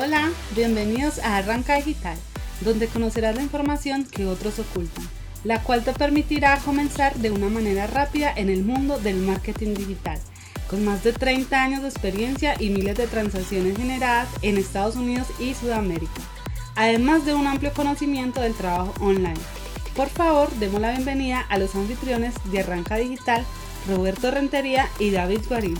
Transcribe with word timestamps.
Hola, 0.00 0.30
bienvenidos 0.54 1.18
a 1.18 1.38
Arranca 1.38 1.74
Digital, 1.74 2.16
donde 2.60 2.86
conocerás 2.86 3.34
la 3.34 3.42
información 3.42 4.04
que 4.04 4.26
otros 4.26 4.60
ocultan, 4.60 5.04
la 5.42 5.60
cual 5.64 5.82
te 5.82 5.92
permitirá 5.92 6.56
comenzar 6.58 7.16
de 7.16 7.32
una 7.32 7.48
manera 7.48 7.88
rápida 7.88 8.32
en 8.36 8.48
el 8.48 8.62
mundo 8.62 9.00
del 9.00 9.16
marketing 9.16 9.74
digital, 9.74 10.20
con 10.70 10.84
más 10.84 11.02
de 11.02 11.12
30 11.12 11.60
años 11.60 11.82
de 11.82 11.88
experiencia 11.88 12.54
y 12.60 12.70
miles 12.70 12.96
de 12.96 13.08
transacciones 13.08 13.76
generadas 13.76 14.28
en 14.42 14.56
Estados 14.56 14.94
Unidos 14.94 15.26
y 15.40 15.54
Sudamérica, 15.54 16.22
además 16.76 17.26
de 17.26 17.34
un 17.34 17.48
amplio 17.48 17.72
conocimiento 17.72 18.40
del 18.40 18.54
trabajo 18.54 18.94
online. 19.00 19.40
Por 19.96 20.10
favor, 20.10 20.48
demos 20.60 20.80
la 20.80 20.92
bienvenida 20.92 21.40
a 21.40 21.58
los 21.58 21.74
anfitriones 21.74 22.34
de 22.44 22.60
Arranca 22.60 22.98
Digital, 22.98 23.44
Roberto 23.88 24.30
Rentería 24.30 24.88
y 25.00 25.10
David 25.10 25.40
Guarín. 25.48 25.76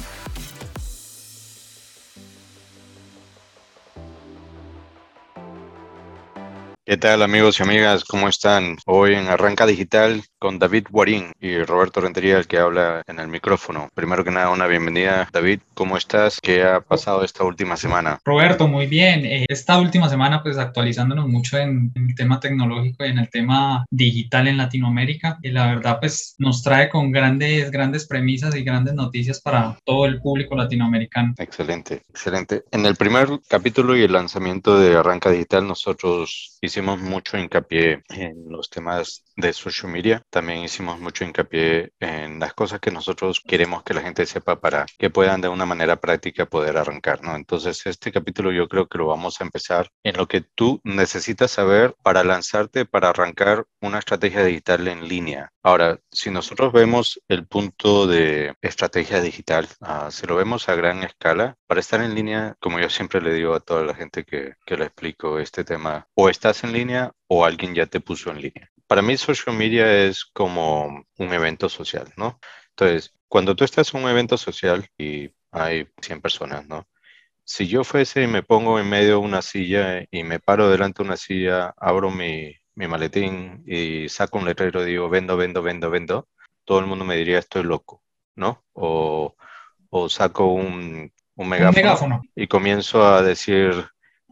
¿Qué 6.88 6.96
tal 6.96 7.20
amigos 7.20 7.60
y 7.60 7.62
amigas? 7.62 8.02
¿Cómo 8.02 8.30
están? 8.30 8.78
Hoy 8.86 9.12
en 9.12 9.28
Arranca 9.28 9.66
Digital 9.66 10.24
con 10.38 10.58
David 10.58 10.86
Guarín 10.90 11.32
y 11.40 11.58
Roberto 11.58 12.00
Rentería, 12.00 12.38
el 12.38 12.46
que 12.46 12.58
habla 12.58 13.02
en 13.06 13.20
el 13.20 13.28
micrófono. 13.28 13.90
Primero 13.94 14.24
que 14.24 14.30
nada, 14.30 14.50
una 14.50 14.66
bienvenida. 14.66 15.28
David, 15.32 15.60
¿cómo 15.74 15.96
estás? 15.96 16.40
¿Qué 16.40 16.64
ha 16.64 16.80
pasado 16.80 17.22
esta 17.22 17.44
última 17.44 17.76
semana? 17.76 18.18
Roberto, 18.24 18.66
muy 18.66 18.86
bien. 18.86 19.24
Eh, 19.26 19.44
esta 19.48 19.78
última 19.78 20.08
semana, 20.08 20.42
pues 20.42 20.58
actualizándonos 20.58 21.28
mucho 21.28 21.58
en, 21.58 21.92
el 21.94 22.14
tema 22.14 22.40
tecnológico 22.40 23.04
y 23.04 23.10
en 23.10 23.18
el 23.18 23.30
tema 23.30 23.84
digital 23.90 24.48
en 24.48 24.56
Latinoamérica. 24.56 25.38
Y 25.42 25.50
la 25.50 25.66
verdad, 25.66 25.98
pues 26.00 26.34
nos 26.38 26.62
trae 26.62 26.88
con 26.88 27.12
grandes, 27.12 27.70
grandes 27.70 28.06
premisas 28.06 28.54
y 28.56 28.64
grandes 28.64 28.94
noticias 28.94 29.40
para 29.40 29.78
todo 29.84 30.06
el 30.06 30.20
público 30.20 30.56
latinoamericano. 30.56 31.34
Excelente, 31.36 32.02
excelente. 32.08 32.64
En 32.70 32.86
el 32.86 32.96
primer 32.96 33.28
capítulo 33.46 33.96
y 33.96 34.02
el 34.02 34.12
lanzamiento 34.12 34.78
de 34.78 34.96
Arranca 34.96 35.30
Digital, 35.30 35.66
nosotros 35.66 36.58
hicimos 36.62 36.78
hicimos 36.78 37.00
mucho 37.00 37.36
hincapié 37.36 38.04
en 38.10 38.48
los 38.48 38.70
temas 38.70 39.24
de 39.38 39.52
social 39.52 39.90
media. 39.90 40.22
También 40.30 40.64
hicimos 40.64 41.00
mucho 41.00 41.24
hincapié 41.24 41.92
en 42.00 42.40
las 42.40 42.54
cosas 42.54 42.80
que 42.80 42.90
nosotros 42.90 43.40
queremos 43.40 43.84
que 43.84 43.94
la 43.94 44.02
gente 44.02 44.26
sepa 44.26 44.60
para 44.60 44.84
que 44.98 45.10
puedan 45.10 45.40
de 45.40 45.48
una 45.48 45.64
manera 45.64 45.96
práctica 45.96 46.46
poder 46.46 46.76
arrancar, 46.76 47.22
¿no? 47.22 47.36
Entonces, 47.36 47.86
este 47.86 48.12
capítulo 48.12 48.52
yo 48.52 48.68
creo 48.68 48.88
que 48.88 48.98
lo 48.98 49.06
vamos 49.06 49.40
a 49.40 49.44
empezar 49.44 49.88
en 50.02 50.16
lo 50.16 50.26
que 50.26 50.40
tú 50.40 50.80
necesitas 50.84 51.52
saber 51.52 51.94
para 52.02 52.24
lanzarte, 52.24 52.84
para 52.84 53.10
arrancar 53.10 53.64
una 53.80 54.00
estrategia 54.00 54.44
digital 54.44 54.88
en 54.88 55.06
línea. 55.08 55.52
Ahora, 55.62 56.00
si 56.10 56.30
nosotros 56.30 56.72
vemos 56.72 57.20
el 57.28 57.46
punto 57.46 58.06
de 58.06 58.54
estrategia 58.60 59.20
digital, 59.20 59.68
uh, 59.80 60.10
si 60.10 60.26
lo 60.26 60.34
vemos 60.34 60.68
a 60.68 60.74
gran 60.74 61.04
escala, 61.04 61.56
para 61.66 61.80
estar 61.80 62.00
en 62.00 62.14
línea, 62.14 62.56
como 62.60 62.80
yo 62.80 62.90
siempre 62.90 63.20
le 63.20 63.32
digo 63.32 63.54
a 63.54 63.60
toda 63.60 63.84
la 63.84 63.94
gente 63.94 64.24
que, 64.24 64.54
que 64.66 64.76
le 64.76 64.86
explico 64.86 65.38
este 65.38 65.64
tema, 65.64 66.08
o 66.14 66.28
estás 66.28 66.64
en 66.64 66.72
línea 66.72 67.12
o 67.28 67.44
alguien 67.44 67.74
ya 67.74 67.86
te 67.86 68.00
puso 68.00 68.30
en 68.30 68.40
línea. 68.40 68.70
Para 68.88 69.02
mí 69.02 69.16
social 69.16 69.54
media 69.54 70.04
es 70.04 70.24
como 70.24 71.04
un 71.18 71.32
evento 71.32 71.68
social, 71.68 72.12
¿no? 72.16 72.40
Entonces, 72.70 73.14
cuando 73.28 73.54
tú 73.54 73.64
estás 73.64 73.94
en 73.94 74.02
un 74.02 74.10
evento 74.10 74.36
social 74.36 74.88
y 74.98 75.30
hay 75.52 75.86
100 76.00 76.20
personas, 76.20 76.66
¿no? 76.66 76.88
Si 77.44 77.68
yo 77.68 77.84
fuese 77.84 78.22
y 78.22 78.26
me 78.26 78.42
pongo 78.42 78.80
en 78.80 78.88
medio 78.88 79.10
de 79.10 79.16
una 79.16 79.42
silla 79.42 80.04
y 80.10 80.22
me 80.24 80.40
paro 80.40 80.68
delante 80.68 81.02
de 81.02 81.08
una 81.08 81.16
silla, 81.16 81.74
abro 81.76 82.10
mi, 82.10 82.54
mi 82.74 82.86
maletín 82.88 83.62
y 83.66 84.08
saco 84.08 84.38
un 84.38 84.46
letrero 84.46 84.82
y 84.82 84.90
digo, 84.92 85.08
vendo, 85.08 85.36
vendo, 85.36 85.62
vendo, 85.62 85.90
vendo, 85.90 86.28
todo 86.64 86.80
el 86.80 86.86
mundo 86.86 87.04
me 87.04 87.16
diría, 87.16 87.38
estoy 87.38 87.64
loco, 87.64 88.02
¿no? 88.36 88.64
O, 88.72 89.34
o 89.90 90.08
saco 90.08 90.46
un, 90.46 91.12
un 91.34 91.48
megáfono, 91.48 92.22
y 92.34 92.46
comienzo 92.46 93.06
a 93.06 93.22
decir, 93.22 93.88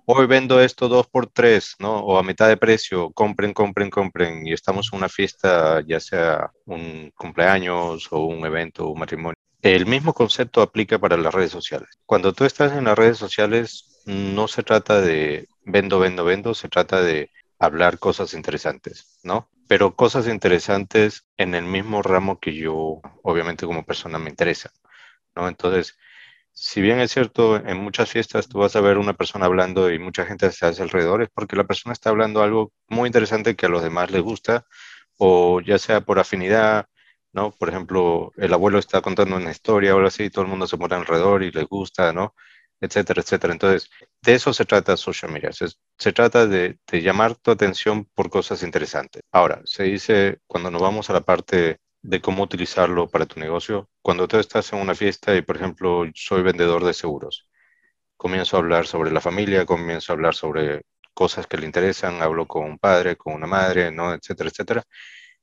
hoy 0.07 0.27
vendo 0.27 0.61
esto 0.61 0.89
dos 0.89 1.07
por 1.09 1.27
tres, 1.27 1.77
¿no? 1.79 1.99
O 1.99 2.19
a 2.19 2.23
mitad 2.23 2.49
de 2.49 2.57
precio, 2.57 3.11
compren, 3.11 3.53
compren, 3.53 3.91
compren. 3.91 4.47
Y 4.47 4.53
estamos 4.53 4.89
en 4.93 4.99
una 4.99 5.09
fiesta, 5.09 5.83
ya 5.87 6.01
sea 6.01 6.51
un 6.65 7.13
cumpleaños 7.17 8.09
o 8.11 8.25
un 8.25 8.47
evento, 8.47 8.89
un 8.89 9.01
matrimonio. 9.01 9.37
El 9.63 9.87
mismo 9.87 10.15
concepto 10.15 10.63
aplica 10.63 10.99
para 10.99 11.17
las 11.17 11.35
redes 11.35 11.51
sociales. 11.51 11.89
Cuando 12.07 12.33
tú 12.33 12.45
estás 12.45 12.73
en 12.73 12.85
las 12.85 12.97
redes 12.97 13.19
sociales, 13.19 14.03
no 14.07 14.47
se 14.49 14.63
trata 14.63 15.01
de 15.01 15.49
vendo, 15.65 15.99
vendo, 15.99 16.25
vendo, 16.25 16.55
se 16.55 16.69
trata 16.69 17.03
de 17.03 17.31
hablar 17.59 17.99
cosas 17.99 18.35
interesantes, 18.35 19.19
¿no? 19.25 19.49
Pero 19.67 19.97
cosas 19.97 20.29
interesantes 20.29 21.27
en 21.37 21.55
el 21.57 21.65
mismo 21.65 22.03
ramo 22.03 22.39
que 22.39 22.55
yo, 22.55 23.01
obviamente 23.23 23.67
como 23.67 23.85
persona, 23.85 24.19
me 24.19 24.31
interesa, 24.31 24.71
¿no? 25.35 25.49
Entonces, 25.49 25.97
si 26.59 26.81
bien 26.81 27.01
es 27.01 27.13
cierto, 27.13 27.57
en 27.57 27.77
muchas 27.77 28.11
fiestas 28.11 28.49
tú 28.49 28.61
vas 28.61 28.75
a 28.77 28.81
ver 28.81 28.97
una 28.97 29.13
persona 29.13 29.45
hablando 29.45 29.91
y 29.93 29.99
mucha 29.99 30.25
gente 30.25 30.51
se 30.53 30.65
hace 30.65 30.83
alrededor, 30.83 31.23
es 31.23 31.29
porque 31.35 31.55
la 31.55 31.65
persona 31.65 31.93
está 31.93 32.09
hablando 32.11 32.43
algo 32.43 32.73
muy 32.89 33.09
interesante 33.09 33.55
que 33.57 33.67
a 33.67 33.69
los 33.69 33.83
demás 33.83 34.11
les 34.11 34.23
gusta, 34.23 34.65
o 35.19 35.61
ya 35.61 35.79
sea 35.79 36.01
por 36.01 36.19
afinidad, 36.19 36.87
¿no? 37.33 37.51
Por 37.53 37.69
ejemplo, 37.69 38.33
el 38.37 38.55
abuelo 38.55 38.79
está 38.79 39.03
contando 39.03 39.37
una 39.37 39.51
historia 39.51 39.93
o 39.95 39.97
algo 39.99 40.09
así, 40.09 40.25
y 40.25 40.31
todo 40.31 40.45
el 40.45 40.51
mundo 40.51 40.67
se 40.67 40.79
pone 40.79 40.95
alrededor 40.95 41.43
y 41.43 41.53
les 41.53 41.67
gusta, 41.67 42.13
¿no? 42.15 42.35
Etcétera, 42.81 43.21
etcétera. 43.23 43.53
Entonces, 43.53 43.91
de 44.23 44.35
eso 44.35 44.53
se 44.55 44.65
trata 44.65 44.97
social 44.97 45.33
media. 45.33 45.53
Se, 45.53 45.67
se 45.99 46.13
trata 46.13 46.47
de, 46.47 46.79
de 46.91 47.03
llamar 47.03 47.37
tu 47.37 47.51
atención 47.51 48.07
por 48.15 48.31
cosas 48.31 48.63
interesantes. 48.63 49.23
Ahora, 49.31 49.61
se 49.65 49.85
dice, 49.85 50.41
cuando 50.47 50.71
nos 50.71 50.81
vamos 50.83 51.11
a 51.11 51.13
la 51.15 51.21
parte 51.23 51.81
de 52.07 52.21
cómo 52.21 52.45
utilizarlo 52.45 53.09
para 53.09 53.27
tu 53.27 53.41
negocio. 53.41 53.91
Cuando 54.03 54.29
tú 54.29 54.39
estás 54.39 54.73
en 54.73 54.81
una 54.81 54.95
fiesta 54.95 55.35
y, 55.37 55.43
por 55.43 55.57
ejemplo, 55.57 56.05
soy 56.15 56.43
vendedor 56.43 56.85
de 56.85 56.95
seguros, 56.95 57.49
comienzo 58.17 58.57
a 58.57 58.61
hablar 58.61 58.87
sobre 58.87 59.11
la 59.13 59.21
familia, 59.21 59.67
comienzo 59.67 60.13
a 60.13 60.15
hablar 60.15 60.35
sobre 60.35 60.83
cosas 61.15 61.47
que 61.49 61.59
le 61.59 61.67
interesan, 61.67 62.23
hablo 62.23 62.47
con 62.47 62.65
un 62.65 62.79
padre, 62.79 63.17
con 63.17 63.35
una 63.35 63.47
madre, 63.49 63.91
¿no? 63.91 64.15
etcétera, 64.15 64.51
etcétera. 64.51 64.85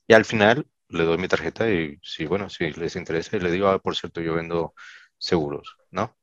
Y 0.07 0.13
al 0.13 0.25
final 0.25 0.67
le 0.89 1.03
doy 1.05 1.17
mi 1.17 1.27
tarjeta 1.27 1.69
y 1.69 1.97
si, 2.01 2.25
bueno, 2.25 2.49
si 2.49 2.71
les 2.73 2.95
interesa, 2.95 3.37
le 3.37 3.51
digo, 3.51 3.67
ah, 3.69 3.79
por 3.79 3.95
cierto, 3.95 4.21
yo 4.21 4.35
vendo 4.35 4.73
seguros, 5.17 5.77
¿no? 5.91 6.17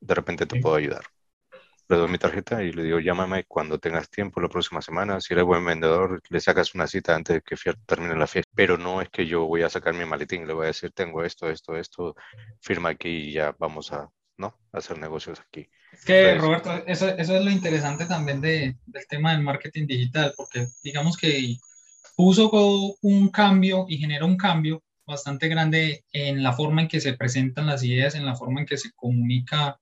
De 0.00 0.14
repente 0.14 0.46
te 0.46 0.60
puedo 0.60 0.76
ayudar 0.76 1.04
le 1.88 1.96
doy 1.96 2.08
mi 2.10 2.18
tarjeta 2.18 2.62
y 2.62 2.72
le 2.72 2.82
digo, 2.82 2.98
llámame 2.98 3.44
cuando 3.44 3.78
tengas 3.78 4.10
tiempo 4.10 4.40
la 4.40 4.48
próxima 4.48 4.82
semana. 4.82 5.20
Si 5.20 5.32
eres 5.32 5.44
buen 5.44 5.64
vendedor, 5.64 6.20
le 6.28 6.40
sacas 6.40 6.74
una 6.74 6.86
cita 6.86 7.14
antes 7.14 7.36
de 7.36 7.42
que 7.42 7.56
termine 7.86 8.16
la 8.16 8.26
fiesta. 8.26 8.50
Pero 8.54 8.76
no 8.76 9.00
es 9.00 9.08
que 9.08 9.26
yo 9.26 9.46
voy 9.46 9.62
a 9.62 9.70
sacar 9.70 9.94
mi 9.94 10.04
maletín, 10.04 10.46
le 10.46 10.52
voy 10.52 10.64
a 10.64 10.68
decir, 10.68 10.90
tengo 10.92 11.22
esto, 11.22 11.48
esto, 11.48 11.76
esto, 11.76 12.16
firma 12.60 12.90
aquí 12.90 13.08
y 13.08 13.32
ya 13.32 13.54
vamos 13.58 13.92
a, 13.92 14.08
¿no? 14.36 14.58
hacer 14.72 14.98
negocios 14.98 15.40
aquí. 15.40 15.68
Es 15.92 16.04
que, 16.04 16.34
Roberto, 16.34 16.72
eso, 16.86 17.08
eso, 17.08 17.36
es 17.36 17.44
lo 17.44 17.50
interesante 17.50 18.06
también 18.06 18.40
de, 18.40 18.76
del 18.84 19.06
tema 19.06 19.32
del 19.32 19.42
marketing 19.42 19.86
digital, 19.86 20.34
porque 20.36 20.66
digamos 20.82 21.16
que 21.16 21.56
puso 22.16 22.50
un 23.02 23.28
cambio 23.28 23.86
y 23.88 23.98
genera 23.98 24.24
un 24.24 24.36
cambio 24.36 24.82
bastante 25.06 25.46
grande 25.46 26.04
en 26.12 26.42
la 26.42 26.52
forma 26.52 26.82
en 26.82 26.88
que 26.88 27.00
se 27.00 27.14
presentan 27.14 27.66
las 27.66 27.84
ideas, 27.84 28.16
en 28.16 28.26
la 28.26 28.34
forma 28.34 28.60
en 28.60 28.66
que 28.66 28.76
se 28.76 28.90
comunica 28.92 29.78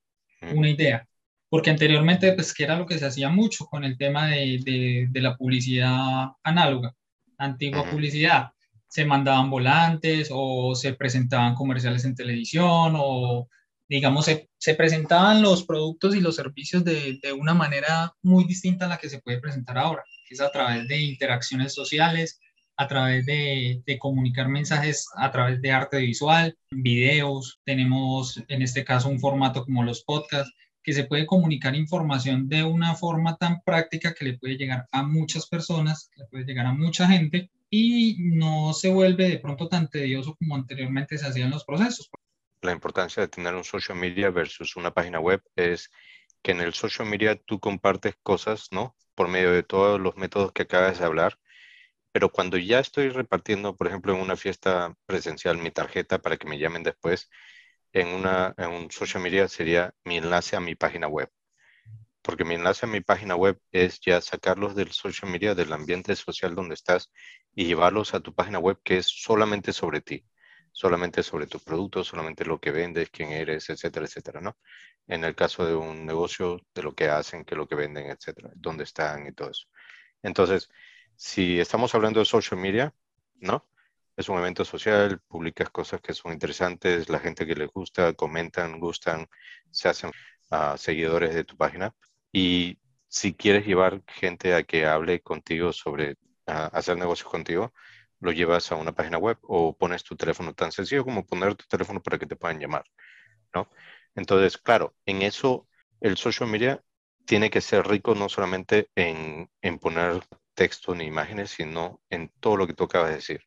una 0.52 0.68
idea 0.68 1.08
porque 1.54 1.70
anteriormente, 1.70 2.32
pues, 2.32 2.52
que 2.52 2.64
era 2.64 2.76
lo 2.76 2.84
que 2.84 2.98
se 2.98 3.06
hacía 3.06 3.28
mucho 3.28 3.66
con 3.66 3.84
el 3.84 3.96
tema 3.96 4.26
de, 4.26 5.06
de, 5.08 5.20
la 5.20 5.36
publicidad 5.36 6.30
análoga, 6.42 6.92
antigua 7.38 7.88
publicidad. 7.88 8.48
Se 8.88 9.04
mandaban 9.04 9.50
volantes 9.50 10.30
o 10.32 10.74
se 10.74 10.94
presentaban 10.94 11.54
comerciales 11.54 12.04
en 12.04 12.16
televisión 12.16 12.94
o, 12.96 13.48
digamos, 13.88 14.24
se, 14.24 14.50
se 14.58 14.74
presentaban 14.74 15.42
los 15.42 15.64
productos 15.64 16.16
y 16.16 16.20
los 16.20 16.34
servicios 16.34 16.82
de, 16.84 17.20
de, 17.22 17.32
una 17.32 17.54
manera 17.54 18.12
muy 18.20 18.42
distinta 18.46 18.86
a 18.86 18.88
la 18.88 18.98
que 18.98 19.08
se 19.08 19.20
puede 19.20 19.38
presentar 19.38 19.78
ahora, 19.78 20.02
que 20.28 20.34
es 20.34 20.40
a 20.40 20.50
través 20.50 20.88
de 20.88 21.02
interacciones 21.02 21.72
sociales, 21.72 22.40
a 22.76 22.88
través 22.88 23.26
de, 23.26 23.80
de, 23.86 23.98
comunicar 24.00 24.48
mensajes 24.48 25.06
a 25.16 25.30
través 25.30 25.62
de 25.62 25.70
arte 25.70 25.98
visual, 25.98 26.58
videos, 26.72 27.60
tenemos 27.64 28.42
en 28.48 28.62
este 28.62 28.84
caso 28.84 29.08
un 29.08 29.20
formato 29.20 29.64
como 29.64 29.84
los 29.84 30.02
podcasts, 30.02 30.52
que 30.84 30.92
se 30.92 31.04
puede 31.04 31.26
comunicar 31.26 31.74
información 31.74 32.46
de 32.46 32.62
una 32.62 32.94
forma 32.94 33.36
tan 33.36 33.62
práctica 33.62 34.14
que 34.14 34.26
le 34.26 34.38
puede 34.38 34.58
llegar 34.58 34.86
a 34.92 35.02
muchas 35.02 35.46
personas, 35.46 36.10
que 36.12 36.20
le 36.20 36.26
puede 36.26 36.44
llegar 36.44 36.66
a 36.66 36.74
mucha 36.74 37.08
gente 37.08 37.50
y 37.70 38.16
no 38.18 38.74
se 38.74 38.92
vuelve 38.92 39.30
de 39.30 39.38
pronto 39.38 39.66
tan 39.66 39.88
tedioso 39.88 40.36
como 40.36 40.54
anteriormente 40.54 41.16
se 41.16 41.26
hacían 41.26 41.50
los 41.50 41.64
procesos. 41.64 42.10
La 42.60 42.72
importancia 42.72 43.22
de 43.22 43.28
tener 43.28 43.54
un 43.54 43.64
social 43.64 43.96
media 43.96 44.28
versus 44.28 44.76
una 44.76 44.92
página 44.92 45.18
web 45.20 45.42
es 45.56 45.90
que 46.42 46.52
en 46.52 46.60
el 46.60 46.74
social 46.74 47.08
media 47.08 47.34
tú 47.34 47.58
compartes 47.58 48.16
cosas, 48.22 48.68
¿no? 48.70 48.94
Por 49.14 49.28
medio 49.28 49.52
de 49.52 49.62
todos 49.62 49.98
los 49.98 50.16
métodos 50.16 50.52
que 50.52 50.62
acabas 50.62 50.98
de 50.98 51.06
hablar, 51.06 51.38
pero 52.12 52.30
cuando 52.30 52.58
ya 52.58 52.78
estoy 52.78 53.08
repartiendo, 53.08 53.74
por 53.74 53.86
ejemplo, 53.88 54.14
en 54.14 54.20
una 54.20 54.36
fiesta 54.36 54.94
presencial 55.06 55.56
mi 55.56 55.70
tarjeta 55.70 56.20
para 56.20 56.36
que 56.36 56.46
me 56.46 56.58
llamen 56.58 56.82
después, 56.82 57.30
en, 57.94 58.08
una, 58.08 58.54
en 58.58 58.70
un 58.72 58.92
social 58.92 59.22
media 59.22 59.48
sería 59.48 59.94
mi 60.04 60.18
enlace 60.18 60.56
a 60.56 60.60
mi 60.60 60.76
página 60.76 61.08
web. 61.08 61.30
Porque 62.22 62.44
mi 62.44 62.54
enlace 62.54 62.86
a 62.86 62.88
mi 62.88 63.00
página 63.02 63.36
web 63.36 63.58
es 63.72 64.00
ya 64.00 64.20
sacarlos 64.20 64.74
del 64.74 64.92
social 64.92 65.30
media, 65.30 65.54
del 65.54 65.72
ambiente 65.72 66.16
social 66.16 66.54
donde 66.54 66.74
estás 66.74 67.10
y 67.54 67.66
llevarlos 67.66 68.14
a 68.14 68.20
tu 68.20 68.34
página 68.34 68.58
web 68.58 68.78
que 68.84 68.98
es 68.98 69.06
solamente 69.06 69.72
sobre 69.72 70.00
ti. 70.00 70.24
solamente 70.72 71.22
sobre 71.22 71.46
tus 71.46 71.62
productos, 71.62 72.08
solamente 72.08 72.44
lo 72.44 72.60
que 72.60 72.70
vendes, 72.72 73.10
quién 73.10 73.30
eres, 73.32 73.70
etcétera, 73.70 74.06
etcétera, 74.06 74.40
¿no? 74.40 74.56
En 75.06 75.24
el 75.24 75.34
caso 75.36 75.64
de 75.66 75.74
un 75.74 76.04
negocio, 76.06 76.60
de 76.74 76.82
lo 76.82 76.94
que 76.94 77.08
hacen, 77.08 77.44
qué 77.44 77.54
es 77.54 77.58
lo 77.58 77.68
que 77.68 77.76
venden, 77.76 78.10
etcétera, 78.10 78.50
dónde 78.56 78.84
están 78.84 79.26
y 79.26 79.32
todo 79.32 79.50
eso. 79.50 79.66
Entonces, 80.22 80.68
si 81.16 81.60
estamos 81.60 81.94
hablando 81.94 82.20
de 82.20 82.26
social 82.26 82.60
media, 82.60 82.94
¿no? 83.40 83.68
Es 84.16 84.28
un 84.28 84.38
evento 84.38 84.64
social, 84.64 85.20
publicas 85.26 85.70
cosas 85.70 86.00
que 86.00 86.14
son 86.14 86.32
interesantes, 86.32 87.08
la 87.08 87.18
gente 87.18 87.46
que 87.46 87.54
les 87.56 87.68
gusta, 87.68 88.12
comentan, 88.14 88.78
gustan, 88.78 89.26
se 89.70 89.88
hacen 89.88 90.10
uh, 90.50 90.76
seguidores 90.76 91.34
de 91.34 91.44
tu 91.44 91.56
página. 91.56 91.92
Y 92.32 92.78
si 93.08 93.34
quieres 93.34 93.66
llevar 93.66 94.02
gente 94.06 94.54
a 94.54 94.62
que 94.62 94.86
hable 94.86 95.20
contigo 95.20 95.72
sobre 95.72 96.12
uh, 96.46 96.70
hacer 96.72 96.96
negocios 96.96 97.28
contigo, 97.28 97.72
lo 98.20 98.32
llevas 98.32 98.70
a 98.72 98.76
una 98.76 98.92
página 98.92 99.18
web 99.18 99.38
o 99.42 99.76
pones 99.76 100.04
tu 100.04 100.16
teléfono 100.16 100.54
tan 100.54 100.72
sencillo 100.72 101.04
como 101.04 101.26
poner 101.26 101.54
tu 101.56 101.66
teléfono 101.66 102.00
para 102.02 102.18
que 102.18 102.26
te 102.26 102.36
puedan 102.36 102.60
llamar, 102.60 102.84
¿no? 103.54 103.68
Entonces, 104.14 104.58
claro, 104.58 104.94
en 105.06 105.22
eso 105.22 105.68
el 106.00 106.16
social 106.16 106.48
media 106.48 106.82
tiene 107.26 107.50
que 107.50 107.60
ser 107.60 107.86
rico 107.86 108.14
no 108.14 108.28
solamente 108.28 108.90
en, 108.94 109.50
en 109.62 109.78
poner 109.78 110.22
texto 110.54 110.94
ni 110.94 111.04
imágenes, 111.04 111.50
sino 111.50 112.00
en 112.10 112.30
todo 112.40 112.56
lo 112.56 112.66
que 112.66 112.74
tú 112.74 112.84
acabas 112.84 113.10
de 113.10 113.16
decir. 113.16 113.42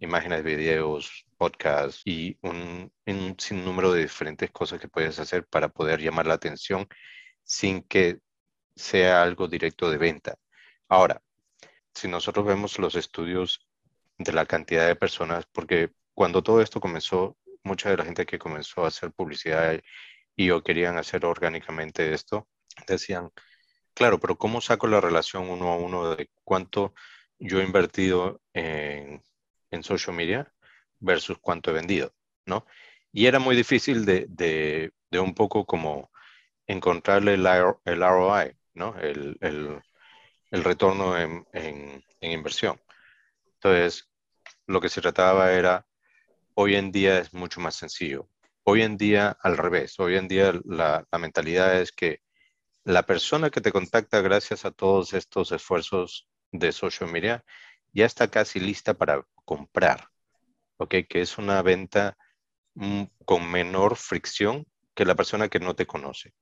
Imágenes, 0.00 0.44
videos, 0.44 1.26
podcasts 1.36 2.02
y 2.04 2.38
un, 2.42 2.92
un 3.06 3.36
sinnúmero 3.38 3.92
de 3.92 4.02
diferentes 4.02 4.50
cosas 4.50 4.80
que 4.80 4.88
puedes 4.88 5.18
hacer 5.18 5.46
para 5.46 5.68
poder 5.68 6.00
llamar 6.00 6.26
la 6.26 6.34
atención 6.34 6.86
sin 7.42 7.82
que 7.82 8.18
sea 8.76 9.22
algo 9.22 9.48
directo 9.48 9.90
de 9.90 9.98
venta. 9.98 10.36
Ahora, 10.88 11.20
si 11.94 12.08
nosotros 12.08 12.46
vemos 12.46 12.78
los 12.78 12.94
estudios 12.94 13.66
de 14.18 14.32
la 14.32 14.46
cantidad 14.46 14.86
de 14.86 14.96
personas, 14.96 15.46
porque 15.52 15.90
cuando 16.14 16.42
todo 16.42 16.60
esto 16.60 16.80
comenzó, 16.80 17.36
mucha 17.64 17.90
de 17.90 17.96
la 17.96 18.04
gente 18.04 18.26
que 18.26 18.38
comenzó 18.38 18.84
a 18.84 18.88
hacer 18.88 19.12
publicidad 19.12 19.80
y 20.36 20.50
o 20.50 20.62
querían 20.62 20.96
hacer 20.98 21.24
orgánicamente 21.24 22.12
esto, 22.14 22.48
decían, 22.86 23.30
claro, 23.94 24.18
pero 24.20 24.36
¿cómo 24.36 24.60
saco 24.60 24.86
la 24.86 25.00
relación 25.00 25.48
uno 25.50 25.72
a 25.72 25.76
uno 25.76 26.14
de 26.14 26.30
cuánto 26.44 26.94
yo 27.38 27.60
he 27.60 27.64
invertido 27.64 28.40
en, 28.52 29.22
en 29.70 29.82
social 29.82 30.16
media 30.16 30.52
versus 31.00 31.38
cuánto 31.40 31.70
he 31.70 31.74
vendido? 31.74 32.14
¿no? 32.48 32.66
Y 33.12 33.26
era 33.26 33.38
muy 33.38 33.54
difícil 33.54 34.04
de, 34.04 34.26
de, 34.28 34.92
de 35.10 35.20
un 35.20 35.34
poco 35.34 35.64
como 35.64 36.10
encontrarle 36.66 37.34
el, 37.34 37.46
el 37.84 38.00
ROI, 38.00 38.56
¿no? 38.74 38.98
El, 38.98 39.36
el, 39.40 39.80
el 40.50 40.64
retorno 40.64 41.18
en, 41.18 41.46
en, 41.52 42.04
en, 42.20 42.32
inversión. 42.32 42.80
Entonces, 43.54 44.10
lo 44.66 44.80
que 44.80 44.88
se 44.88 45.00
trataba 45.00 45.52
era, 45.52 45.86
hoy 46.54 46.74
en 46.74 46.92
día 46.92 47.18
es 47.18 47.32
mucho 47.32 47.60
más 47.60 47.76
sencillo. 47.76 48.28
Hoy 48.64 48.82
en 48.82 48.96
día, 48.96 49.36
al 49.42 49.56
revés, 49.56 49.98
hoy 49.98 50.16
en 50.16 50.28
día 50.28 50.52
la, 50.64 51.06
la 51.10 51.18
mentalidad 51.18 51.80
es 51.80 51.92
que 51.92 52.20
la 52.84 53.04
persona 53.04 53.50
que 53.50 53.60
te 53.60 53.72
contacta 53.72 54.20
gracias 54.20 54.64
a 54.64 54.70
todos 54.70 55.14
estos 55.14 55.52
esfuerzos 55.52 56.28
de 56.52 56.72
social 56.72 57.10
media 57.10 57.44
ya 57.98 58.06
está 58.06 58.28
casi 58.28 58.60
lista 58.60 58.94
para 58.94 59.26
comprar, 59.44 60.08
¿ok? 60.76 60.94
Que 61.08 61.20
es 61.20 61.36
una 61.36 61.62
venta 61.62 62.16
mm, 62.74 63.04
con 63.24 63.50
menor 63.50 63.96
fricción 63.96 64.66
que 64.94 65.04
la 65.04 65.16
persona 65.16 65.48
que 65.48 65.58
no 65.58 65.74
te 65.74 65.86
conoce, 65.86 66.32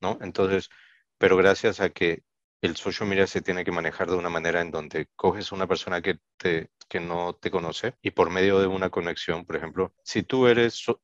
¿no? 0.00 0.18
Entonces, 0.22 0.70
pero 1.18 1.36
gracias 1.36 1.80
a 1.80 1.90
que 1.90 2.22
el 2.62 2.76
social 2.76 3.08
media 3.08 3.26
se 3.26 3.42
tiene 3.42 3.64
que 3.64 3.72
manejar 3.72 4.08
de 4.08 4.16
una 4.16 4.30
manera 4.30 4.60
en 4.60 4.70
donde 4.70 5.08
coges 5.16 5.52
una 5.52 5.66
persona 5.66 6.00
que, 6.00 6.18
te, 6.36 6.70
que 6.88 7.00
no 7.00 7.34
te 7.34 7.50
conoce 7.50 7.94
y 8.02 8.10
por 8.10 8.30
medio 8.30 8.58
de 8.60 8.66
una 8.66 8.90
conexión, 8.90 9.44
por 9.44 9.56
ejemplo, 9.56 9.92
si 10.02 10.22
tú 10.22 10.46
eres 10.46 10.88
uh, 10.88 10.94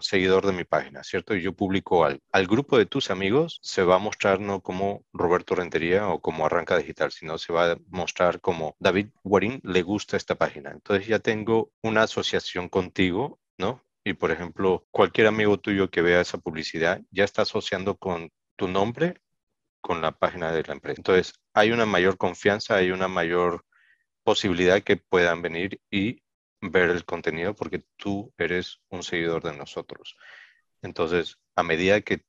seguidor 0.00 0.46
de 0.46 0.52
mi 0.52 0.64
página, 0.64 1.02
¿cierto? 1.04 1.34
Y 1.34 1.42
yo 1.42 1.52
publico 1.52 2.04
algo, 2.04 2.20
al 2.32 2.46
grupo 2.46 2.78
de 2.78 2.86
tus 2.86 3.10
amigos 3.10 3.58
se 3.62 3.82
va 3.82 3.96
a 3.96 4.00
mostrar 4.00 4.40
no 4.40 4.60
como 4.60 5.04
Roberto 5.12 5.54
Rentería 5.54 6.08
o 6.08 6.20
como 6.20 6.46
Arranca 6.46 6.76
Digital, 6.76 7.12
sino 7.12 7.38
se 7.38 7.52
va 7.52 7.72
a 7.72 7.78
mostrar 7.88 8.40
como 8.40 8.76
David 8.78 9.08
Guarín 9.22 9.60
le 9.62 9.82
gusta 9.82 10.16
esta 10.16 10.34
página. 10.34 10.70
Entonces 10.70 11.06
ya 11.06 11.18
tengo 11.18 11.70
una 11.82 12.02
asociación 12.02 12.68
contigo, 12.68 13.38
¿no? 13.58 13.82
Y 14.04 14.14
por 14.14 14.30
ejemplo, 14.30 14.86
cualquier 14.90 15.26
amigo 15.26 15.58
tuyo 15.58 15.90
que 15.90 16.02
vea 16.02 16.20
esa 16.20 16.38
publicidad 16.38 17.02
ya 17.10 17.24
está 17.24 17.42
asociando 17.42 17.96
con 17.96 18.30
tu 18.56 18.68
nombre 18.68 19.20
con 19.86 20.02
la 20.02 20.10
página 20.10 20.50
de 20.50 20.64
la 20.64 20.72
empresa. 20.72 20.98
Entonces, 20.98 21.34
hay 21.54 21.70
una 21.70 21.86
mayor 21.86 22.18
confianza, 22.18 22.74
hay 22.74 22.90
una 22.90 23.06
mayor 23.06 23.64
posibilidad 24.24 24.82
que 24.82 24.96
puedan 24.96 25.42
venir 25.42 25.80
y 25.92 26.24
ver 26.60 26.90
el 26.90 27.04
contenido 27.04 27.54
porque 27.54 27.84
tú 27.96 28.34
eres 28.36 28.80
un 28.88 29.04
seguidor 29.04 29.44
de 29.44 29.56
nosotros. 29.56 30.16
Entonces, 30.82 31.38
a 31.54 31.62
medida 31.62 32.00
que 32.00 32.24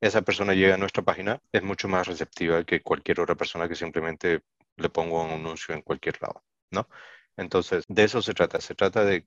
esa 0.00 0.22
persona 0.22 0.54
llega 0.54 0.74
a 0.74 0.78
nuestra 0.78 1.04
página, 1.04 1.40
es 1.52 1.62
mucho 1.62 1.86
más 1.86 2.08
receptiva 2.08 2.64
que 2.64 2.82
cualquier 2.82 3.20
otra 3.20 3.36
persona 3.36 3.68
que 3.68 3.76
simplemente 3.76 4.42
le 4.76 4.88
ponga 4.88 5.22
un 5.22 5.30
anuncio 5.30 5.76
en 5.76 5.82
cualquier 5.82 6.20
lado, 6.20 6.42
¿no? 6.72 6.88
Entonces, 7.36 7.84
de 7.86 8.02
eso 8.02 8.20
se 8.20 8.34
trata. 8.34 8.60
Se 8.60 8.74
trata 8.74 9.04
de 9.04 9.24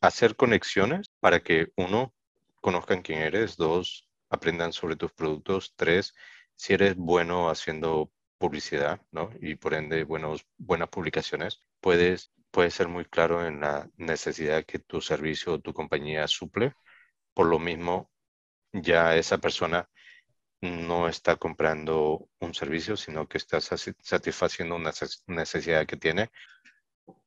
hacer 0.00 0.36
conexiones 0.36 1.10
para 1.18 1.40
que, 1.40 1.72
uno, 1.76 2.14
conozcan 2.60 3.02
quién 3.02 3.22
eres, 3.22 3.56
dos, 3.56 4.08
aprendan 4.30 4.72
sobre 4.72 4.94
tus 4.94 5.12
productos, 5.12 5.74
tres, 5.74 6.14
si 6.58 6.74
eres 6.74 6.96
bueno 6.96 7.50
haciendo 7.50 8.12
publicidad, 8.38 9.00
¿no? 9.12 9.30
Y 9.40 9.56
por 9.56 9.74
ende 9.74 10.04
buenos, 10.04 10.46
buenas 10.58 10.88
publicaciones, 10.90 11.64
puedes, 11.80 12.32
puedes 12.50 12.74
ser 12.74 12.88
muy 12.88 13.04
claro 13.06 13.46
en 13.46 13.60
la 13.60 13.90
necesidad 13.96 14.64
que 14.66 14.78
tu 14.80 15.00
servicio 15.00 15.54
o 15.54 15.60
tu 15.60 15.72
compañía 15.74 16.26
suple. 16.28 16.74
Por 17.34 17.46
lo 17.48 17.58
mismo, 17.60 18.10
ya 18.72 19.16
esa 19.16 19.38
persona 19.38 19.88
no 20.60 21.08
está 21.08 21.36
comprando 21.36 22.28
un 22.40 22.54
servicio, 22.54 22.96
sino 22.96 23.28
que 23.28 23.38
está 23.38 23.60
satisfaciendo 23.60 24.76
una 24.76 24.92
necesidad 25.26 25.86
que 25.86 25.96
tiene 25.96 26.30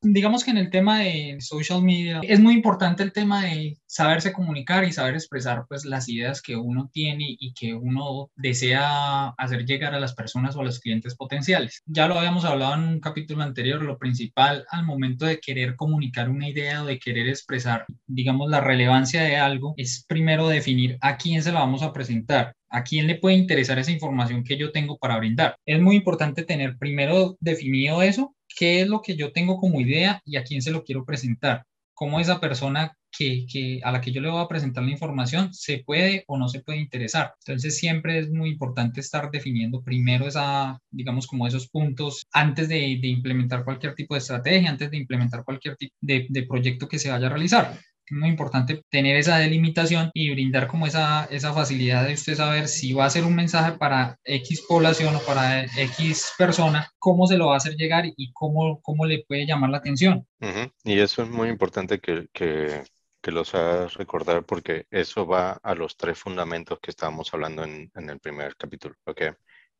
digamos 0.02 0.44
que 0.44 0.52
en 0.52 0.58
el 0.58 0.70
tema 0.70 1.00
de 1.00 1.38
social 1.40 1.84
media 1.84 2.22
es 2.24 2.40
muy 2.40 2.56
importante 2.56 3.04
el 3.04 3.14
tema 3.14 3.44
de 3.44 3.78
saberse 3.86 4.34
comunicar 4.34 4.84
y 4.84 4.92
saber 4.92 5.14
expresar 5.14 5.66
pues 5.68 5.86
las 5.86 6.10
ideas 6.10 6.42
que 6.42 6.56
uno 6.56 6.90
tiene 6.92 7.36
y 7.40 7.54
que 7.54 7.74
uno 7.74 8.32
desea 8.36 9.30
hacer 9.38 9.66
llegar 9.66 9.94
a 9.94 10.00
las 10.00 10.16
personas 10.16 10.56
o 10.56 10.62
a 10.62 10.64
los 10.64 10.80
clientes 10.80 11.16
potenciales. 11.16 11.84
Ya 11.86 12.08
lo 12.08 12.18
habíamos 12.18 12.46
hablado 12.46 12.74
en 12.76 12.82
un 12.82 13.00
capítulo 13.00 13.44
anterior, 13.44 13.84
lo 13.84 14.00
principal 14.00 14.66
al 14.70 14.86
momento 14.86 15.26
de 15.26 15.40
querer 15.40 15.76
comunicar 15.76 16.30
una 16.30 16.50
idea 16.50 16.84
o 16.84 16.88
de 16.88 17.00
querer 17.00 17.28
expresar, 17.28 17.86
digamos, 18.08 18.50
la 18.50 18.62
relevancia 18.62 19.22
de 19.22 19.38
algo 19.38 19.76
es 19.78 20.04
primero 20.08 20.48
definir 20.48 20.98
a 21.02 21.18
quién 21.18 21.44
se 21.44 21.52
lo 21.52 21.60
vamos 21.60 21.84
a 21.84 21.94
presentar. 21.94 22.54
¿A 22.74 22.84
quién 22.84 23.06
le 23.06 23.16
puede 23.16 23.36
interesar 23.36 23.78
esa 23.80 23.92
información 23.92 24.46
que 24.46 24.56
yo 24.56 24.72
tengo 24.72 24.98
para 24.98 25.18
brindar? 25.18 25.58
Es 25.66 25.82
muy 25.82 25.98
importante 25.98 26.44
tener 26.44 26.78
primero 26.78 27.36
definido 27.42 28.02
eso 28.02 28.34
qué 28.56 28.82
es 28.82 28.88
lo 28.88 29.02
que 29.02 29.16
yo 29.16 29.32
tengo 29.32 29.58
como 29.58 29.80
idea 29.82 30.22
y 30.26 30.38
a 30.38 30.44
quién 30.44 30.62
se 30.62 30.72
lo 30.72 30.84
quiero 30.84 31.06
presentar. 31.06 31.66
Cómo 31.94 32.20
esa 32.20 32.40
persona 32.40 32.96
que, 33.12 33.46
que, 33.52 33.80
a 33.84 33.92
la 33.92 34.02
que 34.02 34.12
yo 34.12 34.22
le 34.22 34.30
voy 34.30 34.42
a 34.44 34.48
presentar 34.48 34.84
la 34.84 34.92
información 34.92 35.54
se 35.54 35.84
puede 35.86 36.24
o 36.28 36.38
no 36.38 36.48
se 36.48 36.62
puede 36.62 36.80
interesar. 36.80 37.36
Entonces 37.46 37.78
siempre 37.78 38.20
es 38.20 38.32
muy 38.32 38.50
importante 38.50 39.02
estar 39.02 39.30
definiendo 39.30 39.84
primero 39.84 40.28
esa, 40.28 40.80
digamos, 40.90 41.28
como 41.28 41.48
esos 41.48 41.68
puntos 41.70 42.26
antes 42.32 42.70
de, 42.70 42.98
de 43.02 43.08
implementar 43.08 43.64
cualquier 43.64 43.94
tipo 43.96 44.16
de 44.16 44.20
estrategia, 44.20 44.70
antes 44.70 44.90
de 44.90 44.98
implementar 44.98 45.44
cualquier 45.44 45.76
tipo 45.76 45.96
de, 46.02 46.26
de 46.30 46.44
proyecto 46.44 46.88
que 46.88 47.00
se 47.00 47.12
vaya 47.12 47.28
a 47.28 47.30
realizar 47.30 47.78
muy 48.10 48.30
importante 48.30 48.84
tener 48.90 49.16
esa 49.16 49.38
delimitación 49.38 50.12
y 50.14 50.32
brindar 50.32 50.68
como 50.68 50.88
esa, 50.88 51.26
esa 51.26 51.54
facilidad 51.54 52.08
de 52.08 52.14
usted 52.14 52.36
saber 52.36 52.68
si 52.68 52.94
va 52.94 53.06
a 53.06 53.10
ser 53.10 53.24
un 53.24 53.36
mensaje 53.36 53.78
para 53.78 54.18
X 54.24 54.64
población 54.68 55.16
o 55.16 55.20
para 55.20 55.66
X 55.66 56.34
persona, 56.38 56.92
cómo 57.00 57.28
se 57.28 57.38
lo 57.38 57.48
va 57.48 57.56
a 57.56 57.58
hacer 57.58 57.76
llegar 57.76 58.06
y 58.06 58.32
cómo, 58.34 58.82
cómo 58.82 59.06
le 59.06 59.24
puede 59.28 59.46
llamar 59.46 59.70
la 59.70 59.78
atención. 59.78 60.26
Uh 60.42 60.46
-huh. 60.46 60.72
Y 60.84 61.00
eso 61.00 61.24
es 61.24 61.30
muy 61.30 61.50
importante 61.50 62.00
que, 62.00 62.28
que, 62.34 62.84
que 63.22 63.32
los 63.32 63.54
hagas 63.56 63.94
recordar 63.94 64.44
porque 64.44 64.86
eso 64.92 65.26
va 65.26 65.60
a 65.64 65.76
los 65.76 65.96
tres 65.96 66.18
fundamentos 66.18 66.80
que 66.80 66.92
estábamos 66.92 67.34
hablando 67.34 67.64
en, 67.64 67.92
en 67.96 68.10
el 68.10 68.20
primer 68.20 68.56
capítulo, 68.56 68.96
¿ok? 69.06 69.22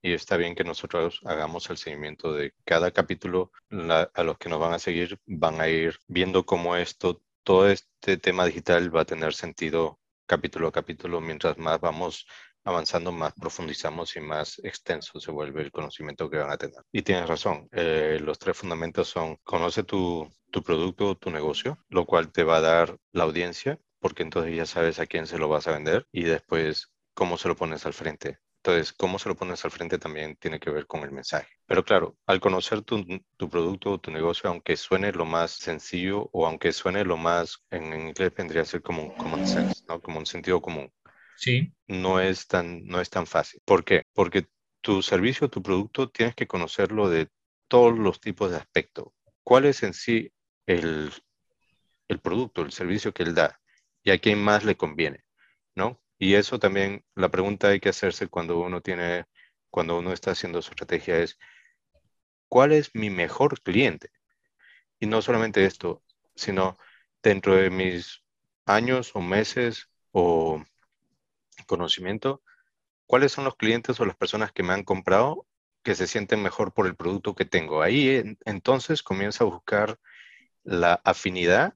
y 0.02 0.14
está 0.14 0.38
bien 0.38 0.56
que 0.56 0.64
nosotros 0.64 1.22
hagamos 1.26 1.70
el 1.70 1.78
seguimiento 1.78 2.34
de 2.34 2.54
cada 2.66 2.92
capítulo. 2.92 3.52
La, 3.70 4.10
a 4.14 4.24
los 4.24 4.38
que 4.38 4.50
nos 4.50 4.60
van 4.60 4.74
a 4.74 4.80
seguir 4.80 5.20
van 5.26 5.62
a 5.62 5.68
ir 5.68 6.00
viendo 6.08 6.46
cómo 6.46 6.76
esto 6.76 7.22
todo 7.44 7.70
este 7.70 8.18
tema 8.18 8.46
digital 8.46 8.96
va 8.96 9.02
a 9.02 9.06
tener 9.06 9.34
sentido 9.34 10.00
capítulo 10.26 10.68
a 10.68 10.72
capítulo. 10.72 11.22
Mientras 11.22 11.58
más 11.58 11.80
vamos 11.80 12.26
avanzando, 12.64 13.12
más 13.12 13.34
profundizamos 13.34 14.16
y 14.16 14.22
más 14.22 14.60
extenso 14.64 15.20
se 15.20 15.32
vuelve 15.32 15.62
el 15.62 15.72
conocimiento 15.72 16.30
que 16.30 16.38
van 16.38 16.52
a 16.52 16.58
tener. 16.58 16.82
Y 16.92 17.02
tienes 17.02 17.28
razón, 17.28 17.68
eh, 17.72 18.20
los 18.22 18.40
tres 18.40 18.58
fundamentos 18.58 19.08
son 19.10 19.38
conoce 19.44 19.84
tu, 19.84 20.30
tu 20.52 20.64
producto, 20.64 21.16
tu 21.16 21.32
negocio, 21.32 21.80
lo 21.90 22.06
cual 22.06 22.32
te 22.32 22.44
va 22.44 22.58
a 22.58 22.62
dar 22.62 22.98
la 23.12 23.24
audiencia, 23.24 23.80
porque 24.00 24.24
entonces 24.24 24.56
ya 24.56 24.66
sabes 24.66 25.00
a 25.00 25.08
quién 25.08 25.28
se 25.28 25.38
lo 25.38 25.50
vas 25.50 25.68
a 25.68 25.72
vender 25.72 26.08
y 26.12 26.24
después 26.24 26.92
cómo 27.14 27.38
se 27.38 27.48
lo 27.48 27.56
pones 27.56 27.86
al 27.86 27.94
frente. 27.94 28.40
Entonces, 28.64 28.94
cómo 28.94 29.18
se 29.18 29.28
lo 29.28 29.36
pones 29.36 29.66
al 29.66 29.72
frente 29.72 29.98
también 29.98 30.36
tiene 30.36 30.60
que 30.60 30.70
ver 30.70 30.86
con 30.86 31.02
el 31.02 31.12
mensaje. 31.12 31.48
Pero 31.66 31.84
claro, 31.84 32.16
al 32.28 32.40
conocer 32.40 32.84
tu, 32.84 33.04
tu 33.36 33.50
producto 33.50 33.94
o 33.94 34.00
tu 34.00 34.12
negocio, 34.12 34.52
aunque 34.52 34.78
suene 34.78 35.12
lo 35.12 35.26
más 35.26 35.54
sencillo 35.54 36.30
o 36.32 36.46
aunque 36.46 36.72
suene 36.72 37.04
lo 37.04 37.18
más, 37.18 37.64
en, 37.72 37.86
inglés 38.10 38.32
vendría 38.36 38.62
a 38.62 38.66
ser 38.66 38.84
como 38.84 39.02
un 39.02 39.10
common 39.18 39.48
sense, 39.48 39.84
¿no? 39.88 40.00
Como 40.00 40.20
un 40.20 40.28
sentido 40.28 40.62
común. 40.62 40.94
Sí. 41.38 41.74
No 41.88 42.20
es 42.20 42.46
tan, 42.46 42.86
no 42.86 43.02
es 43.02 43.10
tan 43.10 43.26
fácil. 43.26 43.60
¿Por 43.66 43.84
qué? 43.84 44.04
Porque 44.14 44.46
tu 44.82 45.02
servicio, 45.02 45.50
tu 45.50 45.64
producto, 45.64 46.12
tienes 46.12 46.36
que 46.36 46.46
conocerlo 46.46 47.10
de 47.10 47.30
todos 47.68 47.98
los 47.98 48.20
tipos 48.20 48.52
de 48.52 48.58
aspectos. 48.58 49.08
¿Cuál 49.42 49.66
es 49.66 49.82
en 49.82 49.96
sí 49.96 50.32
el, 50.68 51.12
el 52.08 52.20
producto, 52.20 52.62
el 52.62 52.72
servicio 52.72 53.12
que 53.12 53.24
él 53.24 53.34
da 53.34 53.60
y 54.04 54.12
a 54.12 54.20
quién 54.20 54.38
más 54.38 54.64
le 54.66 54.78
conviene? 54.78 55.24
¿No? 55.74 56.00
Y 56.22 56.36
eso 56.36 56.60
también, 56.60 57.04
la 57.16 57.30
pregunta 57.30 57.70
hay 57.70 57.80
que 57.80 57.90
hacerse 57.90 58.28
cuando 58.28 58.60
uno 58.60 58.80
tiene, 58.82 59.26
cuando 59.72 59.98
uno 59.98 60.14
está 60.14 60.30
haciendo 60.32 60.62
su 60.62 60.70
estrategia 60.70 61.18
es, 61.18 61.40
¿cuál 62.48 62.74
es 62.74 62.92
mi 62.94 63.10
mejor 63.10 63.60
cliente? 63.64 64.12
Y 65.00 65.08
no 65.08 65.24
solamente 65.24 65.66
esto, 65.66 66.04
sino 66.36 66.78
dentro 67.24 67.56
de 67.56 67.72
mis 67.72 68.24
años 68.68 69.16
o 69.16 69.22
meses 69.22 69.90
o 70.12 70.64
conocimiento, 71.66 72.44
¿cuáles 73.08 73.32
son 73.32 73.46
los 73.46 73.56
clientes 73.56 74.00
o 74.00 74.06
las 74.06 74.16
personas 74.16 74.52
que 74.52 74.62
me 74.62 74.74
han 74.74 74.84
comprado 74.84 75.48
que 75.82 75.96
se 75.96 76.06
sienten 76.06 76.44
mejor 76.44 76.72
por 76.72 76.86
el 76.86 76.96
producto 76.96 77.34
que 77.34 77.46
tengo? 77.46 77.82
Ahí 77.82 78.38
entonces 78.46 79.02
comienza 79.02 79.44
a 79.44 79.48
buscar 79.48 80.00
la 80.64 81.02
afinidad 81.04 81.74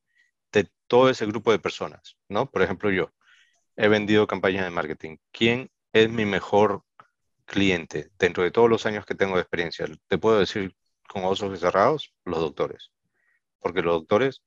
de 0.51 0.69
todo 0.85 1.09
ese 1.09 1.25
grupo 1.25 1.51
de 1.51 1.57
personas, 1.57 2.17
¿no? 2.29 2.51
Por 2.51 2.61
ejemplo, 2.61 2.91
yo 2.91 3.14
he 3.75 3.87
vendido 3.87 4.27
campañas 4.27 4.65
de 4.65 4.71
marketing. 4.71 5.17
¿Quién 5.31 5.69
es 5.93 6.09
mi 6.09 6.25
mejor 6.25 6.83
cliente 7.45 8.09
dentro 8.17 8.43
de 8.43 8.51
todos 8.51 8.69
los 8.69 8.85
años 8.85 9.05
que 9.05 9.15
tengo 9.15 9.35
de 9.35 9.41
experiencia? 9.41 9.87
Te 10.07 10.17
puedo 10.17 10.39
decir 10.39 10.75
con 11.07 11.23
ojos 11.23 11.59
cerrados, 11.59 12.13
los 12.25 12.39
doctores. 12.39 12.91
Porque 13.59 13.81
los 13.81 13.95
doctores 13.95 14.43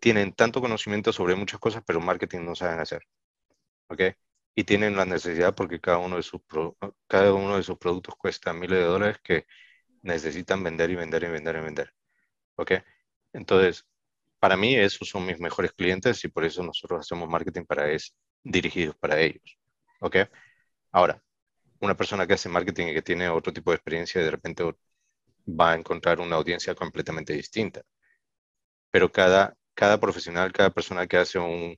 tienen 0.00 0.32
tanto 0.32 0.60
conocimiento 0.60 1.12
sobre 1.12 1.36
muchas 1.36 1.60
cosas, 1.60 1.82
pero 1.86 2.00
marketing 2.00 2.40
no 2.44 2.54
saben 2.54 2.80
hacer. 2.80 3.02
¿Ok? 3.88 4.02
Y 4.54 4.64
tienen 4.64 4.96
la 4.96 5.04
necesidad 5.04 5.54
porque 5.54 5.80
cada 5.80 5.98
uno 5.98 6.16
de 6.16 6.22
sus, 6.22 6.40
cada 7.06 7.32
uno 7.34 7.56
de 7.56 7.62
sus 7.62 7.78
productos 7.78 8.14
cuesta 8.16 8.52
miles 8.52 8.78
de 8.78 8.84
dólares 8.84 9.18
que 9.22 9.46
necesitan 10.02 10.62
vender 10.62 10.90
y 10.90 10.96
vender 10.96 11.24
y 11.24 11.28
vender 11.28 11.56
y 11.56 11.60
vender. 11.60 11.94
¿Ok? 12.56 12.72
Entonces, 13.32 13.86
para 14.38 14.56
mí 14.56 14.76
esos 14.76 15.08
son 15.08 15.26
mis 15.26 15.40
mejores 15.40 15.72
clientes 15.72 16.24
y 16.24 16.28
por 16.28 16.44
eso 16.44 16.62
nosotros 16.62 17.00
hacemos 17.00 17.28
marketing 17.28 17.64
para 17.64 17.90
eso 17.90 18.12
dirigidos 18.46 18.96
para 18.96 19.20
ellos. 19.20 19.58
¿Ok? 20.00 20.16
Ahora, 20.92 21.22
una 21.80 21.96
persona 21.96 22.26
que 22.26 22.34
hace 22.34 22.48
marketing 22.48 22.88
y 22.88 22.94
que 22.94 23.02
tiene 23.02 23.28
otro 23.28 23.52
tipo 23.52 23.70
de 23.70 23.76
experiencia, 23.76 24.22
de 24.22 24.30
repente 24.30 24.64
va 25.48 25.72
a 25.72 25.76
encontrar 25.76 26.20
una 26.20 26.36
audiencia 26.36 26.74
completamente 26.74 27.32
distinta. 27.34 27.82
Pero 28.90 29.10
cada, 29.12 29.56
cada 29.74 30.00
profesional, 30.00 30.52
cada 30.52 30.70
persona 30.70 31.06
que 31.06 31.18
hace 31.18 31.38
un, 31.38 31.76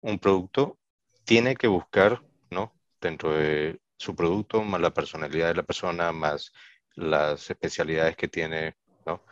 un 0.00 0.18
producto, 0.18 0.78
tiene 1.24 1.56
que 1.56 1.68
buscar, 1.68 2.22
¿no? 2.50 2.74
Dentro 3.00 3.32
de 3.34 3.80
su 3.96 4.14
producto, 4.16 4.62
más 4.62 4.80
la 4.80 4.94
personalidad 4.94 5.48
de 5.48 5.54
la 5.56 5.62
persona, 5.64 6.12
más 6.12 6.52
las 6.94 7.50
especialidades 7.50 8.16
que 8.16 8.28
tiene, 8.28 8.76
¿no? 9.06 9.24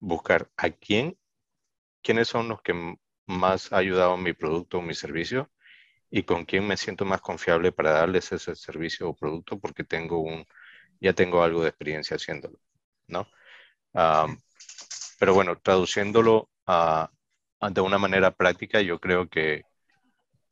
Buscar 0.00 0.50
a 0.56 0.70
quién, 0.70 1.18
quiénes 2.02 2.28
son 2.28 2.48
los 2.48 2.62
que 2.62 2.96
más 3.26 3.72
ha 3.72 3.78
ayudado 3.78 4.16
mi 4.16 4.32
producto 4.32 4.78
o 4.78 4.82
mi 4.82 4.94
servicio 4.94 5.50
y 6.10 6.22
con 6.24 6.44
quién 6.44 6.66
me 6.66 6.76
siento 6.76 7.04
más 7.04 7.20
confiable 7.20 7.72
para 7.72 7.92
darles 7.92 8.32
ese 8.32 8.54
servicio 8.54 9.08
o 9.10 9.16
producto 9.16 9.58
porque 9.58 9.84
tengo 9.84 10.20
un, 10.20 10.44
ya 11.00 11.12
tengo 11.12 11.42
algo 11.42 11.62
de 11.62 11.68
experiencia 11.70 12.16
haciéndolo, 12.16 12.58
¿no? 13.08 13.28
pero 15.18 15.34
bueno, 15.34 15.58
traduciéndolo 15.58 16.48
a, 16.66 17.10
de 17.70 17.80
una 17.80 17.98
manera 17.98 18.30
práctica, 18.30 18.80
yo 18.80 19.00
creo 19.00 19.28
que 19.28 19.62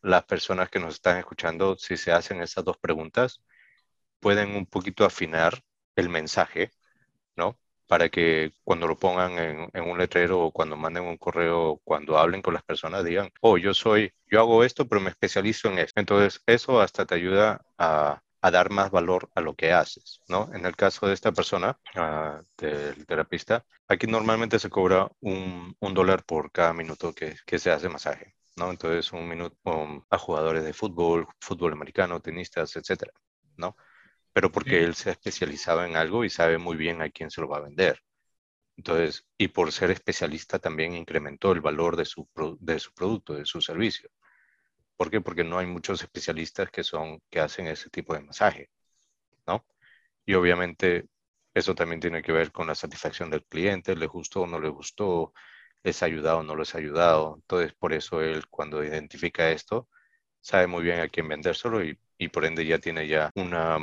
las 0.03 0.25
personas 0.25 0.71
que 0.71 0.79
nos 0.81 0.95
están 0.95 1.19
escuchando, 1.19 1.77
si 1.77 1.97
se 1.97 2.13
hacen 2.13 2.41
esas 2.43 2.65
dos 2.65 2.79
preguntas, 2.79 3.43
pueden 4.21 4.57
un 4.57 4.67
poquito 4.67 5.05
afinar 5.05 5.63
el 5.97 6.09
mensaje. 6.09 6.71
Para 7.87 8.09
que 8.09 8.53
cuando 8.65 8.87
lo 8.87 8.99
pongan 8.99 9.39
en, 9.39 9.85
un 9.85 9.99
letrero 9.99 10.41
o 10.43 10.51
cuando 10.53 10.77
manden 10.77 11.05
un 11.05 11.17
correo, 11.19 11.81
cuando 11.85 12.19
hablen 12.19 12.43
con 12.43 12.55
las 12.55 12.63
personas, 12.65 13.05
digan, 13.05 13.31
oh, 13.41 13.59
yo 13.59 13.75
soy, 13.75 14.13
yo 14.27 14.41
hago 14.41 14.65
esto, 14.65 14.89
pero 14.89 15.01
me 15.01 15.11
especializo 15.11 15.69
en 15.69 15.79
esto. 15.79 16.01
Entonces, 16.01 16.43
eso 16.47 16.81
hasta 16.81 17.07
te 17.07 17.15
ayuda 17.15 17.63
a, 17.79 18.23
dar 18.53 18.71
más 18.71 18.93
valor 18.93 19.29
a 19.35 19.41
lo 19.41 19.57
que 19.57 19.73
haces, 19.73 20.21
¿no? 20.29 20.49
En 20.55 20.67
el 20.67 20.77
caso 20.77 21.09
de 21.09 21.15
esta 21.15 21.33
persona, 21.33 21.81
uh, 21.97 22.41
del 22.57 23.05
terapista, 23.05 23.65
aquí 23.89 24.07
normalmente 24.07 24.61
se 24.61 24.71
cobra 24.71 25.09
un, 25.21 25.77
dólar 25.81 26.23
por 26.25 26.53
cada 26.53 26.73
minuto 26.73 27.13
que, 27.13 27.35
que 27.45 27.59
se 27.59 27.73
hace 27.73 27.89
masaje. 27.89 28.37
¿no? 28.57 28.71
Entonces, 28.71 29.13
un 29.13 29.29
minuto 29.29 29.57
a 30.11 30.19
jugadores 30.19 30.65
de 30.65 30.73
fútbol, 30.73 31.27
fútbol 31.41 31.73
americano, 31.73 32.21
tenistas, 32.21 32.75
etcétera, 32.77 33.13
¿no? 33.57 33.77
Pero 34.37 34.53
porque 34.53 34.85
él 34.85 34.95
se 34.95 35.09
ha 35.09 35.13
especializado 35.13 35.83
en 35.87 35.97
algo 35.97 36.23
y 36.23 36.29
sabe 36.29 36.59
muy 36.59 36.77
bien 36.77 37.01
a 37.01 37.09
quién 37.09 37.31
se 37.31 37.41
lo 37.41 37.49
va 37.49 37.57
a 37.57 37.63
vender. 37.63 38.03
Entonces, 38.77 39.27
y 39.39 39.49
por 39.49 39.73
ser 39.73 39.91
especialista 39.91 40.59
también 40.59 40.95
incrementó 40.95 41.53
el 41.53 41.63
valor 41.63 41.97
de 41.97 42.05
su, 42.05 42.29
de 42.61 42.79
su 42.79 42.93
producto, 42.93 43.35
de 43.35 43.47
su 43.47 43.63
servicio. 43.63 44.11
¿Por 44.97 45.11
qué? 45.11 45.23
Porque 45.23 45.45
no 45.45 45.59
hay 45.59 45.67
muchos 45.67 46.03
especialistas 46.03 46.71
que 46.71 46.85
son, 46.85 47.21
que 47.31 47.41
hacen 47.41 47.67
ese 47.67 47.91
tipo 47.91 48.15
de 48.15 48.21
masaje, 48.25 48.69
¿no? 49.47 49.67
Y 50.27 50.35
obviamente 50.35 51.07
eso 51.55 51.75
también 51.75 52.01
tiene 52.01 52.23
que 52.23 52.33
ver 52.33 52.53
con 52.53 52.67
la 52.67 52.75
satisfacción 52.75 53.31
del 53.31 53.45
cliente, 53.45 53.97
le 53.97 54.07
gustó 54.07 54.43
o 54.43 54.47
no 54.47 54.61
le 54.61 54.69
gustó, 54.69 55.33
les 55.83 56.03
ha 56.03 56.07
ayudado 56.07 56.41
o 56.41 56.43
no 56.43 56.57
les 56.57 56.75
ha 56.75 56.79
ayudado. 56.79 57.37
Entonces, 57.37 57.75
por 57.75 57.95
eso 57.95 58.23
él 58.23 58.47
cuando 58.49 58.85
identifica 58.85 59.51
esto, 59.51 59.89
sabe 60.41 60.67
muy 60.67 60.85
bien 60.85 61.01
a 61.01 61.09
quién 61.09 61.29
vendérselo 61.29 61.85
y, 61.85 61.99
y 62.19 62.29
por 62.29 62.45
ende 62.45 62.67
ya 62.67 62.79
tiene 62.79 63.09
ya 63.09 63.31
una, 63.35 63.79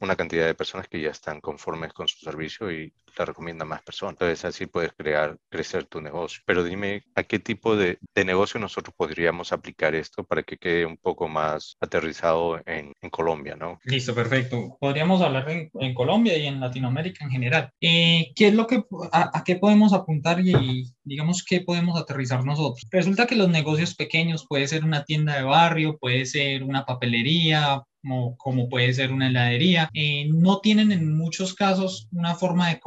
una 0.00 0.16
cantidad 0.16 0.46
de 0.46 0.54
personas 0.54 0.88
que 0.88 1.00
ya 1.00 1.10
están 1.10 1.40
conformes 1.40 1.92
con 1.92 2.08
su 2.08 2.18
servicio 2.18 2.70
y 2.70 2.92
la 3.18 3.26
recomienda 3.26 3.64
más 3.64 3.82
personas. 3.82 4.14
Entonces 4.14 4.44
así 4.44 4.66
puedes 4.66 4.92
crear, 4.92 5.36
crecer 5.48 5.84
tu 5.84 6.00
negocio. 6.00 6.42
Pero 6.46 6.64
dime, 6.64 7.02
¿a 7.14 7.22
qué 7.22 7.38
tipo 7.38 7.76
de, 7.76 7.98
de 8.14 8.24
negocio 8.24 8.60
nosotros 8.60 8.94
podríamos 8.96 9.52
aplicar 9.52 9.94
esto 9.94 10.24
para 10.24 10.42
que 10.42 10.56
quede 10.56 10.86
un 10.86 10.96
poco 10.96 11.28
más 11.28 11.76
aterrizado 11.80 12.60
en, 12.66 12.92
en 13.00 13.10
Colombia, 13.10 13.56
¿no? 13.56 13.78
Listo, 13.84 14.14
perfecto. 14.14 14.76
Podríamos 14.80 15.22
hablar 15.22 15.48
en, 15.50 15.70
en 15.74 15.94
Colombia 15.94 16.36
y 16.36 16.46
en 16.46 16.60
Latinoamérica 16.60 17.24
en 17.24 17.30
general. 17.30 17.70
Eh, 17.80 18.32
¿Qué 18.34 18.48
es 18.48 18.54
lo 18.54 18.66
que, 18.66 18.84
a, 19.12 19.38
a, 19.38 19.44
qué 19.44 19.56
podemos 19.56 19.92
apuntar 19.92 20.40
y 20.40 20.92
digamos 21.04 21.44
qué 21.44 21.60
podemos 21.60 22.00
aterrizar 22.00 22.44
nosotros? 22.44 22.86
Resulta 22.90 23.26
que 23.26 23.36
los 23.36 23.48
negocios 23.48 23.94
pequeños 23.94 24.46
puede 24.48 24.68
ser 24.68 24.84
una 24.84 25.04
tienda 25.04 25.36
de 25.36 25.42
barrio, 25.42 25.98
puede 25.98 26.26
ser 26.26 26.62
una 26.62 26.84
papelería, 26.84 27.82
como, 28.36 28.68
puede 28.68 28.92
ser 28.94 29.12
una 29.12 29.28
heladería, 29.28 29.90
eh, 29.92 30.28
no 30.28 30.60
tienen 30.60 30.92
en 30.92 31.16
muchos 31.16 31.54
casos 31.54 32.08
una 32.12 32.34
forma 32.34 32.68
de 32.68 32.80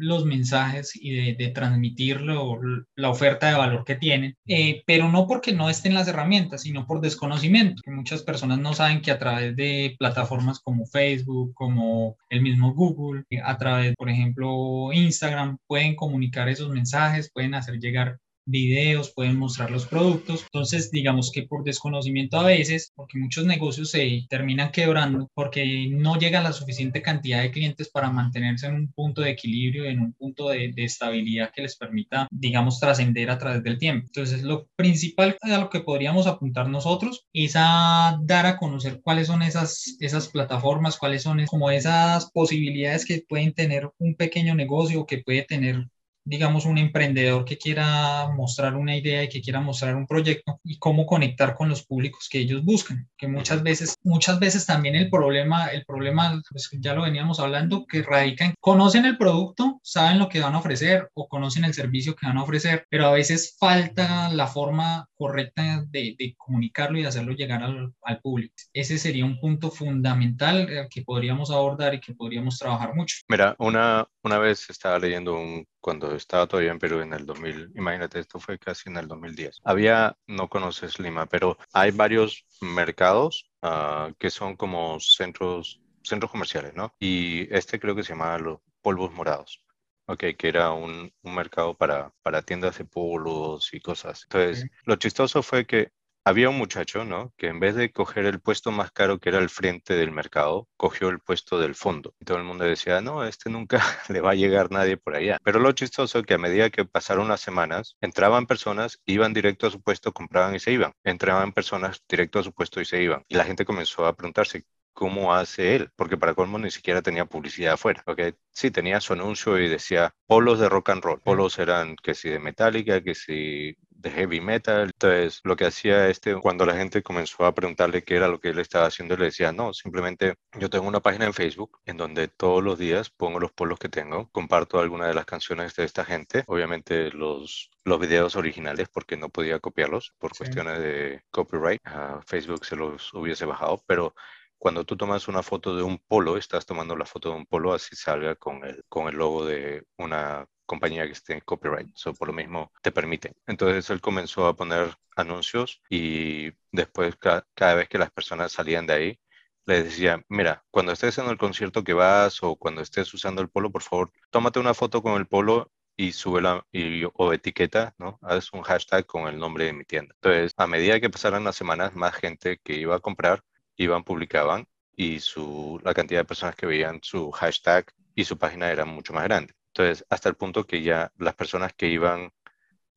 los 0.00 0.24
mensajes 0.24 0.92
y 0.94 1.34
de, 1.34 1.48
transmitirlo, 1.48 2.58
la 2.96 3.10
oferta 3.10 3.48
de 3.48 3.54
valor 3.54 3.84
que 3.84 3.96
tienen, 3.96 4.36
eh, 4.46 4.82
pero 4.86 5.10
no 5.10 5.26
porque 5.26 5.52
no 5.52 5.68
estén 5.68 5.94
las 5.94 6.08
herramientas, 6.08 6.62
sino 6.62 6.86
por 6.86 7.00
desconocimiento, 7.00 7.82
muchas 7.86 8.22
personas 8.22 8.58
no 8.58 8.72
saben 8.72 9.02
que 9.02 9.10
a 9.10 9.18
través 9.18 9.54
de 9.56 9.94
plataformas 9.98 10.60
como 10.60 10.86
Facebook, 10.86 11.52
como 11.54 12.16
el 12.30 12.40
mismo 12.40 12.72
Google, 12.74 13.24
a 13.44 13.58
través, 13.58 13.94
por 13.94 14.08
ejemplo, 14.08 14.90
Instagram, 14.92 15.58
pueden 15.66 15.94
comunicar 15.96 16.48
esos 16.48 16.70
mensajes, 16.70 17.30
pueden 17.32 17.54
hacer 17.54 17.78
llegar 17.78 18.18
videos, 18.50 19.12
pueden 19.14 19.36
mostrar 19.36 19.70
los 19.70 19.86
productos. 19.86 20.42
Entonces, 20.44 20.90
digamos 20.90 21.30
que 21.32 21.42
por 21.42 21.64
desconocimiento 21.64 22.38
a 22.38 22.44
veces, 22.44 22.92
porque 22.94 23.18
muchos 23.18 23.46
negocios 23.46 23.90
se 23.90 24.26
terminan 24.28 24.70
quebrando 24.70 25.30
porque 25.34 25.88
no 25.90 26.18
llega 26.18 26.42
la 26.42 26.52
suficiente 26.52 27.02
cantidad 27.02 27.42
de 27.42 27.50
clientes 27.50 27.90
para 27.90 28.10
mantenerse 28.10 28.66
en 28.66 28.74
un 28.74 28.92
punto 28.92 29.22
de 29.22 29.30
equilibrio, 29.30 29.84
en 29.84 30.00
un 30.00 30.12
punto 30.14 30.48
de, 30.48 30.72
estabilidad 30.76 31.52
que 31.54 31.62
les 31.62 31.76
permita, 31.76 32.26
digamos, 32.30 32.80
trascender 32.80 33.30
a 33.30 33.38
través 33.38 33.62
del 33.62 33.78
tiempo. 33.78 34.06
Entonces, 34.06 34.42
lo 34.42 34.66
principal 34.76 35.36
a 35.42 35.58
lo 35.58 35.68
que 35.68 35.80
podríamos 35.80 36.26
apuntar 36.26 36.68
nosotros 36.68 37.26
es 37.32 37.52
a 37.56 38.18
dar 38.22 38.46
a 38.46 38.56
conocer 38.56 39.00
cuáles 39.02 39.26
son 39.26 39.42
esas, 39.42 39.96
esas 40.00 40.28
plataformas, 40.28 40.96
cuáles 40.96 41.22
son 41.22 41.44
como 41.46 41.70
esas 41.70 42.30
posibilidades 42.32 43.04
que 43.04 43.22
pueden 43.28 43.52
tener 43.52 43.90
un 43.98 44.14
pequeño 44.14 44.54
negocio 44.54 45.06
que 45.06 45.18
puede 45.18 45.42
tener 45.42 45.86
digamos, 46.24 46.66
un 46.66 46.78
emprendedor 46.78 47.44
que 47.44 47.58
quiera 47.58 48.28
mostrar 48.28 48.76
una 48.76 48.96
idea 48.96 49.24
y 49.24 49.28
que 49.28 49.40
quiera 49.40 49.60
mostrar 49.60 49.96
un 49.96 50.06
proyecto 50.06 50.60
y 50.64 50.78
cómo 50.78 51.06
conectar 51.06 51.54
con 51.54 51.68
los 51.68 51.84
públicos 51.84 52.28
que 52.30 52.38
ellos 52.38 52.64
buscan, 52.64 53.08
que 53.16 53.28
muchas 53.28 53.62
veces, 53.62 53.96
muchas 54.02 54.38
veces 54.38 54.66
también 54.66 54.94
el 54.96 55.10
problema, 55.10 55.68
el 55.68 55.84
problema, 55.84 56.40
pues 56.50 56.70
ya 56.80 56.94
lo 56.94 57.02
veníamos 57.02 57.40
hablando, 57.40 57.86
que 57.86 58.02
radica 58.02 58.44
en, 58.44 58.54
conocen 58.60 59.04
el 59.04 59.18
producto, 59.18 59.80
saben 59.82 60.18
lo 60.18 60.28
que 60.28 60.40
van 60.40 60.54
a 60.54 60.58
ofrecer 60.58 61.08
o 61.14 61.28
conocen 61.28 61.64
el 61.64 61.74
servicio 61.74 62.14
que 62.14 62.26
van 62.26 62.38
a 62.38 62.42
ofrecer, 62.42 62.86
pero 62.88 63.06
a 63.06 63.12
veces 63.12 63.56
falta 63.58 64.28
la 64.30 64.46
forma 64.46 65.08
correcta 65.14 65.84
de, 65.90 66.16
comunicarlo 66.36 66.98
y 66.98 67.02
de 67.02 67.08
hacerlo 67.08 67.32
llegar 67.32 67.62
al, 67.62 67.92
al, 68.02 68.20
público. 68.20 68.54
Ese 68.72 68.98
sería 68.98 69.24
un 69.24 69.38
punto 69.38 69.70
fundamental 69.70 70.68
eh, 70.70 70.88
que 70.90 71.02
podríamos 71.02 71.50
abordar 71.50 71.94
y 71.94 72.00
que 72.00 72.14
podríamos 72.14 72.58
trabajar 72.58 72.94
mucho. 72.94 73.16
Mira, 73.28 73.54
una, 73.58 74.06
una 74.22 74.38
vez 74.38 74.68
estaba 74.70 74.98
leyendo 74.98 75.34
un 75.34 75.66
cuando 75.80 76.14
estaba 76.14 76.46
todavía 76.46 76.72
en 76.72 76.78
Perú 76.78 77.00
en 77.00 77.12
el 77.12 77.26
2000, 77.26 77.72
imagínate, 77.74 78.18
esto 78.18 78.38
fue 78.38 78.58
casi 78.58 78.88
en 78.90 78.96
el 78.96 79.08
2010. 79.08 79.60
Había, 79.64 80.16
no 80.26 80.48
conoces 80.48 80.98
Lima, 80.98 81.26
pero 81.26 81.58
hay 81.72 81.90
varios 81.90 82.46
mercados 82.60 83.50
uh, 83.62 84.12
que 84.18 84.30
son 84.30 84.56
como 84.56 85.00
centros, 85.00 85.80
centros 86.02 86.30
comerciales, 86.30 86.74
¿no? 86.74 86.94
Y 86.98 87.52
este 87.54 87.80
creo 87.80 87.94
que 87.94 88.02
se 88.02 88.12
llamaba 88.12 88.38
los 88.38 88.58
polvos 88.82 89.12
morados. 89.12 89.64
Ok, 90.06 90.24
que 90.36 90.48
era 90.48 90.72
un, 90.72 91.12
un 91.22 91.34
mercado 91.34 91.76
para, 91.76 92.12
para 92.22 92.42
tiendas 92.42 92.76
de 92.78 92.84
polos 92.84 93.72
y 93.72 93.80
cosas. 93.80 94.24
Entonces, 94.24 94.68
lo 94.84 94.96
chistoso 94.96 95.40
fue 95.40 95.66
que 95.66 95.92
había 96.24 96.48
un 96.50 96.58
muchacho, 96.58 97.04
¿no? 97.04 97.32
Que 97.36 97.48
en 97.48 97.60
vez 97.60 97.74
de 97.74 97.92
coger 97.92 98.26
el 98.26 98.40
puesto 98.40 98.70
más 98.70 98.90
caro 98.92 99.18
que 99.18 99.30
era 99.30 99.38
el 99.38 99.48
frente 99.48 99.94
del 99.94 100.12
mercado, 100.12 100.68
cogió 100.76 101.08
el 101.08 101.20
puesto 101.20 101.58
del 101.58 101.74
fondo. 101.74 102.14
Y 102.20 102.24
todo 102.24 102.38
el 102.38 102.44
mundo 102.44 102.64
decía, 102.64 103.00
no, 103.00 103.24
este 103.24 103.50
nunca 103.50 103.80
le 104.08 104.20
va 104.20 104.32
a 104.32 104.34
llegar 104.34 104.70
nadie 104.70 104.96
por 104.96 105.14
allá. 105.14 105.38
Pero 105.42 105.60
lo 105.60 105.72
chistoso 105.72 106.18
es 106.18 106.26
que 106.26 106.34
a 106.34 106.38
medida 106.38 106.70
que 106.70 106.84
pasaron 106.84 107.28
las 107.28 107.40
semanas, 107.40 107.96
entraban 108.00 108.46
personas, 108.46 109.00
iban 109.06 109.32
directo 109.32 109.66
a 109.66 109.70
su 109.70 109.80
puesto, 109.82 110.12
compraban 110.12 110.54
y 110.54 110.60
se 110.60 110.72
iban. 110.72 110.92
Entraban 111.04 111.52
personas 111.52 112.02
directo 112.08 112.38
a 112.38 112.42
su 112.42 112.52
puesto 112.52 112.80
y 112.80 112.84
se 112.84 113.02
iban. 113.02 113.24
Y 113.28 113.36
la 113.36 113.44
gente 113.44 113.64
comenzó 113.64 114.06
a 114.06 114.14
preguntarse, 114.14 114.64
cómo 114.92 115.34
hace 115.34 115.76
él, 115.76 115.90
porque 115.96 116.18
para 116.18 116.34
colmo 116.34 116.58
ni 116.58 116.70
siquiera 116.70 117.00
tenía 117.00 117.24
publicidad 117.24 117.74
afuera. 117.74 118.02
Okay? 118.06 118.34
Sí, 118.50 118.70
tenía 118.70 119.00
su 119.00 119.14
anuncio 119.14 119.58
y 119.58 119.68
decía 119.68 120.14
polos 120.26 120.60
de 120.60 120.68
rock 120.68 120.90
and 120.90 121.02
roll. 121.02 121.20
Polos 121.20 121.58
eran 121.58 121.96
que 121.96 122.14
si 122.14 122.28
de 122.28 122.38
Metallica, 122.38 123.02
que 123.02 123.14
si 123.14 123.76
de 124.00 124.10
heavy 124.10 124.40
metal. 124.40 124.90
Entonces, 124.92 125.40
lo 125.44 125.56
que 125.56 125.66
hacía 125.66 126.08
este, 126.08 126.34
cuando 126.36 126.66
la 126.66 126.74
gente 126.74 127.02
comenzó 127.02 127.44
a 127.44 127.54
preguntarle 127.54 128.02
qué 128.02 128.16
era 128.16 128.28
lo 128.28 128.40
que 128.40 128.50
él 128.50 128.58
estaba 128.58 128.86
haciendo, 128.86 129.16
le 129.16 129.26
decía, 129.26 129.52
no, 129.52 129.72
simplemente 129.72 130.34
yo 130.58 130.70
tengo 130.70 130.88
una 130.88 131.00
página 131.00 131.26
en 131.26 131.34
Facebook 131.34 131.80
en 131.84 131.96
donde 131.96 132.28
todos 132.28 132.62
los 132.62 132.78
días 132.78 133.10
pongo 133.10 133.40
los 133.40 133.52
polos 133.52 133.78
que 133.78 133.88
tengo, 133.88 134.28
comparto 134.32 134.80
algunas 134.80 135.08
de 135.08 135.14
las 135.14 135.26
canciones 135.26 135.74
de 135.76 135.84
esta 135.84 136.04
gente, 136.04 136.44
obviamente 136.46 137.10
los, 137.10 137.70
los 137.84 138.00
videos 138.00 138.36
originales 138.36 138.88
porque 138.88 139.16
no 139.16 139.28
podía 139.28 139.58
copiarlos 139.60 140.14
por 140.18 140.36
cuestiones 140.36 140.78
de 140.80 141.22
copyright. 141.30 141.80
a 141.84 142.20
Facebook 142.26 142.64
se 142.64 142.76
los 142.76 143.12
hubiese 143.14 143.46
bajado, 143.46 143.82
pero 143.86 144.14
cuando 144.58 144.84
tú 144.84 144.96
tomas 144.96 145.26
una 145.28 145.42
foto 145.42 145.74
de 145.74 145.82
un 145.82 145.98
polo, 145.98 146.36
estás 146.36 146.66
tomando 146.66 146.94
la 146.94 147.06
foto 147.06 147.30
de 147.30 147.36
un 147.36 147.46
polo 147.46 147.72
así 147.72 147.96
salga 147.96 148.34
con 148.36 148.62
el, 148.64 148.84
con 148.88 149.08
el 149.08 149.16
logo 149.16 149.46
de 149.46 149.84
una 149.96 150.46
compañía 150.70 151.06
que 151.06 151.12
esté 151.12 151.32
en 151.34 151.40
copyright. 151.40 151.90
So, 151.96 152.14
por 152.14 152.28
lo 152.28 152.34
mismo 152.34 152.72
te 152.82 152.92
permiten. 152.92 153.34
Entonces 153.46 153.90
él 153.90 154.00
comenzó 154.00 154.46
a 154.46 154.54
poner 154.54 154.94
anuncios 155.16 155.82
y 155.90 156.52
después 156.70 157.16
cada 157.16 157.74
vez 157.74 157.88
que 157.88 157.98
las 157.98 158.10
personas 158.12 158.52
salían 158.52 158.86
de 158.86 158.94
ahí, 158.94 159.20
les 159.66 159.84
decía, 159.84 160.24
mira, 160.28 160.64
cuando 160.70 160.92
estés 160.92 161.18
en 161.18 161.26
el 161.28 161.38
concierto 161.38 161.82
que 161.84 161.92
vas 161.92 162.42
o 162.42 162.56
cuando 162.56 162.82
estés 162.82 163.12
usando 163.14 163.42
el 163.42 163.48
polo, 163.48 163.70
por 163.72 163.82
favor, 163.82 164.12
tómate 164.30 164.60
una 164.60 164.74
foto 164.74 165.02
con 165.02 165.14
el 165.20 165.26
polo 165.26 165.72
y 165.96 166.12
súbela 166.12 166.64
y, 166.72 167.04
o 167.14 167.32
etiqueta, 167.32 167.94
¿no? 167.98 168.18
Haz 168.22 168.52
un 168.52 168.62
hashtag 168.62 169.06
con 169.06 169.26
el 169.28 169.38
nombre 169.38 169.64
de 169.66 169.72
mi 169.72 169.84
tienda. 169.84 170.14
Entonces, 170.16 170.52
a 170.56 170.66
medida 170.66 171.00
que 171.00 171.10
pasaran 171.10 171.44
las 171.44 171.56
semanas, 171.56 171.94
más 171.94 172.14
gente 172.14 172.58
que 172.64 172.74
iba 172.74 172.94
a 172.96 173.00
comprar, 173.00 173.42
iban, 173.76 174.04
publicaban 174.04 174.66
y 174.96 175.20
su, 175.20 175.80
la 175.84 175.94
cantidad 175.94 176.20
de 176.20 176.24
personas 176.26 176.54
que 176.56 176.66
veían 176.66 177.00
su 177.02 177.30
hashtag 177.32 177.92
y 178.14 178.24
su 178.24 178.38
página 178.38 178.70
era 178.70 178.84
mucho 178.84 179.12
más 179.12 179.24
grande. 179.24 179.54
Entonces, 179.74 180.04
hasta 180.10 180.28
el 180.28 180.36
punto 180.36 180.66
que 180.66 180.82
ya 180.82 181.12
las 181.18 181.34
personas 181.34 181.72
que 181.74 181.88
iban 181.88 182.32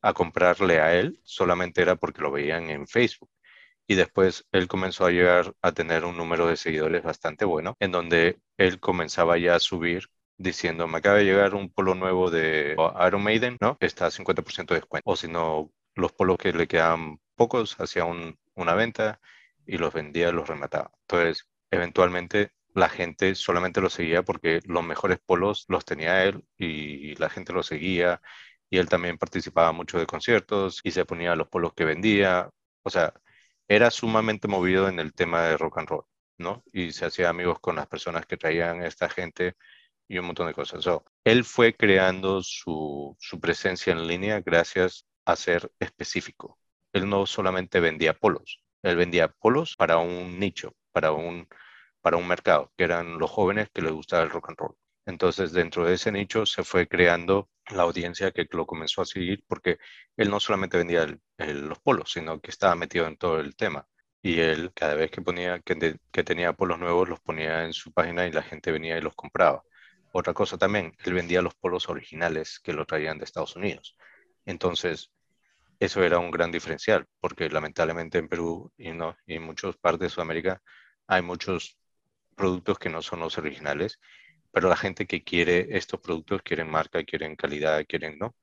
a 0.02 0.14
comprarle 0.14 0.80
a 0.82 0.96
él 0.96 1.20
solamente 1.24 1.82
era 1.82 1.96
porque 1.96 2.22
lo 2.22 2.32
veían 2.32 2.70
en 2.70 2.88
Facebook. 2.88 3.30
Y 3.88 3.96
después 3.96 4.46
él 4.52 4.68
comenzó 4.68 5.06
a 5.06 5.12
llegar 5.12 5.54
a 5.62 5.72
tener 5.74 6.06
un 6.06 6.18
número 6.18 6.48
de 6.48 6.58
seguidores 6.58 7.04
bastante 7.04 7.46
bueno, 7.46 7.76
en 7.80 7.92
donde 7.92 8.40
él 8.58 8.80
comenzaba 8.80 9.38
ya 9.38 9.56
a 9.56 9.60
subir 9.60 10.08
diciendo, 10.38 10.88
me 10.88 10.98
acaba 11.00 11.18
de 11.18 11.26
llegar 11.26 11.56
un 11.56 11.72
polo 11.72 11.96
nuevo 11.96 12.32
de 12.32 12.76
Iron 13.08 13.24
Maiden, 13.24 13.58
¿no? 13.62 13.78
Está 13.80 14.08
a 14.08 14.12
50% 14.12 14.74
de 14.74 14.80
descuento. 14.82 15.10
O 15.10 15.16
si 15.16 15.28
no, 15.28 15.72
los 15.96 16.12
polos 16.14 16.38
que 16.38 16.54
le 16.54 16.68
quedan 16.68 17.20
pocos, 17.36 17.80
hacía 17.80 18.06
una 18.56 18.74
venta 18.76 19.20
y 19.66 19.78
los 19.78 19.94
vendía, 19.94 20.32
los 20.32 20.48
remataba. 20.48 20.92
Entonces, 21.02 21.48
eventualmente 21.72 22.52
la 22.74 22.90
gente 22.90 23.36
solamente 23.36 23.82
lo 23.82 23.90
seguía 23.90 24.24
porque 24.24 24.60
los 24.66 24.84
mejores 24.84 25.20
polos 25.26 25.66
los 25.68 25.86
tenía 25.86 26.24
él 26.26 26.44
y 26.58 27.16
la 27.16 27.30
gente 27.30 27.54
lo 27.54 27.64
seguía 27.64 28.22
y 28.70 28.80
él 28.80 28.90
también 28.90 29.18
participaba 29.20 29.72
mucho 29.72 30.00
de 30.00 30.08
conciertos 30.08 30.82
y 30.84 30.92
se 30.92 31.06
ponía 31.06 31.36
los 31.36 31.48
polos 31.48 31.74
que 31.76 31.86
vendía. 31.86 32.50
O 32.84 32.90
sea, 32.90 33.14
era 33.68 33.92
sumamente 33.92 34.48
movido 34.48 34.88
en 34.90 35.00
el 35.00 35.14
tema 35.14 35.44
de 35.44 35.58
rock 35.58 35.78
and 35.80 35.90
roll, 35.90 36.06
¿no? 36.40 36.64
Y 36.74 36.92
se 36.92 37.06
hacía 37.06 37.30
amigos 37.30 37.60
con 37.60 37.76
las 37.76 37.88
personas 37.88 38.26
que 38.26 38.38
traían 38.38 38.84
esta 38.84 39.10
gente 39.10 39.56
y 40.08 40.18
un 40.18 40.26
montón 40.26 40.48
de 40.48 40.54
cosas. 40.54 40.86
él 41.24 41.44
fue 41.44 41.76
creando 41.76 42.42
su, 42.44 43.16
su 43.20 43.40
presencia 43.40 43.94
en 43.94 44.08
línea 44.08 44.42
gracias 44.42 45.06
a 45.26 45.36
ser 45.36 45.72
específico. 45.80 46.60
Él 46.94 47.10
no 47.10 47.26
solamente 47.26 47.80
vendía 47.80 48.14
polos, 48.14 48.64
él 48.82 48.96
vendía 48.96 49.28
polos 49.30 49.76
para 49.76 49.98
un 49.98 50.40
nicho, 50.40 50.76
para 50.92 51.12
un 51.12 51.48
para 52.04 52.18
un 52.18 52.28
mercado, 52.28 52.72
que 52.78 52.84
eran 52.84 53.18
los 53.18 53.32
jóvenes 53.32 53.70
que 53.74 53.82
les 53.82 53.94
gustaba 53.94 54.24
el 54.24 54.30
rock 54.30 54.50
and 54.50 54.60
roll. 54.60 54.76
Entonces, 55.06 55.54
dentro 55.54 55.86
de 55.86 55.96
ese 55.96 56.12
nicho 56.12 56.46
se 56.46 56.64
fue 56.64 56.88
creando 56.88 57.50
la 57.72 57.84
audiencia 57.84 58.32
que 58.32 58.46
lo 58.52 58.66
comenzó 58.68 59.02
a 59.02 59.06
seguir 59.06 59.44
porque 59.48 59.80
él 60.18 60.30
no 60.30 60.40
solamente 60.40 60.78
vendía 60.78 61.08
los 61.38 61.80
polos, 61.80 62.12
sino 62.12 62.42
que 62.42 62.52
estaba 62.52 62.76
metido 62.76 63.08
en 63.08 63.18
todo 63.18 63.40
el 63.40 63.56
tema. 63.56 63.88
Y 64.22 64.40
él, 64.40 64.72
cada 64.76 64.96
vez 64.96 65.12
que, 65.12 65.22
ponía, 65.22 65.60
que, 65.62 66.24
tenía 66.24 66.54
polos 66.54 66.80
nuevos, 66.80 67.10
los 67.10 67.20
ponía 67.22 67.66
en 67.66 67.74
su 67.74 67.94
página 67.94 68.28
y 68.28 68.32
la 68.32 68.44
gente 68.44 68.72
venía 68.72 68.98
y 68.98 69.02
los 69.02 69.16
compraba. 69.16 69.64
Otra 70.14 70.34
cosa 70.34 70.58
también, 70.58 70.96
él 71.06 71.14
vendía 71.14 71.42
los 71.42 71.56
polos 71.56 71.90
originales 71.90 72.60
que 72.60 72.74
lo 72.74 72.86
traían 72.86 73.18
de 73.18 73.26
Estados 73.26 73.56
Unidos. 73.56 73.98
Entonces, 74.46 75.12
eso 75.80 76.04
era 76.04 76.20
un 76.20 76.32
gran 76.32 76.52
diferencial, 76.52 77.08
porque 77.20 77.50
lamentablemente 77.50 78.18
en 78.20 78.30
Perú 78.30 78.72
y, 78.78 78.90
y 78.90 79.36
en 79.36 79.44
muchas 79.44 79.78
partes 79.78 80.02
de 80.02 80.10
Sudamérica 80.10 80.62
hay 81.08 81.22
muchos 81.22 81.78
productos 82.34 82.80
que 82.80 82.90
no 82.90 83.02
son 83.02 83.20
los 83.22 83.38
originales, 83.38 84.00
pero 84.52 84.70
la 84.70 84.78
gente 84.78 85.08
que 85.08 85.24
quiere 85.24 85.68
estos 85.78 86.00
productos, 86.02 86.42
quieren 86.44 86.70
marca, 86.70 87.04
quieren 87.04 87.36
calidad, 87.36 87.86
quieren, 87.88 88.18
¿no? 88.20 88.36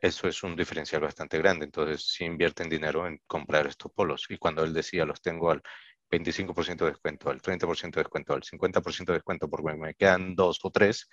Eso 0.00 0.28
es 0.28 0.42
un 0.42 0.56
diferencial 0.56 1.02
bastante 1.02 1.38
grande. 1.38 1.64
Entonces, 1.66 2.04
si 2.12 2.24
invierten 2.24 2.68
dinero 2.68 3.06
en 3.06 3.20
comprar 3.26 3.66
estos 3.66 3.92
polos. 3.92 4.26
Y 4.30 4.38
cuando 4.38 4.64
él 4.64 4.72
decía, 4.74 5.04
los 5.04 5.20
tengo 5.22 5.50
al 5.50 5.62
25% 6.10 6.84
de 6.84 6.92
descuento, 6.92 7.30
al 7.30 7.40
30% 7.42 7.98
de 8.00 8.04
descuento, 8.04 8.34
al 8.34 8.42
50% 8.42 9.12
de 9.12 9.18
descuento, 9.18 9.48
porque 9.50 9.76
me 9.76 9.94
quedan 9.94 10.34
dos 10.36 10.60
o 10.62 10.70
tres, 10.70 11.08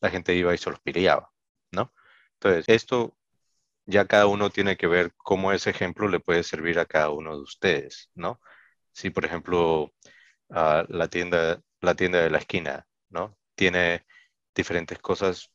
la 0.00 0.10
gente 0.10 0.34
iba 0.34 0.54
y 0.54 0.58
se 0.58 0.70
los 0.70 0.80
peleaba, 0.80 1.30
¿no? 1.72 1.92
Entonces, 2.34 2.64
esto 2.68 3.16
ya 3.86 4.06
cada 4.06 4.26
uno 4.26 4.50
tiene 4.50 4.76
que 4.76 4.86
ver 4.86 5.14
cómo 5.16 5.52
ese 5.52 5.70
ejemplo 5.70 6.08
le 6.08 6.20
puede 6.20 6.42
servir 6.44 6.78
a 6.78 6.86
cada 6.86 7.10
uno 7.10 7.36
de 7.36 7.42
ustedes, 7.42 8.10
¿no? 8.14 8.40
Si, 8.92 9.10
por 9.10 9.24
ejemplo, 9.24 9.92
la, 10.48 11.08
tienda, 11.08 11.60
la 11.80 11.94
tienda 11.94 12.20
de 12.20 12.30
la 12.30 12.38
esquina, 12.38 12.86
¿no? 13.10 13.36
Tiene 13.54 14.06
diferentes 14.54 14.98
cosas 14.98 15.50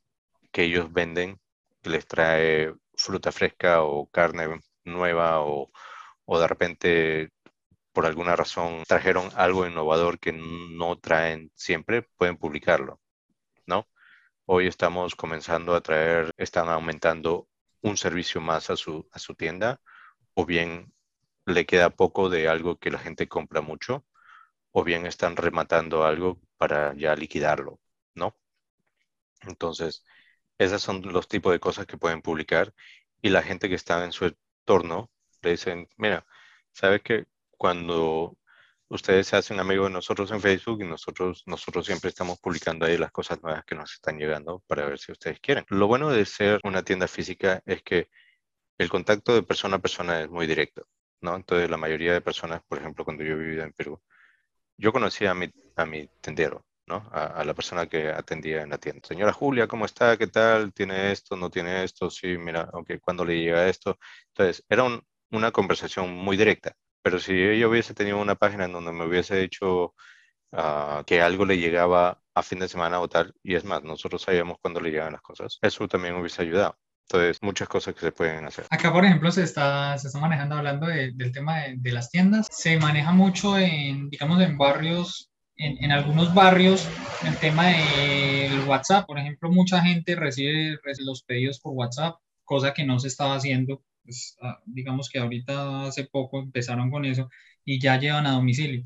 que 0.51 0.63
ellos 0.63 0.91
venden, 0.93 1.39
les 1.83 2.07
trae 2.07 2.73
fruta 2.95 3.31
fresca 3.31 3.83
o 3.83 4.07
carne 4.07 4.59
nueva 4.85 5.41
o, 5.41 5.71
o 6.25 6.39
de 6.39 6.47
repente 6.47 7.29
por 7.93 8.05
alguna 8.05 8.35
razón 8.35 8.83
trajeron 8.87 9.29
algo 9.35 9.67
innovador 9.67 10.19
que 10.19 10.33
no 10.33 10.97
traen 10.99 11.51
siempre, 11.55 12.03
pueden 12.17 12.37
publicarlo, 12.37 12.99
¿no? 13.67 13.87
Hoy 14.45 14.67
estamos 14.67 15.15
comenzando 15.15 15.75
a 15.75 15.81
traer, 15.81 16.31
están 16.37 16.69
aumentando 16.69 17.47
un 17.81 17.97
servicio 17.97 18.41
más 18.41 18.69
a 18.69 18.75
su, 18.77 19.07
a 19.11 19.19
su 19.19 19.35
tienda 19.35 19.81
o 20.33 20.45
bien 20.45 20.93
le 21.45 21.65
queda 21.65 21.89
poco 21.91 22.29
de 22.29 22.47
algo 22.47 22.77
que 22.79 22.91
la 22.91 22.99
gente 22.99 23.27
compra 23.27 23.61
mucho 23.61 24.05
o 24.73 24.83
bien 24.83 25.05
están 25.05 25.37
rematando 25.37 26.05
algo 26.05 26.41
para 26.57 26.93
ya 26.95 27.15
liquidarlo, 27.15 27.79
¿no? 28.15 28.35
Entonces, 29.41 30.03
esos 30.57 30.81
son 30.81 31.01
los 31.13 31.27
tipos 31.27 31.51
de 31.53 31.59
cosas 31.59 31.85
que 31.85 31.97
pueden 31.97 32.21
publicar 32.21 32.73
y 33.21 33.29
la 33.29 33.43
gente 33.43 33.69
que 33.69 33.75
está 33.75 34.03
en 34.05 34.11
su 34.11 34.25
entorno 34.25 35.11
le 35.41 35.51
dicen, 35.51 35.87
mira, 35.97 36.25
¿sabes 36.71 37.01
que 37.03 37.25
cuando 37.57 38.37
ustedes 38.89 39.27
se 39.27 39.35
hacen 39.37 39.59
amigos 39.59 39.87
de 39.89 39.93
nosotros 39.93 40.31
en 40.31 40.41
Facebook 40.41 40.81
y 40.81 40.87
nosotros, 40.87 41.43
nosotros 41.45 41.85
siempre 41.85 42.09
estamos 42.09 42.39
publicando 42.39 42.85
ahí 42.85 42.97
las 42.97 43.11
cosas 43.11 43.41
nuevas 43.43 43.65
que 43.65 43.75
nos 43.75 43.93
están 43.93 44.17
llegando 44.19 44.63
para 44.67 44.85
ver 44.85 44.99
si 44.99 45.11
ustedes 45.11 45.39
quieren. 45.39 45.65
Lo 45.69 45.87
bueno 45.87 46.09
de 46.09 46.25
ser 46.25 46.59
una 46.63 46.83
tienda 46.83 47.07
física 47.07 47.61
es 47.65 47.83
que 47.83 48.09
el 48.77 48.89
contacto 48.89 49.35
de 49.35 49.43
persona 49.43 49.77
a 49.77 49.79
persona 49.81 50.21
es 50.21 50.29
muy 50.29 50.47
directo, 50.47 50.87
¿no? 51.21 51.35
Entonces, 51.35 51.69
la 51.69 51.77
mayoría 51.77 52.13
de 52.13 52.21
personas, 52.21 52.61
por 52.67 52.79
ejemplo, 52.79 53.05
cuando 53.05 53.23
yo 53.23 53.37
vivía 53.37 53.63
en 53.63 53.73
Perú, 53.73 54.01
yo 54.77 54.91
conocía 54.93 55.31
a 55.31 55.35
mi, 55.35 55.49
a 55.75 55.85
mi 55.85 56.07
tendero, 56.21 56.65
¿no? 56.87 57.07
A, 57.11 57.43
la 57.45 57.53
persona 57.53 57.87
que 57.87 58.09
atendía 58.09 58.61
en 58.63 58.69
la 58.69 58.77
tienda. 58.77 59.01
Señora 59.07 59.33
Julia, 59.33 59.67
¿cómo 59.67 59.85
está? 59.85 60.17
¿Qué 60.17 60.27
tal? 60.27 60.73
¿Tiene 60.73 61.11
esto? 61.11 61.35
¿No 61.35 61.49
tiene 61.49 61.83
esto? 61.83 62.09
Sí, 62.09 62.37
mira, 62.37 62.69
ok, 62.73 62.93
¿cuándo 63.01 63.25
le 63.25 63.39
llega 63.39 63.67
esto? 63.69 63.97
Entonces, 64.29 64.63
era 64.69 64.83
una 65.31 65.51
conversación 65.51 66.13
muy 66.15 66.37
directa. 66.37 66.75
Pero 67.01 67.19
si 67.19 67.57
yo 67.59 67.69
hubiese 67.69 67.93
tenido 67.93 68.19
una 68.19 68.35
página 68.35 68.65
en 68.65 68.73
donde 68.73 68.93
me 68.93 69.05
hubiese 69.05 69.35
dicho 69.37 69.93
ah, 70.53 71.03
que 71.05 71.21
algo 71.21 71.45
le 71.45 71.57
llegaba 71.57 72.21
a 72.33 72.43
fin 72.43 72.59
de 72.59 72.69
semana 72.69 72.99
o 73.01 73.09
tal, 73.09 73.33
y 73.43 73.55
es 73.55 73.65
más, 73.65 73.83
nosotros 73.83 74.21
sabíamos 74.23 74.57
cuándo 74.61 74.79
le 74.81 74.91
llegan 74.91 75.13
las 75.13 75.21
cosas, 75.21 75.59
eso 75.61 75.87
también 75.87 76.15
hubiese 76.15 76.41
ayudado. 76.41 76.77
Entonces, 77.09 77.43
muchas 77.43 77.67
cosas 77.67 77.93
que 77.93 78.01
se 78.01 78.11
pueden 78.11 78.45
hacer. 78.45 78.65
Acá, 78.69 78.91
por 78.91 79.05
ejemplo, 79.05 79.31
se 79.31 79.43
está, 79.43 79.97
se 79.97 80.07
está 80.07 80.19
manejando, 80.19 80.55
hablando 80.55 80.87
del 80.87 81.31
tema 81.31 81.59
de, 81.59 81.75
de, 81.77 81.91
las 81.91 82.09
tiendas, 82.09 82.47
se 82.49 82.77
maneja 82.79 83.11
mucho 83.11 83.57
en, 83.57 84.09
digamos, 84.09 84.41
en 84.41 84.57
barrios, 84.57 85.29
en, 85.55 85.83
en 85.83 85.91
algunos 85.91 86.33
barrios, 86.33 86.87
el 87.25 87.37
tema 87.37 87.67
del 87.67 88.67
WhatsApp. 88.67 89.05
Por 89.05 89.19
ejemplo, 89.19 89.51
mucha 89.51 89.81
gente 89.81 90.15
recibe, 90.15 90.77
recibe 90.83 91.05
los 91.05 91.23
pedidos 91.23 91.59
por 91.59 91.73
WhatsApp, 91.73 92.15
cosa 92.45 92.73
que 92.73 92.85
no 92.85 92.99
se 92.99 93.09
estaba 93.09 93.35
haciendo. 93.35 93.83
Pues, 94.03 94.35
ah, 94.41 94.59
digamos 94.65 95.09
que 95.09 95.19
ahorita 95.19 95.85
hace 95.87 96.05
poco 96.05 96.39
empezaron 96.39 96.89
con 96.89 97.05
eso 97.05 97.29
y 97.65 97.79
ya 97.79 97.99
llevan 97.99 98.27
a 98.27 98.31
domicilio. 98.31 98.85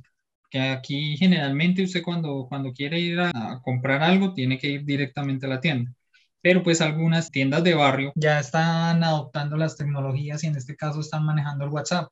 Que 0.49 0.60
aquí 0.60 1.17
generalmente 1.17 1.84
usted 1.84 2.03
cuando, 2.03 2.47
cuando 2.49 2.73
quiere 2.73 2.99
ir 2.99 3.19
a 3.19 3.62
comprar 3.63 4.01
algo 4.03 4.34
tiene 4.34 4.58
que 4.58 4.67
ir 4.69 4.86
directamente 4.86 5.45
a 5.45 5.49
la 5.49 5.62
tienda 5.62 5.96
pero 6.41 6.63
pues 6.63 6.82
algunas 6.82 7.32
tiendas 7.32 7.63
de 7.63 7.76
barrio 7.76 8.12
ya 8.15 8.39
están 8.39 9.04
adoptando 9.04 9.58
las 9.58 9.76
tecnologías 9.78 10.43
y 10.43 10.47
en 10.47 10.56
este 10.56 10.76
caso 10.76 11.00
están 11.00 11.26
manejando 11.26 11.65
el 11.65 11.71
WhatsApp. 11.71 12.10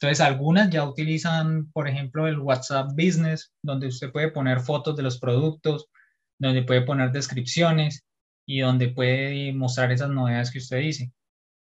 Entonces, 0.00 0.20
algunas 0.20 0.70
ya 0.70 0.84
utilizan, 0.84 1.70
por 1.72 1.88
ejemplo, 1.88 2.28
el 2.28 2.38
WhatsApp 2.38 2.90
Business, 2.92 3.52
donde 3.62 3.88
usted 3.88 4.12
puede 4.12 4.30
poner 4.30 4.60
fotos 4.60 4.96
de 4.96 5.02
los 5.02 5.18
productos, 5.18 5.88
donde 6.38 6.62
puede 6.62 6.82
poner 6.82 7.10
descripciones 7.10 8.04
y 8.46 8.60
donde 8.60 8.88
puede 8.88 9.52
mostrar 9.52 9.90
esas 9.90 10.10
novedades 10.10 10.52
que 10.52 10.58
usted 10.58 10.78
dice. 10.78 11.12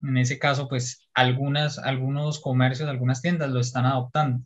En 0.02 0.16
ese 0.16 0.38
caso, 0.38 0.68
pues 0.68 1.06
algunas, 1.14 1.78
algunos 1.78 2.40
comercios, 2.40 2.88
algunas 2.88 3.20
tiendas 3.22 3.50
lo 3.50 3.60
están 3.60 3.86
adoptando 3.86 4.44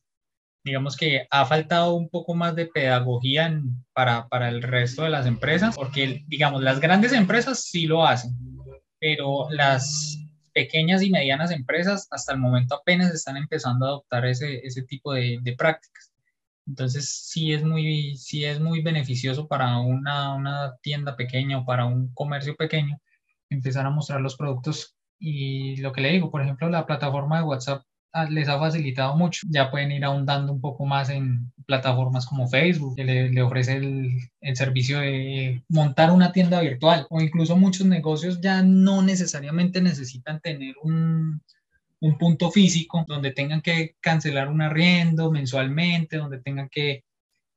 digamos 0.65 0.97
que 0.97 1.27
ha 1.31 1.47
faltado 1.47 1.95
un 1.95 2.09
poco 2.09 2.35
más 2.35 2.55
de 2.55 2.67
pedagogía 2.67 3.61
para, 3.93 4.29
para, 4.29 4.49
el 4.49 4.63
resto 4.63 5.03
de 5.03 5.11
las 5.11 5.27
empresas, 5.27 5.77
porque, 5.77 6.25
digamos, 6.27 6.63
las 6.63 6.81
grandes 6.81 7.13
empresas 7.13 7.65
sí 7.65 7.87
lo 7.87 8.07
hacen, 8.07 8.37
pero 9.01 9.49
las 9.51 10.19
pequeñas 10.53 11.03
y 11.03 11.11
medianas 11.11 11.51
empresas 11.51 12.09
hasta 12.11 12.33
el 12.33 12.41
momento 12.41 12.75
apenas 12.75 13.15
están 13.15 13.37
empezando 13.37 13.87
a 13.87 13.89
adoptar 13.91 14.27
ese, 14.27 14.67
ese 14.67 14.83
tipo 14.83 15.13
de, 15.13 15.55
prácticas. 15.57 16.13
Entonces, 16.67 17.09
sí 17.09 17.53
es 17.53 17.63
muy, 17.63 18.17
sí 18.17 18.45
es 18.45 18.61
muy 18.61 18.83
beneficioso 18.83 19.49
para 19.49 19.79
una, 19.79 20.35
una 20.35 20.77
tienda 20.83 21.17
pequeña 21.17 21.59
o 21.59 21.65
para 21.65 21.87
un 21.87 22.13
comercio 22.13 22.57
pequeño 22.57 23.01
empezar 23.51 23.87
a 23.87 23.91
mostrar 23.91 24.21
los 24.21 24.37
productos 24.37 24.97
y 25.19 25.77
lo 25.77 25.93
que 25.93 26.01
le 26.01 26.13
digo, 26.13 26.31
por 26.31 26.43
ejemplo, 26.43 26.69
la 26.69 26.87
plataforma 26.87 27.39
de 27.39 27.45
WhatsApp 27.45 27.83
les 28.31 28.49
ha 28.49 28.59
facilitado 28.59 29.17
mucho. 29.17 29.47
Ya 29.51 29.71
pueden 29.71 29.93
ir 29.93 30.05
ahondando 30.05 30.53
un 30.53 30.61
poco 30.61 30.85
más 30.85 31.11
en 31.11 31.53
plataformas 31.67 32.27
como 32.27 32.49
Facebook, 32.49 32.97
que 32.97 33.05
le, 33.05 33.43
ofrece 33.43 33.77
el, 33.77 34.31
el, 34.41 34.57
servicio 34.57 35.01
de 35.01 35.63
montar 35.69 36.11
una 36.11 36.33
tienda 36.33 36.61
virtual 36.61 37.07
o 37.11 37.21
incluso 37.21 37.57
muchos 37.57 37.87
negocios 37.87 38.41
ya 38.41 38.63
no 38.63 39.03
necesariamente 39.03 39.83
necesitan 39.83 40.41
tener 40.41 40.75
un, 40.83 41.43
un 42.01 42.19
punto 42.19 42.51
físico 42.51 43.05
donde 43.07 43.33
tengan 43.33 43.61
que 43.61 43.97
cancelar 44.01 44.49
un 44.49 44.63
arriendo 44.63 45.31
mensualmente, 45.31 46.17
donde 46.17 46.41
tengan 46.41 46.69
que 46.69 47.05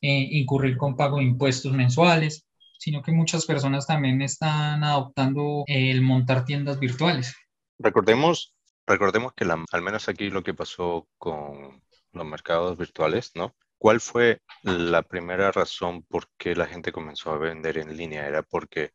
eh, 0.01 0.27
incurrir 0.31 0.77
con 0.77 0.95
pago 0.95 1.17
de 1.17 1.23
impuestos 1.23 1.71
mensuales, 1.73 2.45
sino 2.79 3.01
que 3.03 3.11
muchas 3.11 3.45
personas 3.45 3.85
también 3.85 4.21
están 4.21 4.83
adoptando 4.83 5.63
el 5.67 6.01
montar 6.01 6.45
tiendas 6.45 6.79
virtuales. 6.79 7.35
Recordemos 7.77 8.53
Recordemos 8.87 9.33
que 9.33 9.45
al 9.45 9.81
menos 9.81 10.09
aquí 10.09 10.29
lo 10.29 10.43
que 10.43 10.53
pasó 10.53 11.07
con 11.17 11.81
los 12.13 12.25
mercados 12.25 12.77
virtuales, 12.77 13.31
¿no? 13.35 13.55
¿Cuál 13.77 13.99
fue 13.99 14.41
la 14.63 15.01
primera 15.01 15.51
razón 15.51 16.03
por 16.03 16.27
qué 16.37 16.55
la 16.55 16.67
gente 16.67 16.91
comenzó 16.91 17.31
a 17.31 17.37
vender 17.37 17.77
en 17.77 17.95
línea? 17.97 18.27
Era 18.27 18.43
porque 18.43 18.93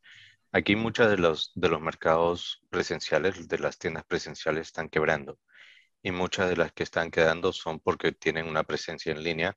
aquí 0.53 0.77
muchos 0.77 1.11
de 1.11 1.19
los, 1.19 1.53
de 1.55 1.69
los 1.69 1.81
mercados 1.81 2.63
presenciales, 2.71 3.49
de 3.49 3.59
las 3.59 3.79
tiendas 3.79 4.05
presenciales, 4.05 4.69
están 4.69 4.89
quebrando. 4.89 5.39
Y 6.03 6.13
muchas 6.13 6.49
de 6.51 6.57
las 6.57 6.73
que 6.73 6.85
están 6.85 7.11
quedando 7.11 7.53
son 7.53 7.81
porque 7.81 8.13
tienen 8.13 8.47
una 8.47 8.65
presencia 8.65 9.13
en 9.13 9.23
línea, 9.25 9.57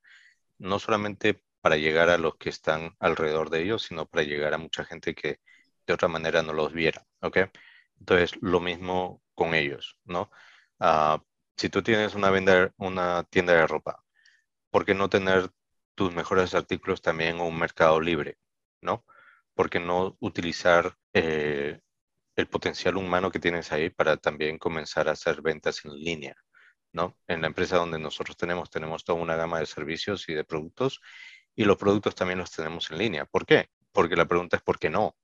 no 0.58 0.80
solamente 0.80 1.44
para 1.62 1.78
llegar 1.78 2.10
a 2.10 2.18
los 2.18 2.38
que 2.38 2.50
están 2.50 2.96
alrededor 3.00 3.50
de 3.50 3.62
ellos, 3.63 3.84
sino 3.84 4.08
para 4.08 4.24
llegar 4.24 4.54
a 4.54 4.58
mucha 4.58 4.86
gente 4.86 5.13
que 5.15 5.39
de 5.86 5.94
otra 5.94 6.08
manera 6.08 6.42
no 6.44 6.54
los 6.54 6.74
viera, 6.74 7.06
¿ok? 7.22 7.38
Entonces, 8.00 8.38
lo 8.42 8.60
mismo 8.60 9.22
con 9.39 9.56
ellos, 9.56 9.97
¿no? 10.04 10.30
Ah, 10.80 11.23
si 11.58 11.69
tú 11.69 11.82
tienes 11.82 12.13
una, 12.15 12.30
venda, 12.30 12.73
una 12.78 13.23
tienda 13.23 13.54
de 13.54 13.67
ropa, 13.67 14.04
¿por 14.71 14.86
qué 14.86 14.93
no 14.93 15.10
tener 15.10 15.49
tus 15.95 16.13
mejores 16.13 16.54
artículos 16.56 17.02
también 17.02 17.38
en 17.38 17.41
un 17.41 17.58
mercado 17.58 18.02
libre, 18.02 18.38
¿no? 18.82 19.06
¿Por 19.56 19.69
qué 19.69 19.80
no 19.80 20.17
utilizar 20.19 20.97
eh, 21.13 21.80
el 22.36 22.47
potencial 22.47 22.97
humano 22.97 23.32
que 23.32 23.39
tienes 23.39 23.71
ahí 23.71 23.89
para 23.89 24.17
también 24.17 24.58
comenzar 24.58 25.08
a 25.10 25.13
hacer 25.13 25.41
ventas 25.41 25.86
en 25.86 25.93
línea, 25.93 26.36
¿no? 26.93 27.17
En 27.28 27.41
la 27.41 27.47
empresa 27.47 27.78
donde 27.78 27.99
nosotros 27.99 28.36
tenemos, 28.38 28.69
tenemos 28.69 29.04
toda 29.06 29.21
una 29.21 29.38
gama 29.38 29.60
de 29.60 29.65
servicios 29.65 30.28
y 30.30 30.34
de 30.34 30.43
productos 30.43 31.02
y 31.56 31.65
los 31.65 31.78
productos 31.78 32.15
también 32.15 32.39
los 32.39 32.52
tenemos 32.52 32.91
en 32.91 32.97
línea. 32.97 33.25
¿Por 33.25 33.45
qué? 33.45 33.69
Porque 33.93 34.15
la 34.17 34.25
pregunta 34.25 34.58
es 34.58 34.63
¿por 34.63 34.80
qué 34.80 34.89
no? 34.89 35.15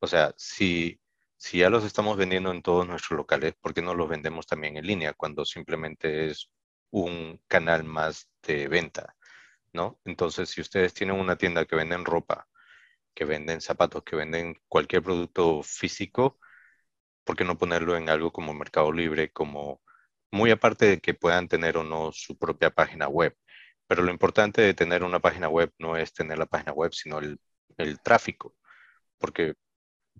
O 0.00 0.06
sea, 0.06 0.32
si 0.36 1.00
si 1.38 1.58
ya 1.60 1.70
los 1.70 1.84
estamos 1.84 2.16
vendiendo 2.18 2.50
en 2.52 2.62
todos 2.62 2.86
nuestros 2.86 3.16
locales, 3.16 3.54
¿por 3.60 3.74
qué 3.74 3.82
no 3.82 3.94
los 3.94 4.08
vendemos 4.08 4.46
también 4.46 4.76
en 4.76 4.86
línea 4.86 5.14
cuando 5.14 5.44
simplemente 5.46 6.26
es 6.26 6.50
un 6.90 7.40
canal 7.48 7.84
más 7.84 8.30
de 8.42 8.68
venta? 8.68 9.16
¿no? 9.72 10.00
Entonces, 10.04 10.50
si 10.50 10.60
ustedes 10.60 10.94
tienen 10.94 11.16
una 11.18 11.36
tienda 11.36 11.64
que 11.66 11.76
venden 11.76 12.04
ropa, 12.04 12.48
que 13.14 13.24
venden 13.24 13.60
zapatos, 13.60 14.02
que 14.04 14.16
venden 14.16 14.56
cualquier 14.68 15.02
producto 15.02 15.62
físico, 15.62 16.38
¿por 17.24 17.36
qué 17.36 17.44
no 17.44 17.58
ponerlo 17.58 17.96
en 17.96 18.08
algo 18.10 18.32
como 18.32 18.54
Mercado 18.54 18.92
Libre, 18.92 19.32
como 19.32 19.82
muy 20.30 20.50
aparte 20.50 20.86
de 20.86 21.00
que 21.00 21.14
puedan 21.14 21.48
tener 21.48 21.76
o 21.78 21.84
no 21.84 22.12
su 22.12 22.38
propia 22.38 22.70
página 22.70 23.08
web? 23.08 23.36
Pero 23.86 24.02
lo 24.02 24.10
importante 24.12 24.62
de 24.62 24.74
tener 24.74 25.04
una 25.04 25.20
página 25.20 25.48
web 25.48 25.72
no 25.78 25.96
es 25.96 26.12
tener 26.12 26.38
la 26.38 26.46
página 26.46 26.72
web, 26.72 26.92
sino 26.94 27.18
el, 27.18 27.40
el 27.78 28.00
tráfico, 28.02 28.56
porque 29.18 29.54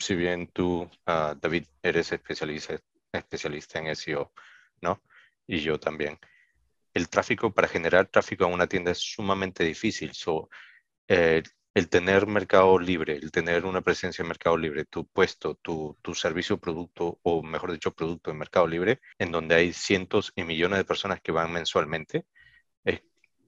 si 0.01 0.15
bien 0.15 0.49
tú, 0.49 0.91
ah, 1.07 1.35
David, 1.41 1.67
eres 1.83 2.13
especialista, 2.13 2.79
especialista 3.13 3.79
en 3.79 3.89
SEO, 3.89 4.33
¿no? 4.81 5.03
Y 5.47 5.61
yo 5.61 5.79
también. 5.81 6.19
El 6.95 7.09
tráfico, 7.09 7.53
para 7.53 7.69
generar 7.69 8.07
tráfico 8.09 8.45
a 8.45 8.49
una 8.49 8.67
tienda 8.67 8.91
es 8.93 8.99
sumamente 8.99 9.65
difícil. 9.65 10.13
So, 10.15 10.49
eh, 11.09 11.43
el 11.75 11.89
tener 11.89 12.27
mercado 12.27 12.79
libre, 12.79 13.15
el 13.17 13.31
tener 13.31 13.65
una 13.65 13.83
presencia 13.83 14.23
en 14.23 14.29
mercado 14.29 14.57
libre, 14.57 14.85
tu 14.85 15.07
puesto, 15.07 15.55
tu, 15.57 15.97
tu 16.03 16.15
servicio, 16.15 16.59
producto, 16.59 17.21
o 17.23 17.43
mejor 17.43 17.73
dicho, 17.73 17.95
producto 17.95 18.31
en 18.31 18.39
mercado 18.39 18.67
libre, 18.67 19.01
en 19.19 19.33
donde 19.33 19.55
hay 19.55 19.73
cientos 19.73 20.33
y 20.37 20.45
millones 20.45 20.79
de 20.79 20.85
personas 20.85 21.21
que 21.21 21.33
van 21.33 21.53
mensualmente, 21.53 22.27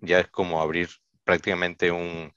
ya 0.00 0.20
es 0.20 0.28
como 0.28 0.60
abrir 0.60 0.88
prácticamente 1.24 1.90
un, 1.90 2.32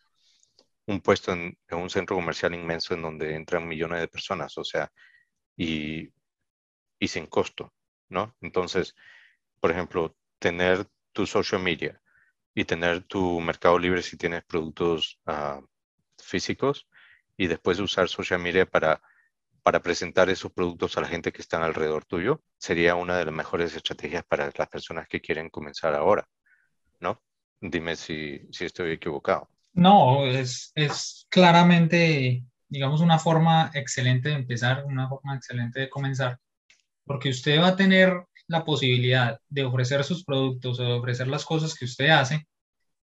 un 0.87 1.01
puesto 1.01 1.31
en, 1.33 1.57
un 1.71 1.89
centro 1.89 2.15
comercial 2.15 2.53
inmenso 2.53 2.93
en 2.93 3.01
donde 3.01 3.35
entran 3.35 3.67
millones 3.67 4.01
de 4.01 4.07
personas, 4.07 4.57
o 4.57 4.63
sea, 4.63 4.91
y, 5.57 6.09
y 6.99 7.07
sin 7.07 7.27
costo, 7.27 7.73
¿no? 8.09 8.35
Entonces, 8.41 8.95
por 9.59 9.71
ejemplo, 9.71 10.15
tener 10.39 10.87
tu 11.13 11.25
social 11.27 11.61
media 11.61 12.01
y 12.53 12.65
tener 12.65 13.03
tu 13.03 13.39
mercado 13.41 13.79
libre 13.79 14.01
si 14.03 14.17
tienes 14.17 14.43
productos 14.45 15.19
ah, 15.25 15.61
físicos 16.17 16.87
y 17.37 17.47
después 17.47 17.79
usar 17.79 18.09
social 18.09 18.39
media 18.39 18.65
para, 18.65 19.01
para 19.63 19.81
presentar 19.81 20.29
esos 20.29 20.51
productos 20.51 20.97
a 20.97 21.01
la 21.01 21.07
gente 21.07 21.31
que 21.31 21.41
están 21.41 21.63
alrededor 21.63 22.05
tuyo, 22.05 22.43
sería 22.57 22.95
una 22.95 23.17
de 23.17 23.25
las 23.25 23.33
mejores 23.33 23.75
estrategias 23.75 24.23
para 24.25 24.51
las 24.55 24.69
personas 24.69 25.07
que 25.07 25.21
quieren 25.21 25.49
comenzar 25.49 25.95
ahora, 25.95 26.27
¿no? 26.99 27.21
Dime 27.61 27.95
si, 27.95 28.41
si 28.51 28.65
estoy 28.65 28.91
equivocado. 28.91 29.49
No, 29.73 30.25
es, 30.27 30.71
es 30.75 31.25
claramente, 31.29 32.43
digamos, 32.69 33.01
una 33.01 33.19
forma 33.19 33.71
excelente 33.73 34.29
de 34.29 34.35
empezar, 34.35 34.85
una 34.85 35.09
forma 35.09 35.35
excelente 35.35 35.81
de 35.81 35.89
comenzar, 35.89 36.39
porque 37.05 37.29
usted 37.29 37.59
va 37.59 37.69
a 37.69 37.75
tener 37.75 38.25
la 38.47 38.65
posibilidad 38.65 39.39
de 39.49 39.65
ofrecer 39.65 40.03
sus 40.03 40.23
productos 40.25 40.79
o 40.79 40.83
de 40.83 40.93
ofrecer 40.93 41.27
las 41.27 41.45
cosas 41.45 41.75
que 41.75 41.85
usted 41.85 42.09
hace 42.09 42.47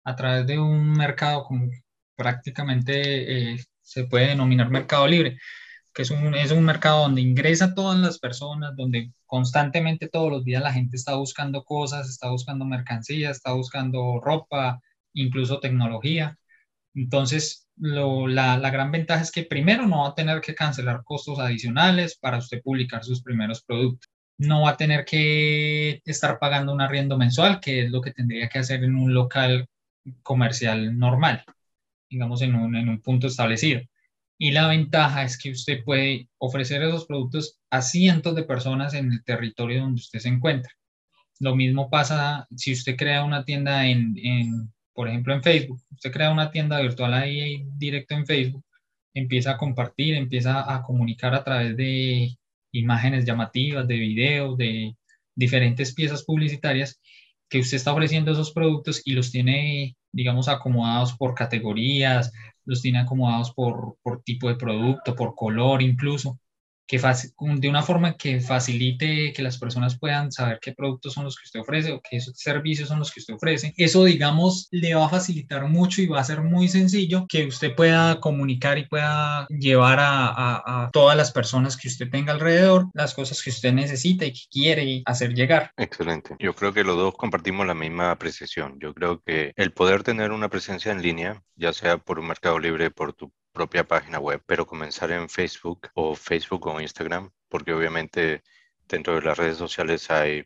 a 0.04 0.16
través 0.16 0.46
de 0.46 0.59
un 0.59 0.92
mercado 0.92 1.44
como 1.44 1.70
prácticamente 2.16 3.52
eh, 3.54 3.64
se 3.83 4.04
puede 4.04 4.28
denominar 4.28 4.70
mercado 4.70 5.06
libre, 5.06 5.38
que 5.94 6.02
es 6.02 6.11
un, 6.11 6.35
es 6.35 6.52
un 6.52 6.64
mercado 6.64 7.02
donde 7.02 7.22
ingresa 7.22 7.74
todas 7.74 7.98
las 7.98 8.18
personas, 8.18 8.76
donde 8.76 9.12
constantemente 9.26 10.09
todos 10.09 10.30
los 10.30 10.44
días 10.44 10.62
la 10.62 10.72
gente 10.72 10.96
está 10.96 11.14
buscando 11.16 11.64
cosas, 11.64 12.09
está 12.09 12.30
buscando 12.30 12.64
mercancía, 12.64 13.30
está 13.30 13.52
buscando 13.52 14.20
ropa, 14.20 14.80
incluso 15.14 15.61
tecnología. 15.61 16.38
Entonces, 16.94 17.68
la, 17.76 18.70
gran 18.70 18.90
ventaja 18.90 19.22
es 19.22 19.31
que 19.31 19.44
primero 19.44 19.87
no 19.87 20.03
va 20.03 20.09
a 20.09 20.14
tener 20.14 20.40
que 20.40 20.55
cancelar 20.55 21.03
costos 21.05 21.38
adicionales 21.38 22.16
para 22.18 22.38
usted 22.38 22.62
publicar 22.62 23.05
sus 23.05 23.22
primeros 23.22 23.62
productos. 23.62 24.09
No 24.38 24.62
va 24.62 24.70
a 24.70 24.76
tener 24.76 25.05
que 25.05 26.00
estar 26.05 26.38
pagando 26.38 26.72
un 26.72 26.81
arriendo 26.81 27.16
mensual, 27.18 27.61
que 27.61 27.85
es 27.85 27.90
lo 27.90 28.00
que 28.00 28.12
tendría 28.12 28.48
que 28.48 28.59
hacer 28.59 28.85
en 28.85 28.96
un 28.96 29.14
local 29.14 29.66
comercial 30.22 30.98
normal, 30.98 31.44
digamos 32.09 32.42
en 32.42 32.55
un, 32.55 32.74
en 32.76 32.88
un 32.88 33.00
punto 33.03 33.26
establecido. 33.26 33.81
Y 34.38 34.53
la 34.53 34.68
ventaja 34.68 35.22
es 35.24 35.38
que 35.38 35.50
usted 35.50 35.85
puede 35.85 36.29
ofrecer 36.38 36.83
esos 36.83 37.07
productos 37.07 37.59
a 37.70 37.83
cientos 37.83 38.35
de 38.35 38.44
personas 38.44 38.94
en 38.94 39.12
el 39.12 39.22
territorio 39.24 39.83
donde 39.83 40.00
usted 40.00 40.18
se 40.18 40.29
encuentra. 40.29 40.72
Lo 41.40 41.55
mismo 41.55 41.90
pasa 41.90 42.46
si 42.57 42.72
usted 42.72 42.96
crea 42.96 43.24
una 43.24 43.44
tienda 43.44 43.87
en, 43.87 44.14
en 44.22 44.72
por 44.94 45.09
ejemplo, 45.09 45.35
en 45.35 45.42
Facebook. 45.42 45.81
Usted 45.92 46.12
crea 46.12 46.33
una 46.33 46.50
tienda 46.50 46.81
virtual 46.81 47.14
ahí 47.14 47.64
directo 47.76 48.14
en 48.14 48.26
Facebook, 48.26 48.64
empieza 49.14 49.53
a 49.53 49.59
compartir, 49.59 50.14
empieza 50.14 50.72
a 50.74 50.83
comunicar 50.83 51.35
a 51.35 51.44
través 51.44 51.76
de 51.76 52.37
imágenes 52.72 53.24
llamativas, 53.24 53.87
de 53.88 53.96
videos, 53.96 54.57
de 54.57 54.96
diferentes 55.35 55.94
piezas 55.94 56.24
publicitarias 56.24 57.00
que 57.48 57.59
usted 57.59 57.76
está 57.76 57.92
ofreciendo 57.92 58.33
esos 58.33 58.53
productos 58.53 59.03
y 59.05 59.12
los 59.12 59.33
tiene, 59.33 59.96
digamos, 60.12 60.48
acomodados 60.48 61.16
por 61.16 61.35
categorías, 61.35 62.33
los 62.64 62.81
tiene 62.81 63.00
acomodados 63.00 63.53
por, 63.53 63.96
por 64.03 64.22
tipo 64.22 64.48
de 64.48 64.55
producto, 64.55 65.16
por 65.16 65.35
color 65.35 65.83
incluso 65.83 66.38
que 66.90 66.98
de 66.98 67.68
una 67.68 67.85
forma 67.85 68.16
que 68.16 68.40
facilite 68.40 69.33
que 69.33 69.42
las 69.42 69.59
personas 69.59 69.96
puedan 69.96 70.33
saber 70.33 70.59
qué 70.61 70.72
productos 70.72 71.12
son 71.12 71.22
los 71.22 71.37
que 71.37 71.44
usted 71.44 71.61
ofrece 71.61 71.92
o 71.92 72.00
qué 72.03 72.18
servicios 72.20 72.88
son 72.88 72.98
los 72.98 73.12
que 73.12 73.20
usted 73.20 73.35
ofrece. 73.35 73.72
Eso, 73.76 74.05
digamos, 74.05 74.66
le 74.72 74.96
va 74.96 75.07
a 75.07 75.09
facilitar 75.09 75.68
mucho 75.68 76.03
y 76.03 76.09
va 76.09 76.18
a 76.18 76.24
ser 76.24 76.42
muy 76.42 76.66
sencillo 76.66 77.26
que 77.29 77.46
usted 77.46 77.76
pueda 77.76 78.18
comunicar 78.18 78.76
y 78.76 78.87
pueda 78.87 79.46
llevar 79.50 80.00
a, 80.00 80.62
a, 80.87 80.90
todas 80.90 81.16
las 81.16 81.31
personas 81.31 81.76
que 81.76 81.87
usted 81.87 82.11
tenga 82.11 82.33
alrededor 82.33 82.88
las 82.92 83.14
cosas 83.14 83.40
que 83.40 83.50
usted 83.50 83.72
necesita 83.72 84.24
y 84.24 84.33
que 84.33 84.40
quiere 84.50 85.03
hacer 85.05 85.33
llegar. 85.35 85.70
Excelente. 85.76 86.35
Yo 86.40 86.55
creo 86.55 86.72
que 86.72 86.83
los 86.83 86.96
dos 86.96 87.14
compartimos 87.14 87.68
la 87.68 87.74
misma 87.74 88.11
apreciación. 88.11 88.81
Yo 88.81 88.94
creo 88.94 89.22
que 89.22 89.53
el 89.55 89.72
poder 89.72 90.03
tener 90.03 90.33
una 90.33 90.48
presencia 90.48 90.90
en 90.90 91.03
línea, 91.03 91.40
ya 91.55 91.72
sea 91.72 91.98
por 91.98 92.18
un 92.18 92.26
mercado 92.26 92.59
libre, 92.59 92.90
por 92.90 93.12
tu 93.12 93.33
propia 93.52 93.84
página 93.86 94.18
web, 94.18 94.42
pero 94.46 94.66
comenzar 94.66 95.10
en 95.12 95.28
Facebook 95.28 95.88
o 95.94 96.14
Facebook 96.14 96.66
o 96.66 96.80
Instagram, 96.80 97.30
porque 97.48 97.72
obviamente 97.72 98.42
dentro 98.88 99.14
de 99.16 99.22
las 99.22 99.38
redes 99.38 99.58
sociales 99.58 100.10
hay 100.10 100.44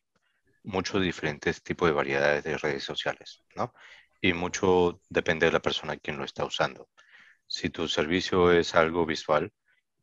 muchos 0.63 1.03
diferentes 1.03 1.63
tipos 1.63 1.89
de 1.89 1.95
variedades 1.95 2.45
de 2.45 2.59
redes 2.59 2.85
sociales, 2.85 3.43
¿no? 3.57 3.73
Y 4.21 4.33
mucho 4.33 5.01
depende 5.09 5.47
de 5.47 5.53
la 5.53 5.61
persona 5.61 5.97
quien 5.99 6.19
lo 6.19 6.25
está 6.25 6.45
usando. 6.45 6.89
Si 7.47 7.71
tu 7.71 7.89
servicio 7.89 8.53
es 8.53 8.75
algo 8.75 9.07
visual, 9.07 9.53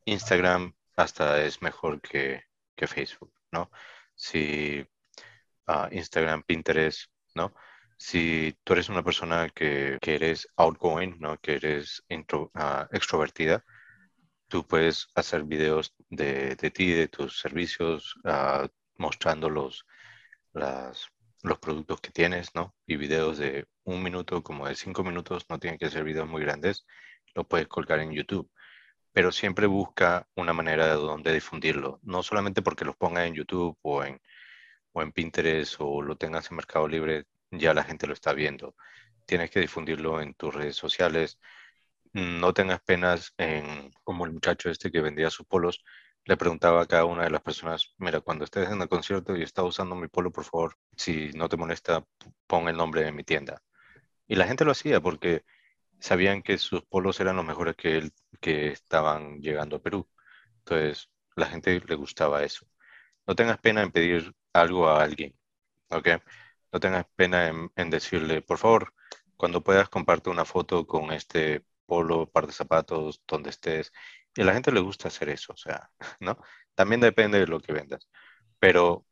Instagram 0.06 0.74
hasta 0.96 1.44
es 1.44 1.62
mejor 1.62 2.02
que, 2.02 2.44
que 2.76 2.88
Facebook, 2.88 3.34
¿no? 3.52 3.72
Si 4.16 4.86
uh, 5.68 5.88
Instagram, 5.92 6.44
Pinterest, 6.44 7.12
¿no? 7.36 7.54
Si 8.02 8.58
tú 8.64 8.74
eres 8.74 8.90
una 8.90 9.04
persona 9.04 9.50
que, 9.50 10.00
que 10.02 10.16
eres 10.16 10.48
outgoing, 10.58 11.20
¿no? 11.20 11.38
que 11.38 11.54
eres 11.56 12.04
ah, 12.56 12.88
extrovertida, 12.92 13.64
tú 14.48 14.66
puedes 14.68 15.08
hacer 15.16 15.44
videos 15.44 15.94
de, 16.10 16.56
de 16.56 16.72
ti, 16.72 16.92
de 16.94 17.08
tus 17.10 17.40
servicios, 17.40 18.16
uh, 18.26 18.68
mostrando 18.98 19.50
los, 19.52 19.86
las, 20.54 21.10
los 21.44 21.60
productos 21.60 22.02
que 22.02 22.12
tienes, 22.12 22.56
¿no? 22.56 22.76
Y 22.88 22.98
videos 22.98 23.38
de 23.38 23.68
un 23.84 24.02
minuto, 24.04 24.44
como 24.44 24.68
de 24.68 24.76
cinco 24.76 25.04
minutos, 25.04 25.46
no 25.50 25.60
tienen 25.60 25.80
que 25.80 25.90
ser 25.92 26.04
videos 26.04 26.28
muy 26.28 26.42
grandes, 26.42 26.86
lo 27.36 27.48
puedes 27.48 27.68
colgar 27.68 28.00
en 28.00 28.14
YouTube. 28.14 28.50
Pero 29.14 29.32
siempre 29.32 29.68
busca 29.68 30.28
una 30.36 30.54
manera 30.54 30.88
de 30.88 30.94
donde 30.94 31.34
difundirlo, 31.34 32.00
no 32.04 32.24
solamente 32.24 32.62
porque 32.64 32.86
los 32.86 32.96
pongas 32.98 33.28
en 33.28 33.36
YouTube 33.36 33.78
o 33.84 34.04
en, 34.04 34.20
o 34.94 35.02
en 35.04 35.12
Pinterest 35.12 35.76
o 35.80 36.02
lo 36.02 36.16
tengas 36.18 36.50
en 36.52 36.58
Mercado 36.58 36.88
Libre, 36.88 37.26
ya 37.52 37.74
la 37.74 37.84
gente 37.84 38.08
lo 38.08 38.14
está 38.14 38.34
viendo. 38.34 38.76
Tienes 39.26 39.52
que 39.52 39.60
difundirlo 39.60 40.22
en 40.22 40.34
tus 40.36 40.54
redes 40.54 40.76
sociales. 40.76 41.40
No 42.14 42.54
tengas 42.54 42.82
penas 42.82 43.34
en, 43.38 43.92
como 44.04 44.26
el 44.26 44.34
muchacho 44.34 44.70
este 44.70 44.92
que 44.92 45.02
vendía 45.02 45.30
sus 45.30 45.46
polos, 45.48 45.84
le 46.26 46.38
preguntaba 46.38 46.82
a 46.82 46.86
cada 46.86 47.06
una 47.06 47.24
de 47.24 47.32
las 47.32 47.42
personas, 47.42 47.94
mira, 47.98 48.22
cuando 48.22 48.46
estés 48.46 48.70
en 48.70 48.82
el 48.82 48.88
concierto 48.90 49.36
y 49.36 49.44
estás 49.44 49.66
usando 49.66 49.96
mi 49.96 50.08
polo, 50.08 50.32
por 50.32 50.44
favor, 50.46 50.78
si 50.96 51.32
no 51.34 51.50
te 51.50 51.58
molesta, 51.58 52.06
pon 52.48 52.68
el 52.70 52.78
nombre 52.78 53.04
de 53.04 53.12
mi 53.12 53.24
tienda. 53.24 53.62
Y 54.28 54.36
la 54.36 54.48
gente 54.48 54.66
lo 54.66 54.72
hacía 54.72 55.02
porque 55.02 55.44
sabían 56.00 56.44
que 56.44 56.58
sus 56.58 56.84
polos 56.84 57.20
eran 57.20 57.38
los 57.38 57.46
mejores 57.46 57.76
que, 57.76 57.98
él, 57.98 58.14
que 58.42 58.70
estaban 58.70 59.42
llegando 59.42 59.78
a 59.78 59.82
Perú. 59.82 60.08
Entonces, 60.60 61.10
la 61.36 61.48
gente 61.48 61.82
le 61.88 61.96
gustaba 61.96 62.44
eso. 62.44 62.68
No 63.28 63.36
tengas 63.36 63.60
pena 63.60 63.82
en 63.84 63.92
pedir 63.92 64.34
algo 64.54 64.88
a 64.90 65.04
alguien, 65.04 65.36
¿ok? 65.90 66.10
No 66.72 66.80
tengas 66.80 67.06
pena 67.16 67.48
en, 67.76 67.90
decirle, 67.90 68.42
por 68.42 68.58
favor, 68.58 68.94
cuando 69.38 69.64
puedas 69.64 69.90
comparte 69.90 70.30
una 70.30 70.46
foto 70.46 70.86
con 70.88 71.12
este 71.12 71.66
polo, 71.86 72.30
par 72.30 72.48
de 72.48 72.54
zapatos, 72.54 73.24
donde 73.28 73.50
estés. 73.50 73.92
Y 74.36 74.42
a 74.42 74.46
la 74.46 74.54
gente 74.54 74.72
le 74.72 74.80
gusta 74.80 75.10
hacer 75.10 75.30
eso, 75.30 75.54
o 75.54 75.58
sea, 75.58 75.90
¿no? 76.20 76.38
También 76.76 77.02
depende 77.02 77.40
de 77.40 77.48
lo 77.48 77.60
que 77.60 77.74
vendas. 77.74 78.10
Pero 78.60 79.06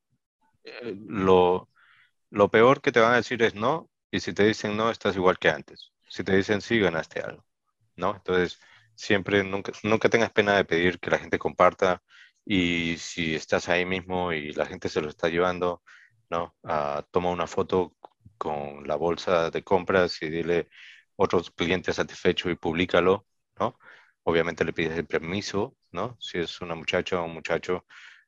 eh, 0.63 0.95
lo, 1.08 1.69
lo 2.30 2.50
peor 2.52 2.82
que 2.82 2.91
te 2.91 3.00
van 3.00 3.13
a 3.13 3.17
decir 3.17 3.41
es 3.43 3.56
no, 3.56 3.89
y 4.12 4.19
si 4.22 4.34
te 4.34 4.45
dicen 4.45 4.78
no, 4.78 4.91
estás 4.91 5.15
igual 5.15 5.39
que 5.39 5.50
antes. 5.50 5.91
Si 6.10 6.24
te 6.24 6.36
dicen 6.36 6.62
sí, 6.62 6.80
ganaste 6.80 7.22
algo, 7.22 7.45
¿no? 7.95 8.15
Entonces, 8.15 8.60
siempre, 8.95 9.43
nunca, 9.43 9.72
nunca 9.84 10.10
tengas 10.10 10.32
pena 10.32 10.56
de 10.58 10.65
pedir 10.65 11.00
que 11.00 11.12
la 11.12 11.19
gente 11.19 11.39
comparta 11.39 12.04
y 12.45 12.98
si 12.98 13.36
estás 13.36 13.69
ahí 13.69 13.86
mismo 13.86 14.34
y 14.34 14.54
la 14.54 14.65
gente 14.65 14.89
se 14.89 15.02
lo 15.02 15.10
está 15.10 15.30
llevando, 15.30 15.84
¿no? 16.30 16.56
Ah, 16.63 17.06
toma 17.12 17.32
una 17.32 17.48
foto 17.48 17.96
con 18.38 18.88
la 18.88 18.96
bolsa 18.96 19.50
de 19.52 19.63
compras 19.63 20.22
y 20.22 20.30
dile 20.30 20.70
otros 21.15 21.52
clientes 21.52 21.96
satisfechos 21.98 22.52
y 22.52 22.56
públicalo, 22.56 23.26
¿no? 23.60 23.78
Obviamente 24.24 24.63
le 24.65 24.74
pides 24.74 24.98
el 24.98 25.06
permiso, 25.08 25.76
¿no? 25.92 26.18
Si 26.20 26.38
es 26.39 26.62
una 26.62 26.76
muchacha 26.76 27.20
o 27.22 27.26
un 27.26 27.34
muchacho, 27.34 27.86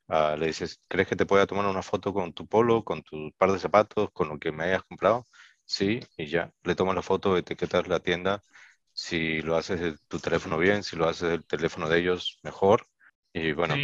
ah, 0.08 0.36
le 0.38 0.48
dices, 0.48 0.80
¿crees 0.88 1.08
que 1.08 1.16
te 1.16 1.26
pueda 1.26 1.46
tomar 1.46 1.66
una 1.66 1.82
foto 1.82 2.12
con 2.12 2.32
tu 2.32 2.46
polo, 2.46 2.84
con 2.84 3.02
tu 3.02 3.32
par 3.38 3.52
de 3.52 3.58
zapatos, 3.58 4.10
con 4.12 4.28
lo 4.28 4.38
que 4.38 4.52
me 4.52 4.64
hayas 4.64 4.82
comprado? 4.84 5.24
Sí, 5.64 6.00
y 6.16 6.26
ya, 6.26 6.52
le 6.64 6.74
tomas 6.74 6.94
la 6.94 7.02
foto, 7.02 7.36
etiquetas 7.36 7.88
la 7.88 8.00
tienda, 8.00 8.42
si 8.92 9.40
lo 9.40 9.56
haces 9.56 9.80
de 9.80 9.96
tu 10.08 10.18
teléfono 10.18 10.58
bien, 10.58 10.82
si 10.82 10.96
lo 10.96 11.08
haces 11.08 11.30
del 11.30 11.46
teléfono 11.46 11.88
de 11.88 12.00
ellos, 12.00 12.38
mejor. 12.42 12.86
Y 13.32 13.52
bueno. 13.52 13.76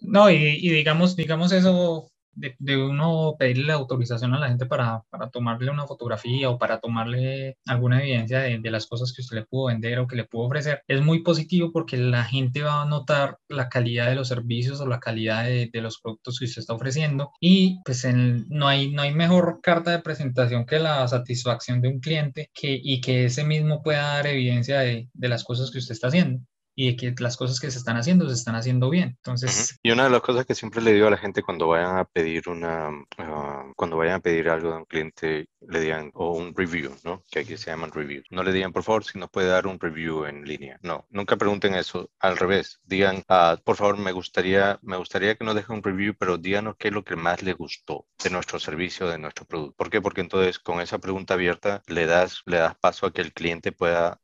No, 0.00 0.30
y, 0.30 0.36
y, 0.36 0.70
digamos, 0.70 1.16
digamos 1.16 1.52
eso 1.52 2.11
de, 2.34 2.76
uno 2.76 3.36
pedirle 3.38 3.66
la 3.66 3.74
autorización 3.74 4.34
a 4.34 4.38
la 4.38 4.48
gente 4.48 4.66
para, 4.66 5.02
para, 5.10 5.30
tomarle 5.30 5.70
una 5.70 5.86
fotografía 5.86 6.50
o 6.50 6.58
para 6.58 6.80
tomarle 6.80 7.58
alguna 7.66 8.00
evidencia 8.00 8.40
de, 8.40 8.58
de, 8.58 8.70
las 8.70 8.86
cosas 8.86 9.12
que 9.12 9.22
usted 9.22 9.36
le 9.36 9.46
pudo 9.46 9.66
vender 9.66 9.98
o 9.98 10.06
que 10.06 10.16
le 10.16 10.24
pudo 10.24 10.46
ofrecer, 10.46 10.82
es 10.88 11.00
muy 11.02 11.22
positivo 11.22 11.70
porque 11.72 11.96
la 11.96 12.24
gente 12.24 12.62
va 12.62 12.82
a 12.82 12.86
notar 12.86 13.38
la 13.48 13.68
calidad 13.68 14.08
de 14.08 14.16
los 14.16 14.28
servicios 14.28 14.80
o 14.80 14.86
la 14.86 15.00
calidad 15.00 15.44
de, 15.44 15.70
de 15.72 15.80
los 15.80 16.00
productos 16.00 16.38
que 16.38 16.46
usted 16.46 16.60
está 16.60 16.74
ofreciendo 16.74 17.30
y 17.40 17.80
pues 17.84 18.06
no, 18.48 18.68
hay, 18.68 18.92
no 18.92 19.02
hay 19.02 19.14
mejor 19.14 19.60
carta 19.62 19.90
de 19.90 20.00
presentación 20.00 20.66
que 20.66 20.78
la 20.78 21.06
satisfacción 21.08 21.80
de 21.80 21.88
un 21.88 22.00
cliente 22.00 22.50
que, 22.54 22.78
y 22.82 23.00
que 23.00 23.26
ese 23.26 23.44
mismo 23.44 23.82
pueda 23.82 24.02
dar 24.02 24.26
evidencia 24.26 24.80
de, 24.80 25.08
de 25.12 25.28
las 25.28 25.44
cosas 25.44 25.70
que 25.70 25.78
usted 25.78 25.92
está 25.92 26.08
haciendo 26.08 26.40
y 26.74 26.90
de 26.90 26.96
que 26.96 27.22
las 27.22 27.36
cosas 27.36 27.60
que 27.60 27.70
se 27.70 27.78
están 27.78 27.96
haciendo 27.96 28.28
se 28.28 28.34
están 28.34 28.54
haciendo 28.54 28.90
bien. 28.90 29.16
Entonces, 29.18 29.78
y 29.82 29.90
una 29.90 30.04
de 30.04 30.10
las 30.10 30.22
cosas 30.22 30.46
que 30.46 30.54
siempre 30.54 30.80
le 30.80 30.92
digo 30.92 31.06
a 31.06 31.10
la 31.10 31.18
gente 31.18 31.42
cuando 31.42 31.68
vayan 31.68 31.98
a 31.98 32.04
pedir 32.04 32.48
una, 32.48 32.90
ah, 33.18 33.64
cuando 33.76 33.96
vayan 33.96 34.16
a 34.16 34.20
pedir 34.20 34.48
algo 34.48 34.70
de 34.70 34.76
un 34.78 34.84
cliente, 34.84 35.46
le 35.60 35.80
digan, 35.80 36.10
o 36.14 36.32
un 36.32 36.54
review, 36.56 36.94
¿no? 37.04 37.22
Que 37.30 37.40
aquí 37.40 37.56
se 37.56 37.70
llaman 37.70 37.92
review. 37.92 38.22
No 38.30 38.42
le 38.42 38.52
digan, 38.52 38.72
por 38.72 38.82
favor, 38.82 39.04
si 39.04 39.18
nos 39.18 39.30
puede 39.30 39.48
dar 39.48 39.66
un 39.66 39.78
review 39.78 40.24
en 40.24 40.44
línea. 40.44 40.78
No, 40.82 41.06
nunca 41.10 41.36
pregunten 41.36 41.74
eso. 41.74 42.10
Al 42.18 42.36
revés, 42.36 42.80
digan, 42.84 43.22
ah, 43.28 43.58
por 43.64 43.76
favor, 43.76 43.98
me 43.98 44.12
gustaría, 44.12 44.78
me 44.82 44.96
gustaría 44.96 45.34
que 45.36 45.44
nos 45.44 45.54
deje 45.54 45.72
un 45.72 45.82
review, 45.82 46.14
pero 46.18 46.38
díganos 46.38 46.76
qué 46.78 46.88
es 46.88 46.94
lo 46.94 47.04
que 47.04 47.16
más 47.16 47.42
le 47.42 47.52
gustó 47.52 48.06
de 48.22 48.30
nuestro 48.30 48.58
servicio, 48.58 49.08
de 49.08 49.18
nuestro 49.18 49.44
producto. 49.46 49.74
¿Por 49.76 49.90
qué? 49.90 50.00
Porque 50.00 50.20
entonces 50.20 50.58
con 50.58 50.80
esa 50.80 50.98
pregunta 50.98 51.34
abierta 51.34 51.82
le 51.86 52.06
das, 52.06 52.42
le 52.46 52.58
das 52.58 52.76
paso 52.76 53.06
a 53.06 53.12
que 53.12 53.20
el 53.20 53.32
cliente 53.32 53.72
pueda 53.72 54.20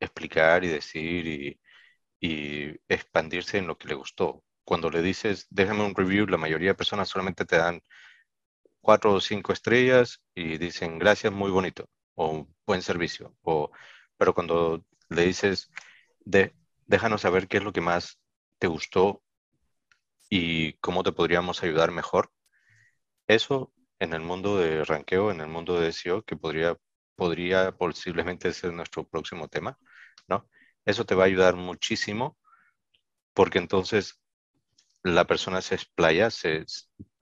explicar 0.00 0.64
y 0.64 0.68
decir 0.68 1.26
y 1.26 1.60
y 2.22 2.80
expandirse 2.88 3.58
en 3.58 3.68
lo 3.68 3.78
que 3.78 3.88
le 3.88 3.96
gustó. 3.96 4.44
Cuando 4.64 4.90
le 4.90 5.02
dices, 5.02 5.48
déjame 5.50 5.84
un 5.84 5.96
review, 5.96 6.26
la 6.28 6.38
mayoría 6.38 6.70
de 6.70 6.76
personas 6.76 7.10
solamente 7.10 7.44
te 7.46 7.58
dan 7.58 7.82
cuatro 8.80 9.12
o 9.14 9.20
cinco 9.20 9.52
estrellas 9.52 10.20
y 10.34 10.58
dicen, 10.58 10.98
gracias, 10.98 11.32
muy 11.32 11.50
bonito. 11.50 11.88
o 12.14 12.46
buen 12.66 12.82
servicio, 12.82 13.34
o, 13.42 13.70
pero 14.18 14.34
cuando 14.34 14.84
le 15.08 15.22
dices, 15.26 15.70
de, 16.24 16.54
déjanos 16.86 17.22
saber 17.22 17.48
qué 17.48 17.58
es 17.58 17.64
lo 17.64 17.72
que 17.72 17.80
más 17.80 18.18
te 18.58 18.66
gustó 18.68 19.22
y 20.28 20.74
cómo 20.74 21.02
te 21.02 21.12
podríamos 21.12 21.62
ayudar 21.62 21.90
mejor, 21.92 22.30
eso 23.26 23.72
en 23.98 24.14
el 24.14 24.20
mundo 24.20 24.58
de 24.58 24.84
ranqueo, 24.84 25.30
en 25.30 25.40
el 25.40 25.48
mundo 25.48 25.80
de 25.80 25.88
SEO, 25.90 26.22
que 26.24 26.36
podría, 26.36 26.76
podría 27.16 27.72
posiblemente 27.72 28.52
ser 28.52 28.72
nuestro 28.72 29.06
próximo 29.08 29.48
tema, 29.48 29.78
¿no? 30.28 30.48
Eso 30.84 31.04
te 31.04 31.14
va 31.14 31.24
a 31.24 31.26
ayudar 31.26 31.56
muchísimo 31.56 32.36
porque 33.34 33.58
entonces 33.58 34.20
la 35.02 35.26
persona 35.26 35.62
se 35.62 35.74
explaya, 35.74 36.30
se 36.30 36.64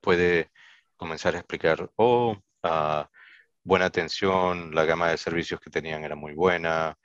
puede 0.00 0.50
comenzar 0.96 1.34
a 1.34 1.38
explicar, 1.38 1.90
oh, 1.96 2.36
uh, 2.62 3.04
buena 3.62 3.86
atención, 3.86 4.74
la 4.74 4.84
gama 4.84 5.10
de 5.10 5.16
servicios 5.16 5.60
que 5.60 5.70
tenían 5.70 6.04
era 6.04 6.16
muy 6.16 6.34
buena. 6.34 6.96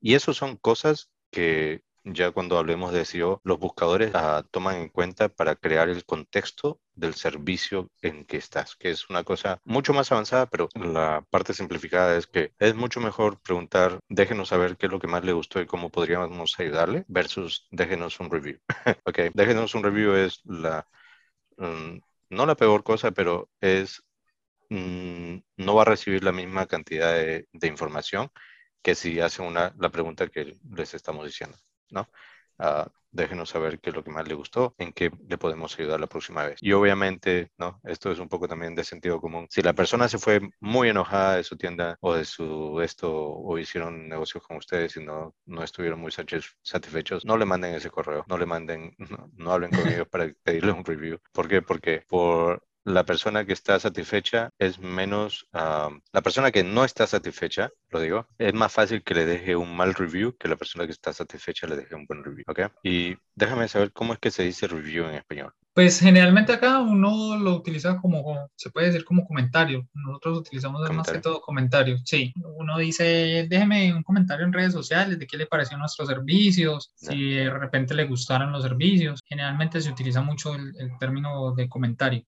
Y 0.00 0.14
eso 0.14 0.32
son 0.32 0.56
cosas 0.56 1.10
que 1.30 1.82
ya 2.04 2.30
cuando 2.30 2.58
hablemos 2.58 2.92
de 2.92 3.04
SEO, 3.04 3.40
los 3.44 3.58
buscadores 3.58 4.12
uh, 4.14 4.42
toman 4.50 4.76
en 4.76 4.88
cuenta 4.88 5.28
para 5.28 5.56
crear 5.56 5.88
el 5.88 6.04
contexto 6.04 6.80
del 6.94 7.14
servicio 7.14 7.90
en 8.02 8.24
que 8.24 8.36
estás, 8.36 8.76
que 8.76 8.90
es 8.90 9.08
una 9.08 9.24
cosa 9.24 9.60
mucho 9.64 9.92
más 9.92 10.12
avanzada, 10.12 10.46
pero 10.46 10.68
la 10.74 11.24
parte 11.30 11.54
simplificada 11.54 12.16
es 12.16 12.26
que 12.26 12.52
es 12.58 12.74
mucho 12.74 13.00
mejor 13.00 13.40
preguntar, 13.40 13.98
déjenos 14.08 14.48
saber 14.48 14.76
qué 14.76 14.86
es 14.86 14.92
lo 14.92 14.98
que 15.00 15.08
más 15.08 15.24
le 15.24 15.32
gustó 15.32 15.60
y 15.60 15.66
cómo 15.66 15.90
podríamos 15.90 16.58
ayudarle, 16.58 17.04
versus 17.08 17.66
déjenos 17.70 18.20
un 18.20 18.30
review. 18.30 18.58
ok, 19.04 19.18
déjenos 19.34 19.74
un 19.74 19.82
review 19.84 20.14
es 20.14 20.40
la, 20.44 20.86
um, 21.56 22.00
no 22.30 22.46
la 22.46 22.56
peor 22.56 22.82
cosa, 22.84 23.10
pero 23.12 23.48
es 23.60 24.02
Mm, 24.72 25.42
no 25.58 25.74
va 25.74 25.82
a 25.82 25.84
recibir 25.84 26.24
la 26.24 26.32
misma 26.32 26.66
cantidad 26.66 27.12
de, 27.14 27.46
información 27.66 28.30
que 28.82 28.94
si 28.94 29.20
hace 29.20 29.42
una, 29.42 29.74
la 29.78 29.90
pregunta 29.90 30.28
que 30.28 30.58
les 30.76 30.94
estamos 30.94 31.26
diciendo, 31.26 31.58
¿no? 31.92 32.08
Uh, 32.58 32.88
déjenos 33.12 33.50
saber 33.50 33.78
qué 33.78 33.90
es 33.90 33.96
lo 33.96 34.02
que 34.02 34.10
más 34.10 34.26
le 34.26 34.34
gustó, 34.34 34.74
en 34.78 34.92
qué 34.92 35.10
le 35.28 35.38
podemos 35.38 35.78
ayudar 35.78 36.00
la 36.00 36.06
próxima 36.06 36.44
vez. 36.44 36.58
Y 36.60 36.72
obviamente, 36.72 37.50
¿no? 37.58 37.80
Esto 37.84 38.10
es 38.10 38.18
un 38.18 38.28
poco 38.28 38.48
también 38.48 38.74
de 38.74 38.84
sentido 38.84 39.20
común. 39.20 39.46
Si 39.50 39.62
la 39.62 39.74
persona 39.74 40.08
se 40.08 40.18
fue 40.18 40.40
muy 40.60 40.88
enojada 40.88 41.36
de 41.36 41.44
su 41.44 41.56
tienda 41.56 41.96
o 42.00 42.14
de 42.14 42.24
su 42.24 42.80
esto, 42.80 43.12
o 43.12 43.58
hicieron 43.58 44.08
negocios 44.08 44.42
con 44.46 44.56
ustedes 44.56 44.96
y 44.96 45.04
no, 45.04 45.34
no 45.46 45.62
estuvieron 45.62 46.00
muy 46.00 46.10
satisfechos, 46.12 47.24
no 47.24 47.36
le 47.36 47.44
manden 47.44 47.74
ese 47.74 47.90
correo, 47.90 48.24
no 48.28 48.38
le 48.38 48.46
manden, 48.46 48.94
no, 49.36 49.52
hablen 49.52 49.70
con 49.70 49.86
ellos 49.86 50.08
para 50.08 50.32
pedirle 50.42 50.72
un 50.72 50.84
review. 50.84 51.18
¿Por 51.32 51.48
qué? 51.48 51.62
Porque 51.62 52.02
por 52.08 52.64
la 52.84 53.04
persona 53.04 53.44
que 53.44 53.52
está 53.52 53.78
satisfecha 53.78 54.50
es 54.58 54.78
menos, 54.78 55.46
la 55.52 56.22
persona 56.22 56.50
que 56.50 56.64
no 56.64 56.84
está 56.84 57.06
satisfecha, 57.06 57.70
lo 57.90 58.00
digo, 58.00 58.26
es 58.38 58.54
más 58.54 58.72
fácil 58.72 59.02
que 59.02 59.14
le 59.14 59.26
deje 59.26 59.56
un 59.56 59.76
mal 59.76 59.94
review 59.94 60.36
que 60.36 60.48
la 60.48 60.56
persona 60.56 60.86
que 60.86 60.92
está 60.92 61.12
satisfecha 61.12 61.66
le 61.66 61.76
deje 61.76 61.94
un 61.94 62.06
buen 62.06 62.24
review, 62.24 62.44
¿ok? 62.48 62.60
Y 62.82 63.16
déjame 63.34 63.68
saber 63.68 63.92
cómo 63.92 64.12
es 64.14 64.18
que 64.18 64.30
se 64.30 64.42
dice 64.42 64.66
review 64.66 65.06
en 65.06 65.14
español. 65.14 65.52
Pues 65.74 66.00
generalmente 66.00 66.52
acá 66.52 66.80
uno 66.80 67.38
lo 67.38 67.56
utiliza 67.56 67.96
como, 67.96 68.50
se 68.56 68.70
puede 68.70 68.88
decir 68.88 69.06
como 69.06 69.26
comentario. 69.26 69.88
Nosotros 69.94 70.40
utilizamos 70.40 70.82
más 70.92 71.10
que 71.10 71.18
todo 71.18 71.40
comentario. 71.40 71.96
Sí, 72.04 72.34
uno 72.58 72.76
dice, 72.76 73.46
déjeme 73.48 73.94
un 73.94 74.02
comentario 74.02 74.44
en 74.44 74.52
redes 74.52 74.74
sociales 74.74 75.18
de 75.18 75.26
qué 75.26 75.38
le 75.38 75.46
pareció 75.46 75.78
nuestros 75.78 76.08
servicios, 76.08 76.92
si 76.94 77.30
de 77.30 77.48
repente 77.48 77.94
le 77.94 78.04
gustaron 78.04 78.52
los 78.52 78.62
servicios. 78.62 79.20
Generalmente 79.24 79.80
se 79.80 79.90
utiliza 79.90 80.20
mucho 80.20 80.54
el 80.54 80.98
término 81.00 81.54
de 81.54 81.66
comentario. 81.70 82.22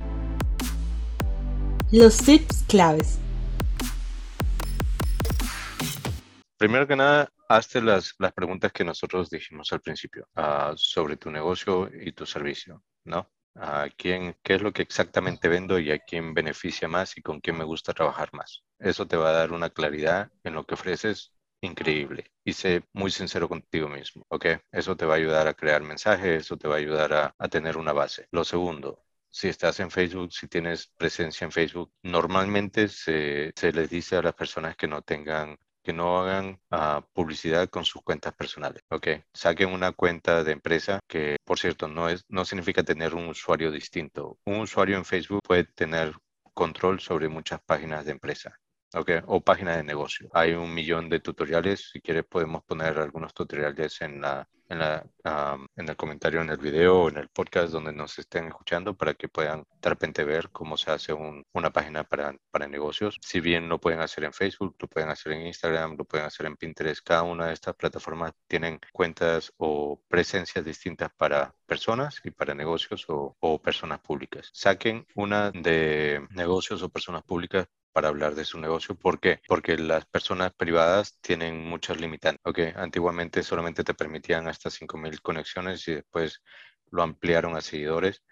Los 1.90 2.18
tips 2.18 2.64
claves. 2.68 3.18
Primero 6.62 6.87
que 6.87 6.94
nada, 6.94 7.29
hazte 7.48 7.83
las, 7.83 8.14
las 8.20 8.33
preguntas 8.33 8.70
que 8.70 8.85
nosotros 8.85 9.29
dijimos 9.29 9.72
al 9.72 9.81
principio 9.81 10.29
uh, 10.37 10.77
sobre 10.77 11.16
tu 11.16 11.29
negocio 11.29 11.90
y 11.92 12.12
tu 12.12 12.25
servicio, 12.25 12.85
¿no? 13.03 13.29
¿A 13.57 13.88
quién, 13.96 14.37
qué 14.44 14.55
es 14.55 14.62
lo 14.62 14.72
que 14.72 14.83
exactamente 14.83 15.48
vendo 15.48 15.81
y 15.81 15.90
a 15.90 15.98
quién 15.98 16.35
beneficia 16.35 16.87
más 16.87 17.16
y 17.18 17.20
con 17.20 17.40
quién 17.40 17.59
me 17.59 17.64
gusta 17.64 17.92
trabajar 17.92 18.29
más? 18.33 18.62
Eso 18.79 19.09
te 19.09 19.16
va 19.16 19.31
a 19.31 19.33
dar 19.33 19.51
una 19.51 19.70
claridad 19.70 20.31
en 20.44 20.55
lo 20.55 20.64
que 20.64 20.75
ofreces 20.75 21.33
increíble 21.62 22.31
y 22.44 22.53
sé 22.53 22.85
muy 22.92 23.11
sincero 23.11 23.48
contigo 23.48 23.88
mismo, 23.88 24.25
¿ok? 24.29 24.46
Eso 24.70 24.96
te 24.96 25.05
va 25.05 25.14
a 25.14 25.16
ayudar 25.16 25.48
a 25.48 25.55
crear 25.55 25.83
mensajes, 25.83 26.42
eso 26.42 26.57
te 26.57 26.68
va 26.68 26.77
a 26.77 26.79
ayudar 26.79 27.12
a, 27.12 27.35
a 27.37 27.48
tener 27.48 27.77
una 27.77 27.92
base. 27.92 28.29
Lo 28.31 28.44
segundo, 28.44 29.05
si 29.29 29.48
estás 29.48 29.81
en 29.81 29.90
Facebook, 29.90 30.33
si 30.33 30.46
tienes 30.46 30.87
presencia 30.96 31.44
en 31.44 31.51
Facebook, 31.51 31.92
normalmente 32.05 32.87
se, 32.87 33.53
se 33.57 33.72
les 33.72 33.90
dice 33.90 34.14
a 34.14 34.22
las 34.22 34.35
personas 34.35 34.77
que 34.77 34.87
no 34.87 35.03
tengan 35.03 35.59
que 35.82 35.92
no 35.92 36.18
hagan 36.20 36.60
uh, 36.70 37.02
publicidad 37.12 37.68
con 37.68 37.84
sus 37.84 38.02
cuentas 38.02 38.34
personales, 38.34 38.82
¿ok? 38.90 39.08
Saquen 39.32 39.70
una 39.70 39.92
cuenta 39.92 40.44
de 40.44 40.52
empresa 40.52 41.00
que, 41.08 41.36
por 41.44 41.58
cierto, 41.58 41.88
no, 41.88 42.08
es, 42.08 42.24
no 42.28 42.44
significa 42.44 42.82
tener 42.82 43.14
un 43.14 43.28
usuario 43.28 43.70
distinto. 43.70 44.38
Un 44.44 44.60
usuario 44.60 44.96
en 44.96 45.04
Facebook 45.04 45.40
puede 45.44 45.64
tener 45.64 46.14
control 46.54 47.00
sobre 47.00 47.28
muchas 47.28 47.60
páginas 47.62 48.04
de 48.04 48.12
empresa. 48.12 48.56
Okay, 48.94 49.20
o 49.26 49.40
páginas 49.40 49.78
de 49.78 49.85
negocio. 49.85 50.28
Hay 50.35 50.52
un 50.52 50.72
millón 50.74 51.09
de 51.09 51.20
tutoriales. 51.20 51.90
Si 51.92 52.00
quieres, 52.02 52.24
podemos 52.24 52.62
poner 52.64 52.98
algunos 52.98 53.33
tutoriales 53.33 53.98
en 54.02 54.20
la, 54.20 54.46
en, 54.68 54.78
la, 54.81 55.07
en 55.76 55.88
el 55.88 55.96
comentario 55.96 56.42
en 56.42 56.50
el 56.50 56.59
video 56.59 57.05
o 57.05 57.09
en 57.09 57.16
el 57.16 57.28
podcast 57.28 57.72
donde 57.72 57.94
nos 57.94 58.18
estén 58.18 58.48
escuchando 58.48 58.94
para 58.94 59.14
que 59.14 59.28
puedan 59.28 59.64
de 59.81 59.88
repente 59.88 60.24
ver 60.24 60.50
cómo 60.50 60.76
se 60.76 60.90
hace 60.90 61.14
una 61.14 61.72
página 61.72 62.05
para, 62.05 62.35
para 62.50 62.68
negocios. 62.68 63.18
Si 63.22 63.40
bien 63.40 63.66
lo 63.66 63.81
pueden 63.81 64.00
hacer 64.00 64.24
en 64.24 64.35
Facebook, 64.35 64.76
lo 64.78 64.88
pueden 64.88 65.09
hacer 65.09 65.33
en 65.33 65.46
Instagram, 65.46 65.96
lo 65.96 66.05
pueden 66.05 66.26
hacer 66.26 66.44
en 66.44 66.57
Pinterest. 66.57 67.02
Cada 67.02 67.22
una 67.22 67.46
de 67.46 67.55
estas 67.55 67.74
plataformas 67.74 68.33
tienen 68.46 68.78
cuentas 68.92 69.55
o 69.57 70.02
presencias 70.07 70.66
distintas 70.66 71.11
para 71.16 71.55
personas 71.64 72.20
y 72.24 72.31
para 72.31 72.55
negocios 72.55 73.07
o 73.09 73.62
personas 73.62 74.00
públicas. 74.00 74.50
Saquen 74.52 75.07
una 75.14 75.50
de 75.50 76.26
negocios 76.31 76.83
o 76.83 76.90
personas 76.90 77.22
públicas 77.22 77.66
para 77.92 78.09
hablar 78.09 78.35
de 78.35 78.44
su 78.44 78.59
negocio. 78.59 78.94
¿Por 78.94 79.20
qué? 79.20 79.40
Porque 79.46 79.76
las 79.76 80.07
personas 80.07 80.52
privadas 80.55 81.18
tienen 81.20 81.64
muchas 81.64 82.00
limitantes. 82.00 82.40
Okay, 82.44 82.72
antiguamente 82.76 83.42
solamente 83.42 83.85
te 83.85 83.94
permitían 83.94 84.48
hasta 84.48 84.70
5.000 84.70 85.20
conexiones 85.22 85.87
y 85.88 85.94
después 85.96 86.42
lo 86.90 87.02
ampliaron 87.02 87.57
a 87.57 87.61
seguidores 87.61 88.22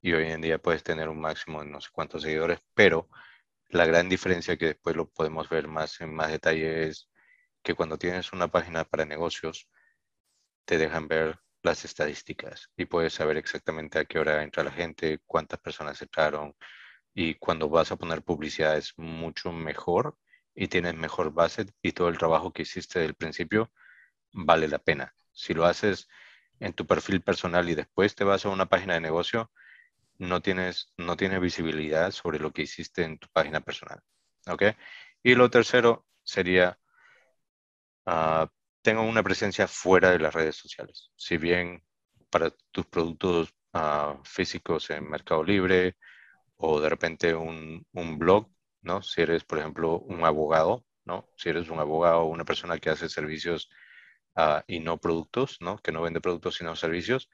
y 0.00 0.12
hoy 0.12 0.30
en 0.30 0.40
día 0.40 0.58
puedes 0.58 0.82
tener 0.82 1.08
un 1.08 1.20
máximo 1.20 1.62
de 1.62 1.68
no 1.70 1.80
sé 1.80 1.88
cuántos 1.92 2.22
seguidores, 2.22 2.60
pero 2.74 3.08
la 3.68 3.86
gran 3.86 4.08
diferencia 4.08 4.56
que 4.56 4.66
después 4.66 4.96
lo 4.96 5.08
podemos 5.10 5.48
ver 5.48 5.68
más 5.68 6.00
en 6.00 6.14
más 6.14 6.30
detalle 6.30 6.88
es 6.88 7.08
que 7.62 7.74
cuando 7.74 7.98
tienes 7.98 8.32
una 8.32 8.48
página 8.48 8.84
para 8.84 9.04
negocios, 9.04 9.68
te 10.64 10.78
dejan 10.78 11.08
ver 11.08 11.38
las 11.62 11.84
estadísticas 11.84 12.70
y 12.76 12.86
puedes 12.86 13.14
saber 13.14 13.36
exactamente 13.36 13.98
a 13.98 14.04
qué 14.04 14.18
hora 14.18 14.42
entra 14.42 14.62
la 14.62 14.70
gente, 14.72 15.18
cuántas 15.26 15.58
personas 15.60 16.00
entraron, 16.00 16.54
y 17.18 17.34
cuando 17.36 17.70
vas 17.70 17.90
a 17.90 17.96
poner 17.96 18.22
publicidad 18.22 18.76
es 18.76 18.92
mucho 18.98 19.50
mejor 19.50 20.18
y 20.54 20.68
tienes 20.68 20.94
mejor 20.94 21.32
base 21.32 21.64
y 21.80 21.92
todo 21.92 22.10
el 22.10 22.18
trabajo 22.18 22.52
que 22.52 22.62
hiciste 22.62 23.00
del 23.00 23.14
principio 23.14 23.72
vale 24.32 24.68
la 24.68 24.78
pena. 24.78 25.14
Si 25.32 25.54
lo 25.54 25.64
haces 25.64 26.08
en 26.60 26.74
tu 26.74 26.86
perfil 26.86 27.22
personal 27.22 27.70
y 27.70 27.74
después 27.74 28.14
te 28.14 28.24
vas 28.24 28.44
a 28.44 28.50
una 28.50 28.66
página 28.66 28.94
de 28.94 29.00
negocio, 29.00 29.50
no 30.18 30.42
tienes, 30.42 30.92
no 30.98 31.16
tienes 31.16 31.40
visibilidad 31.40 32.10
sobre 32.10 32.38
lo 32.38 32.52
que 32.52 32.62
hiciste 32.62 33.02
en 33.04 33.18
tu 33.18 33.28
página 33.32 33.60
personal. 33.60 34.02
¿Ok? 34.48 34.64
Y 35.22 35.34
lo 35.36 35.48
tercero 35.48 36.06
sería, 36.22 36.78
uh, 38.04 38.46
tengo 38.82 39.02
una 39.02 39.22
presencia 39.22 39.66
fuera 39.66 40.10
de 40.10 40.18
las 40.18 40.34
redes 40.34 40.56
sociales. 40.56 41.10
Si 41.16 41.38
bien 41.38 41.82
para 42.28 42.50
tus 42.72 42.84
productos 42.84 43.54
ah, 43.72 44.20
físicos 44.22 44.90
en 44.90 45.08
Mercado 45.08 45.42
Libre, 45.42 45.96
o 46.56 46.80
de 46.80 46.88
repente 46.88 47.34
un, 47.34 47.86
un 47.92 48.18
blog, 48.18 48.48
¿no? 48.82 49.02
Si 49.02 49.20
eres, 49.22 49.44
por 49.44 49.58
ejemplo, 49.58 49.98
un 50.00 50.24
abogado, 50.24 50.84
¿no? 51.04 51.28
Si 51.36 51.48
eres 51.48 51.68
un 51.70 51.80
abogado 51.80 52.20
o 52.22 52.26
una 52.26 52.44
persona 52.44 52.78
que 52.78 52.90
hace 52.90 53.08
servicios 53.08 53.68
uh, 54.36 54.60
y 54.66 54.80
no 54.80 54.98
productos, 54.98 55.58
¿no? 55.60 55.78
Que 55.78 55.92
no 55.92 56.02
vende 56.02 56.20
productos 56.20 56.56
sino 56.56 56.76
servicios, 56.76 57.28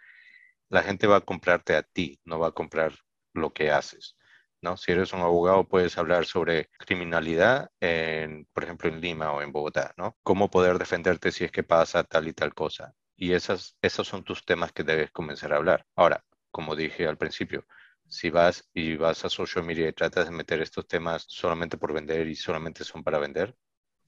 la 0.69 0.83
gente 0.83 1.07
va 1.07 1.17
a 1.17 1.21
comprarte 1.21 1.77
a 1.77 1.83
ti, 1.83 2.21
no 2.25 2.39
va 2.39 2.49
a 2.49 2.53
comprar 2.53 2.95
lo 3.35 3.53
que 3.53 3.71
haces. 3.71 4.17
¿no? 4.63 4.77
Si 4.77 4.93
eres 4.93 5.13
un 5.13 5.21
abogado, 5.21 5.69
puedes 5.69 5.99
hablar 5.99 6.25
sobre 6.25 6.71
criminalidad, 6.79 7.71
en, 7.81 8.47
por 8.53 8.65
ejemplo, 8.65 8.89
en 8.89 9.01
Lima 9.01 9.33
o 9.33 9.43
en 9.43 9.53
Bogotá, 9.53 9.93
¿no? 9.97 10.17
Cómo 10.23 10.51
poder 10.51 10.79
defenderte 10.79 11.33
si 11.33 11.45
es 11.45 11.51
que 11.51 11.65
pasa 11.65 12.05
tal 12.05 12.29
y 12.29 12.33
tal 12.33 12.55
cosa. 12.55 12.95
Y 13.17 13.33
esas, 13.33 13.77
esos 13.83 14.07
son 14.09 14.25
tus 14.25 14.45
temas 14.45 14.73
que 14.73 14.85
debes 14.85 15.11
comenzar 15.11 15.53
a 15.53 15.57
hablar. 15.57 15.85
Ahora, 15.97 16.25
como 16.51 16.77
dije 16.77 17.07
al 17.07 17.19
principio, 17.19 17.67
si 18.09 18.31
vas 18.31 18.69
y 18.75 18.97
vas 18.97 19.25
a 19.25 19.31
social 19.31 19.65
media 19.65 19.88
y 19.88 19.93
tratas 19.93 20.27
de 20.27 20.33
meter 20.33 20.61
estos 20.61 20.87
temas 20.87 21.25
solamente 21.29 21.79
por 21.79 21.93
vender 21.93 22.27
y 22.29 22.37
solamente 22.37 22.85
son 22.85 23.03
para 23.03 23.19
vender, 23.19 23.57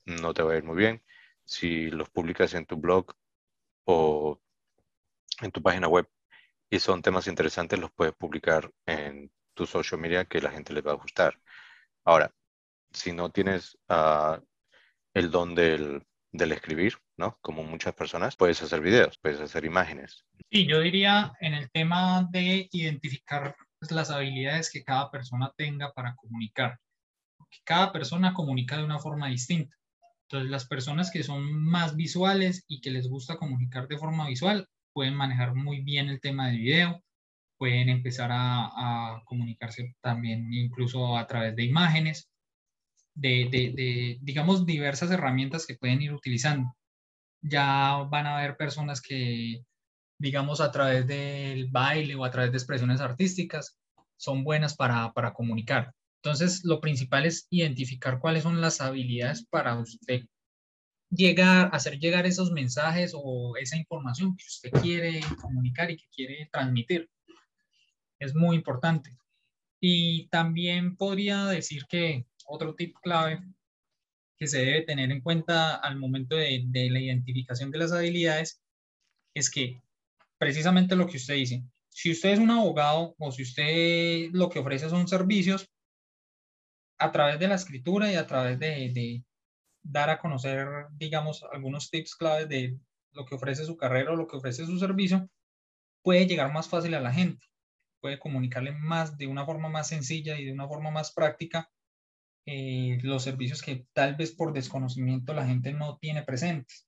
no 0.04 0.34
te 0.34 0.42
va 0.42 0.52
a 0.52 0.56
ir 0.56 0.64
muy 0.64 0.76
bien. 0.76 1.02
Si 1.44 1.90
los 1.90 2.10
publicas 2.10 2.54
en 2.54 2.66
tu 2.66 2.76
blog 2.76 3.12
o 3.84 4.40
en 5.40 5.50
tu 5.50 5.62
página 5.62 5.88
web 5.88 6.08
y 6.70 6.78
son 6.78 7.02
temas 7.02 7.26
interesantes, 7.26 7.78
los 7.78 7.92
puedes 7.92 8.14
publicar 8.14 8.70
en 8.86 9.30
tu 9.54 9.66
social 9.66 10.00
media 10.00 10.24
que 10.24 10.40
la 10.40 10.50
gente 10.50 10.72
les 10.72 10.86
va 10.86 10.92
a 10.92 10.96
gustar. 10.96 11.38
Ahora, 12.04 12.34
si 12.92 13.12
no 13.12 13.30
tienes, 13.30 13.78
uh, 13.88 14.38
el 15.14 15.30
don 15.30 15.54
del, 15.54 16.04
del 16.32 16.52
escribir, 16.52 16.98
¿no? 17.16 17.38
Como 17.40 17.62
muchas 17.62 17.94
personas, 17.94 18.36
puedes 18.36 18.60
hacer 18.62 18.80
videos, 18.80 19.18
puedes 19.18 19.40
hacer 19.40 19.64
imágenes. 19.64 20.24
Sí, 20.50 20.66
yo 20.66 20.80
diría 20.80 21.32
en 21.40 21.54
el 21.54 21.70
tema 21.70 22.28
de 22.30 22.68
identificar 22.72 23.56
pues, 23.88 23.96
las 23.96 24.10
habilidades 24.10 24.70
que 24.70 24.84
cada 24.84 25.10
persona 25.10 25.52
tenga 25.56 25.92
para 25.92 26.14
comunicar. 26.16 26.80
Que 27.50 27.58
cada 27.64 27.92
persona 27.92 28.34
comunica 28.34 28.76
de 28.76 28.84
una 28.84 28.98
forma 28.98 29.28
distinta. 29.28 29.76
Entonces, 30.22 30.50
las 30.50 30.66
personas 30.66 31.10
que 31.10 31.22
son 31.22 31.52
más 31.52 31.96
visuales 31.96 32.64
y 32.66 32.80
que 32.80 32.90
les 32.90 33.08
gusta 33.08 33.36
comunicar 33.36 33.88
de 33.88 33.98
forma 33.98 34.26
visual 34.28 34.68
pueden 34.92 35.14
manejar 35.14 35.54
muy 35.54 35.82
bien 35.82 36.08
el 36.08 36.20
tema 36.20 36.48
de 36.48 36.56
video, 36.56 37.02
pueden 37.58 37.88
empezar 37.88 38.30
a, 38.32 39.22
comunicarse 39.26 39.94
también 40.00 40.52
incluso 40.52 41.16
a 41.16 41.26
través 41.26 41.54
de 41.56 41.64
imágenes, 41.64 42.28
de, 43.14 43.48
de, 43.50 44.18
digamos, 44.22 44.66
diversas 44.66 45.10
herramientas 45.10 45.66
que 45.66 45.76
pueden 45.76 46.02
ir 46.02 46.12
utilizando. 46.12 46.74
Ya 47.42 47.98
van 48.10 48.26
a 48.26 48.38
haber 48.38 48.56
personas 48.56 49.00
que, 49.02 49.64
digamos, 50.18 50.60
a 50.60 50.70
través 50.70 51.06
del 51.06 51.68
baile 51.68 52.14
o 52.14 52.24
a 52.24 52.30
través 52.30 52.52
de 52.52 52.58
expresiones 52.58 53.00
artísticas, 53.00 53.78
son 54.16 54.44
buenas 54.44 54.76
para, 54.76 55.12
para 55.12 55.32
comunicar. 55.32 55.92
Entonces, 56.22 56.64
lo 56.64 56.80
principal 56.80 57.26
es 57.26 57.46
identificar 57.50 58.18
cuáles 58.18 58.44
son 58.44 58.60
las 58.60 58.80
habilidades 58.80 59.44
para 59.44 59.78
usted 59.78 60.22
llegar, 61.10 61.70
hacer 61.72 61.98
llegar 61.98 62.26
esos 62.26 62.50
mensajes 62.50 63.12
o 63.14 63.56
esa 63.56 63.76
información 63.76 64.36
que 64.36 64.44
usted 64.46 64.70
quiere 64.80 65.20
comunicar 65.40 65.90
y 65.90 65.96
que 65.96 66.06
quiere 66.14 66.48
transmitir. 66.50 67.10
Es 68.18 68.34
muy 68.34 68.56
importante. 68.56 69.16
Y 69.80 70.28
también 70.28 70.96
podría 70.96 71.44
decir 71.46 71.84
que 71.88 72.26
otro 72.46 72.74
tip 72.74 72.96
clave 73.02 73.42
que 74.38 74.46
se 74.46 74.58
debe 74.58 74.82
tener 74.82 75.10
en 75.10 75.20
cuenta 75.20 75.76
al 75.76 75.96
momento 75.96 76.36
de, 76.36 76.62
de 76.66 76.90
la 76.90 77.00
identificación 77.00 77.70
de 77.70 77.78
las 77.78 77.92
habilidades 77.92 78.62
es 79.34 79.50
que 79.50 79.83
precisamente 80.38 80.96
lo 80.96 81.06
que 81.06 81.16
usted 81.16 81.34
dice, 81.34 81.64
si 81.88 82.10
usted 82.10 82.30
es 82.30 82.38
un 82.38 82.50
abogado 82.50 83.14
o 83.18 83.30
si 83.30 83.42
usted 83.42 84.30
lo 84.32 84.48
que 84.50 84.58
ofrece 84.58 84.88
son 84.88 85.06
servicios, 85.06 85.70
a 86.98 87.12
través 87.12 87.38
de 87.38 87.48
la 87.48 87.54
escritura 87.54 88.10
y 88.10 88.16
a 88.16 88.26
través 88.26 88.58
de, 88.58 89.24
dar 89.82 90.08
a 90.08 90.18
conocer, 90.18 90.66
digamos, 90.92 91.44
algunos 91.52 91.90
tips 91.90 92.16
claves 92.16 92.48
de 92.48 92.78
lo 93.12 93.26
que 93.26 93.34
ofrece 93.34 93.64
su 93.64 93.76
carrera 93.76 94.12
o 94.12 94.16
lo 94.16 94.26
que 94.26 94.36
ofrece 94.36 94.64
su 94.64 94.78
servicio, 94.78 95.28
puede 96.02 96.26
llegar 96.26 96.52
más 96.52 96.68
fácil 96.68 96.94
a 96.94 97.00
la 97.00 97.12
gente, 97.12 97.46
puede 98.00 98.18
comunicarle 98.18 98.72
más 98.72 99.18
de 99.18 99.26
una 99.26 99.44
forma 99.44 99.68
más 99.68 99.88
sencilla 99.88 100.38
y 100.38 100.46
de 100.46 100.52
una 100.52 100.66
forma 100.66 100.90
más 100.90 101.12
práctica 101.12 101.70
eh, 102.46 102.98
los 103.02 103.22
servicios 103.22 103.62
que 103.62 103.86
tal 103.92 104.16
vez 104.16 104.32
por 104.32 104.52
desconocimiento 104.52 105.32
la 105.32 105.46
gente 105.46 105.72
no 105.72 105.98
tiene 105.98 106.22
presentes 106.22 106.83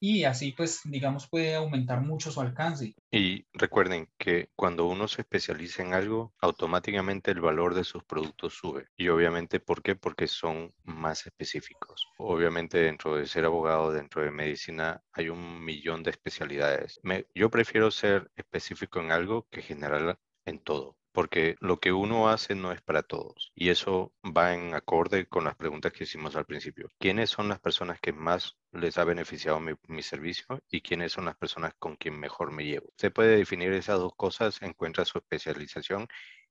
y 0.00 0.24
así 0.24 0.52
pues 0.52 0.80
digamos 0.84 1.28
puede 1.28 1.54
aumentar 1.54 2.00
mucho 2.00 2.30
su 2.30 2.40
alcance. 2.40 2.94
Y 3.10 3.46
recuerden 3.52 4.08
que 4.18 4.50
cuando 4.54 4.86
uno 4.86 5.08
se 5.08 5.22
especializa 5.22 5.82
en 5.82 5.94
algo, 5.94 6.34
automáticamente 6.40 7.30
el 7.30 7.40
valor 7.40 7.74
de 7.74 7.84
sus 7.84 8.04
productos 8.04 8.54
sube. 8.54 8.88
Y 8.96 9.08
obviamente, 9.08 9.60
¿por 9.60 9.82
qué? 9.82 9.96
Porque 9.96 10.26
son 10.26 10.74
más 10.84 11.26
específicos. 11.26 12.06
Obviamente 12.18 12.78
dentro 12.78 13.16
de 13.16 13.26
ser 13.26 13.44
abogado, 13.44 13.92
dentro 13.92 14.22
de 14.22 14.30
medicina, 14.30 15.02
hay 15.12 15.28
un 15.28 15.64
millón 15.64 16.02
de 16.02 16.10
especialidades. 16.10 17.00
yo 17.34 17.50
prefiero 17.50 17.90
ser 17.90 18.30
específico 18.36 19.00
en 19.00 19.12
algo 19.12 19.46
que 19.50 19.62
general 19.62 20.18
en 20.44 20.58
todo 20.58 20.97
porque 21.12 21.56
lo 21.60 21.80
que 21.80 21.92
uno 21.92 22.28
hace 22.28 22.54
no 22.54 22.72
es 22.72 22.80
para 22.82 23.02
todos. 23.02 23.52
Y 23.54 23.70
eso 23.70 24.12
va 24.24 24.54
en 24.54 24.74
acorde 24.74 25.26
con 25.26 25.44
las 25.44 25.56
preguntas 25.56 25.92
que 25.92 26.04
hicimos 26.04 26.36
al 26.36 26.46
principio. 26.46 26.90
¿Quiénes 26.98 27.30
son 27.30 27.48
las 27.48 27.60
personas 27.60 28.00
que 28.00 28.12
más 28.12 28.56
les 28.72 28.98
ha 28.98 29.04
beneficiado 29.04 29.60
mi, 29.60 30.02
servicio 30.02 30.46
y 30.70 30.80
quiénes 30.80 31.12
son 31.12 31.24
las 31.24 31.36
personas 31.36 31.74
con 31.78 31.96
quien 31.96 32.18
mejor 32.18 32.52
me 32.52 32.64
llevo? 32.64 32.92
Se 32.96 33.10
puede 33.10 33.36
definir 33.36 33.72
esas 33.72 33.98
dos 33.98 34.14
cosas, 34.16 34.62
encuentra 34.62 35.04
su 35.04 35.18
especialización 35.18 36.08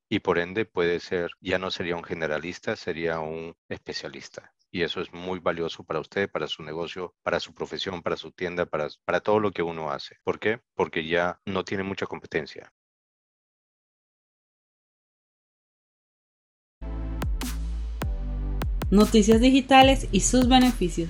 y 0.10 0.20
por 0.20 0.40
ende 0.40 0.66
puede 0.66 1.00
ser, 1.00 1.32
ya 1.42 1.60
no 1.60 1.72
sería 1.72 1.96
un 1.96 2.04
generalista, 2.04 2.76
sería 2.76 3.20
un 3.20 3.56
especialista. 3.70 4.54
Y 4.70 4.84
eso 4.84 5.02
es 5.02 5.14
muy 5.14 5.40
valioso 5.40 5.84
para 5.84 6.00
usted, 6.00 6.30
para 6.30 6.48
su 6.48 6.62
negocio, 6.64 7.16
para 7.24 7.40
su 7.40 7.54
profesión, 7.54 8.02
para 8.02 8.18
su 8.18 8.32
tienda, 8.32 8.66
para, 8.66 8.88
para 9.06 9.22
todo 9.22 9.40
lo 9.40 9.52
que 9.52 9.64
uno 9.64 9.92
hace. 9.92 10.18
¿Por 10.24 10.40
qué? 10.40 10.62
Porque 10.76 11.06
ya 11.06 11.40
no 11.46 11.64
tiene 11.64 11.84
mucha 11.84 12.06
competencia. 12.06 12.74
Noticias 18.92 19.42
digitales 19.42 20.08
y 20.12 20.22
sus 20.22 20.48
beneficios. 20.48 21.10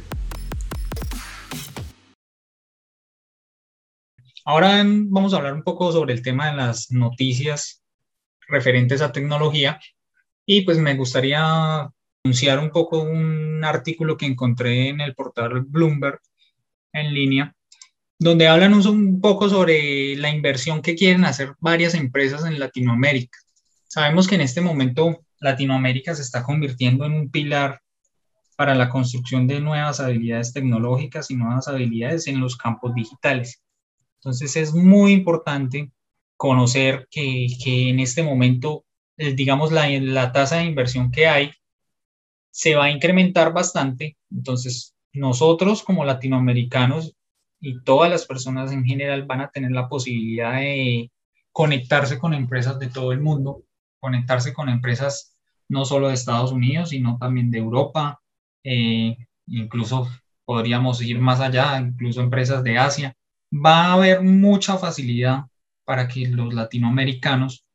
Ahora 4.46 4.82
vamos 4.86 5.34
a 5.34 5.38
hablar 5.38 5.54
un 5.54 5.64
poco 5.64 5.92
sobre 5.92 6.14
el 6.14 6.22
tema 6.22 6.50
de 6.50 6.58
las 6.58 6.92
noticias 6.92 7.84
referentes 8.48 9.02
a 9.02 9.12
tecnología 9.12 9.80
y 10.46 10.62
pues 10.62 10.78
me 10.78 10.96
gustaría 10.96 11.92
anunciar 12.24 12.60
un 12.60 12.72
poco 12.72 13.02
un 13.02 13.64
artículo 13.64 14.16
que 14.16 14.26
encontré 14.26 14.88
en 14.88 15.02
el 15.02 15.16
portal 15.16 15.62
Bloomberg 15.68 16.22
en 16.94 17.14
línea 17.14 17.54
donde 18.20 18.48
hablan 18.48 18.74
un 18.74 19.22
poco 19.22 19.50
sobre 19.50 20.16
la 20.16 20.30
inversión 20.30 20.82
que 20.82 20.96
quieren 20.96 21.26
hacer 21.26 21.54
varias 21.60 21.94
empresas 21.94 22.46
en 22.46 22.60
Latinoamérica. 22.60 23.38
Sabemos 23.88 24.28
que 24.28 24.36
en 24.36 24.42
este 24.42 24.62
momento 24.62 25.24
Latinoamérica 25.40 26.16
se 26.16 26.22
está 26.22 26.44
convirtiendo 26.44 27.06
en 27.06 27.14
un 27.14 27.30
pilar 27.30 27.82
para 28.56 28.74
la 28.74 28.90
construcción 28.90 29.48
de 29.48 29.60
nuevas 29.60 30.00
habilidades 30.00 30.52
tecnológicas 30.52 31.30
y 31.30 31.36
nuevas 31.36 31.68
habilidades 31.68 32.28
en 32.28 32.40
los 32.40 32.58
campos 32.58 32.94
digitales. 32.96 33.62
Entonces 34.16 34.56
es 34.56 34.74
muy 34.74 35.12
importante 35.12 35.92
conocer 36.36 37.08
que, 37.12 37.48
que 37.64 37.90
en 37.90 38.00
este 38.00 38.24
momento, 38.24 38.84
eh, 39.18 39.34
digamos, 39.34 39.72
la, 39.72 39.88
la 39.88 40.32
tasa 40.32 40.58
de 40.58 40.66
inversión 40.66 41.12
que 41.12 41.28
hay 41.28 41.52
se 42.50 42.76
va 42.76 42.86
a 42.86 42.92
incrementar 42.92 43.54
bastante. 43.54 44.18
Entonces, 44.32 44.96
nosotros 45.14 45.84
como 45.84 46.04
latinoamericanos 46.04 47.16
y 47.60 47.84
todas 47.84 48.10
las 48.10 48.26
personas 48.26 48.72
en 48.72 48.86
general 48.86 49.26
van 49.26 49.42
a 49.42 49.50
tener 49.50 49.72
la 49.72 49.88
posibilidad 49.88 50.56
de 50.56 51.12
conectarse 51.52 52.18
con 52.18 52.34
empresas 52.34 52.80
de 52.80 52.88
todo 52.90 53.12
el 53.12 53.22
mundo 53.22 53.64
conectarse 54.00 54.54
con 54.54 54.70
empresas 54.70 55.38
no 55.70 55.86
solo 55.86 56.08
de 56.08 56.14
Estados 56.14 56.52
Unidos, 56.52 56.90
sino 56.90 57.18
también 57.18 57.52
de 57.52 57.58
Europa, 57.58 58.22
eh, 58.64 59.18
incluso 59.48 60.08
podríamos 60.46 61.02
ir 61.02 61.20
más 61.20 61.42
allá, 61.42 61.78
incluso 61.80 62.22
empresas 62.22 62.64
de 62.64 62.78
Asia. 62.78 63.16
Va 63.54 63.86
a 63.86 63.94
haber 63.94 64.24
mucha 64.24 64.78
facilidad 64.78 65.46
para 65.84 66.08
que 66.08 66.28
los 66.28 66.54
latinoamericanos 66.54 67.66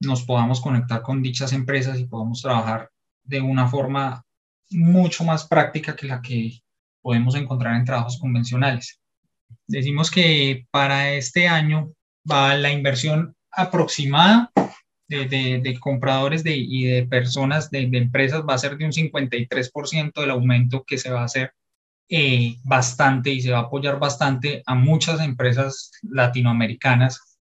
nos 0.00 0.22
podamos 0.22 0.60
conectar 0.60 1.02
con 1.02 1.22
dichas 1.22 1.52
empresas 1.52 1.98
y 1.98 2.06
podamos 2.06 2.42
trabajar 2.42 2.90
de 3.22 3.40
una 3.40 3.68
forma 3.68 4.24
mucho 4.70 5.24
más 5.24 5.46
práctica 5.46 5.94
que 5.96 6.06
la 6.06 6.20
que 6.20 6.60
podemos 7.00 7.34
encontrar 7.34 7.76
en 7.76 7.84
trabajos 7.84 8.18
convencionales. 8.18 9.00
Decimos 9.66 10.10
que 10.10 10.66
para 10.70 11.12
este 11.12 11.48
año 11.48 11.92
va 12.30 12.54
la 12.54 12.70
inversión 12.70 13.34
aproximada 13.50 14.50
de, 15.08 15.78
compradores 15.80 16.44
de, 16.44 16.56
y 16.56 16.84
de 16.84 17.06
personas, 17.06 17.70
de, 17.70 17.82
empresas, 17.92 18.42
va 18.48 18.54
a 18.54 18.58
ser 18.58 18.76
de 18.76 18.86
un 18.86 18.92
53% 18.92 20.20
del 20.20 20.30
aumento 20.30 20.84
que 20.86 20.98
se 20.98 21.10
va 21.10 21.22
a 21.22 21.24
hacer 21.24 21.52
eh, 22.08 22.56
bastante 22.64 23.30
y 23.30 23.40
se 23.40 23.50
va 23.50 23.58
a 23.58 23.62
apoyar 23.62 23.98
bastante 23.98 24.62
a 24.66 24.74
muchas 24.74 25.20
empresas 25.20 25.90
latinoamericanas 26.02 27.38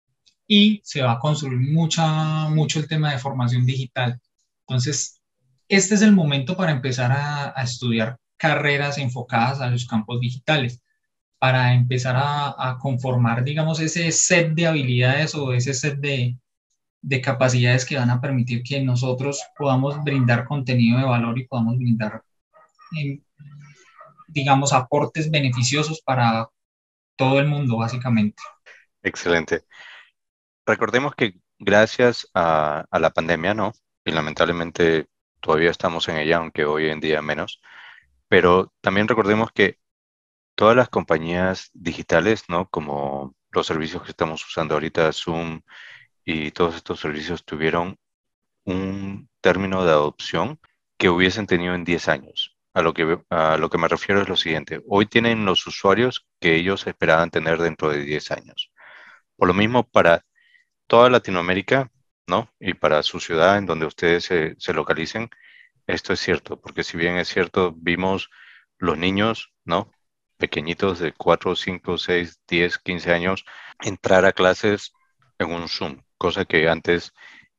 y 0.46 0.80
se 0.84 1.02
va 1.02 1.12
a 1.12 1.18
construir 1.18 1.58
mucha, 1.58 2.48
mucho 2.48 2.80
el 2.80 2.88
tema 2.88 3.12
de 3.12 3.18
formación 3.18 3.66
digital. 3.66 4.20
Entonces, 4.66 5.20
este 5.68 5.94
es 5.94 6.02
el 6.02 6.12
momento 6.12 6.56
para 6.56 6.72
empezar 6.72 7.12
a, 7.12 7.62
estudiar 7.62 8.18
carreras 8.36 8.98
enfocadas 8.98 9.60
a 9.60 9.68
los 9.68 9.86
campos 9.86 10.20
digitales 10.20 10.80
para 11.38 11.74
empezar 11.74 12.16
a, 12.18 12.78
conformar, 12.80 13.44
digamos, 13.44 13.80
ese 13.80 14.10
set 14.12 14.54
de 14.54 14.66
habilidades 14.66 15.34
o 15.34 15.52
ese 15.52 15.74
set 15.74 15.98
de, 15.98 16.36
de 17.00 17.20
capacidades 17.20 17.84
que 17.84 17.96
van 17.96 18.10
a 18.10 18.20
permitir 18.20 18.62
que 18.62 18.80
nosotros 18.82 19.42
podamos 19.56 20.02
brindar 20.02 20.44
contenido 20.46 20.98
de 20.98 21.04
valor 21.04 21.38
y 21.38 21.46
podamos 21.46 21.76
brindar, 21.76 22.22
digamos, 24.26 24.72
aportes 24.72 25.30
beneficiosos 25.30 26.00
para 26.02 26.48
todo 27.16 27.38
el 27.40 27.46
mundo, 27.46 27.76
básicamente. 27.76 28.42
Excelente. 29.02 29.64
Recordemos 30.66 31.14
que 31.14 31.34
gracias 31.58 32.28
a, 32.34 32.84
a 32.90 32.98
la 32.98 33.10
pandemia, 33.10 33.54
¿no? 33.54 33.72
Y 34.04 34.12
lamentablemente 34.12 35.06
todavía 35.40 35.70
estamos 35.70 36.08
en 36.08 36.18
ella, 36.18 36.38
aunque 36.38 36.64
hoy 36.64 36.88
en 36.88 37.00
día 37.00 37.22
menos, 37.22 37.60
pero 38.28 38.72
también 38.80 39.08
recordemos 39.08 39.50
que 39.52 39.78
todas 40.54 40.76
las 40.76 40.88
compañías 40.88 41.70
digitales, 41.72 42.44
¿no? 42.48 42.68
Como 42.68 43.34
los 43.50 43.66
servicios 43.66 44.02
que 44.02 44.10
estamos 44.10 44.44
usando 44.44 44.74
ahorita, 44.74 45.12
Zoom, 45.12 45.60
y 46.30 46.50
todos 46.50 46.76
estos 46.76 47.00
servicios 47.00 47.42
tuvieron 47.42 47.96
un 48.64 49.30
término 49.40 49.86
de 49.86 49.92
adopción 49.92 50.60
que 50.98 51.08
hubiesen 51.08 51.46
tenido 51.46 51.74
en 51.74 51.84
10 51.84 52.08
años. 52.08 52.54
a 52.74 52.82
lo, 52.82 52.92
que, 52.94 53.18
a 53.30 53.56
lo 53.56 53.70
que 53.70 53.78
me 53.78 53.88
refiero 53.88 54.20
es 54.20 54.28
lo 54.28 54.36
siguiente. 54.36 54.82
Hoy 54.88 55.06
tienen 55.06 55.46
los 55.46 55.66
usuarios 55.66 56.26
que 56.38 56.54
ellos 56.56 56.86
esperaban 56.86 57.30
tener 57.30 57.58
dentro 57.58 57.90
de 57.90 58.02
10 58.04 58.30
años. 58.32 58.70
Por 59.36 59.48
lo 59.48 59.54
mismo, 59.54 59.84
para 59.88 60.26
toda 60.86 61.10
Latinoamérica, 61.10 61.90
¿no? 62.26 62.52
Y 62.60 62.74
para 62.74 63.02
su 63.02 63.20
ciudad 63.20 63.58
en 63.58 63.66
donde 63.66 63.86
ustedes 63.86 64.24
se, 64.24 64.54
se 64.58 64.74
localicen, 64.74 65.30
esto 65.86 66.12
es 66.12 66.20
cierto, 66.20 66.60
porque 66.60 66.84
si 66.84 66.98
bien 66.98 67.16
es 67.16 67.28
cierto, 67.28 67.74
vimos 67.76 68.30
los 68.78 68.98
niños, 68.98 69.52
¿no? 69.64 69.90
Pequeñitos 70.36 70.98
de 70.98 71.12
4, 71.12 71.56
5, 71.56 71.98
6, 71.98 72.40
10, 72.46 72.78
15 72.78 73.12
años, 73.14 73.44
entrar 73.80 74.26
a 74.26 74.32
clases 74.32 74.92
en 75.38 75.52
un 75.52 75.68
Zoom, 75.68 76.02
cosa 76.18 76.44
que 76.44 76.68
antes 76.68 77.12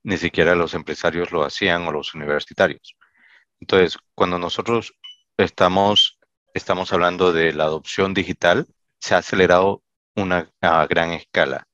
ni 0.03 0.17
siquiera 0.17 0.55
los 0.55 0.73
empresarios 0.73 1.31
lo 1.31 1.43
hacían 1.43 1.87
o 1.87 1.91
los 1.91 2.13
universitarios. 2.13 2.95
Entonces, 3.59 3.97
cuando 4.15 4.39
nosotros 4.39 4.93
estamos, 5.37 6.19
estamos 6.53 6.93
hablando 6.93 7.33
de 7.33 7.53
la 7.53 7.65
adopción 7.65 8.13
digital, 8.13 8.67
se 8.99 9.15
ha 9.15 9.19
acelerado 9.19 9.83
una, 10.15 10.51
a 10.61 10.85
gran 10.87 11.11
escala 11.11 11.67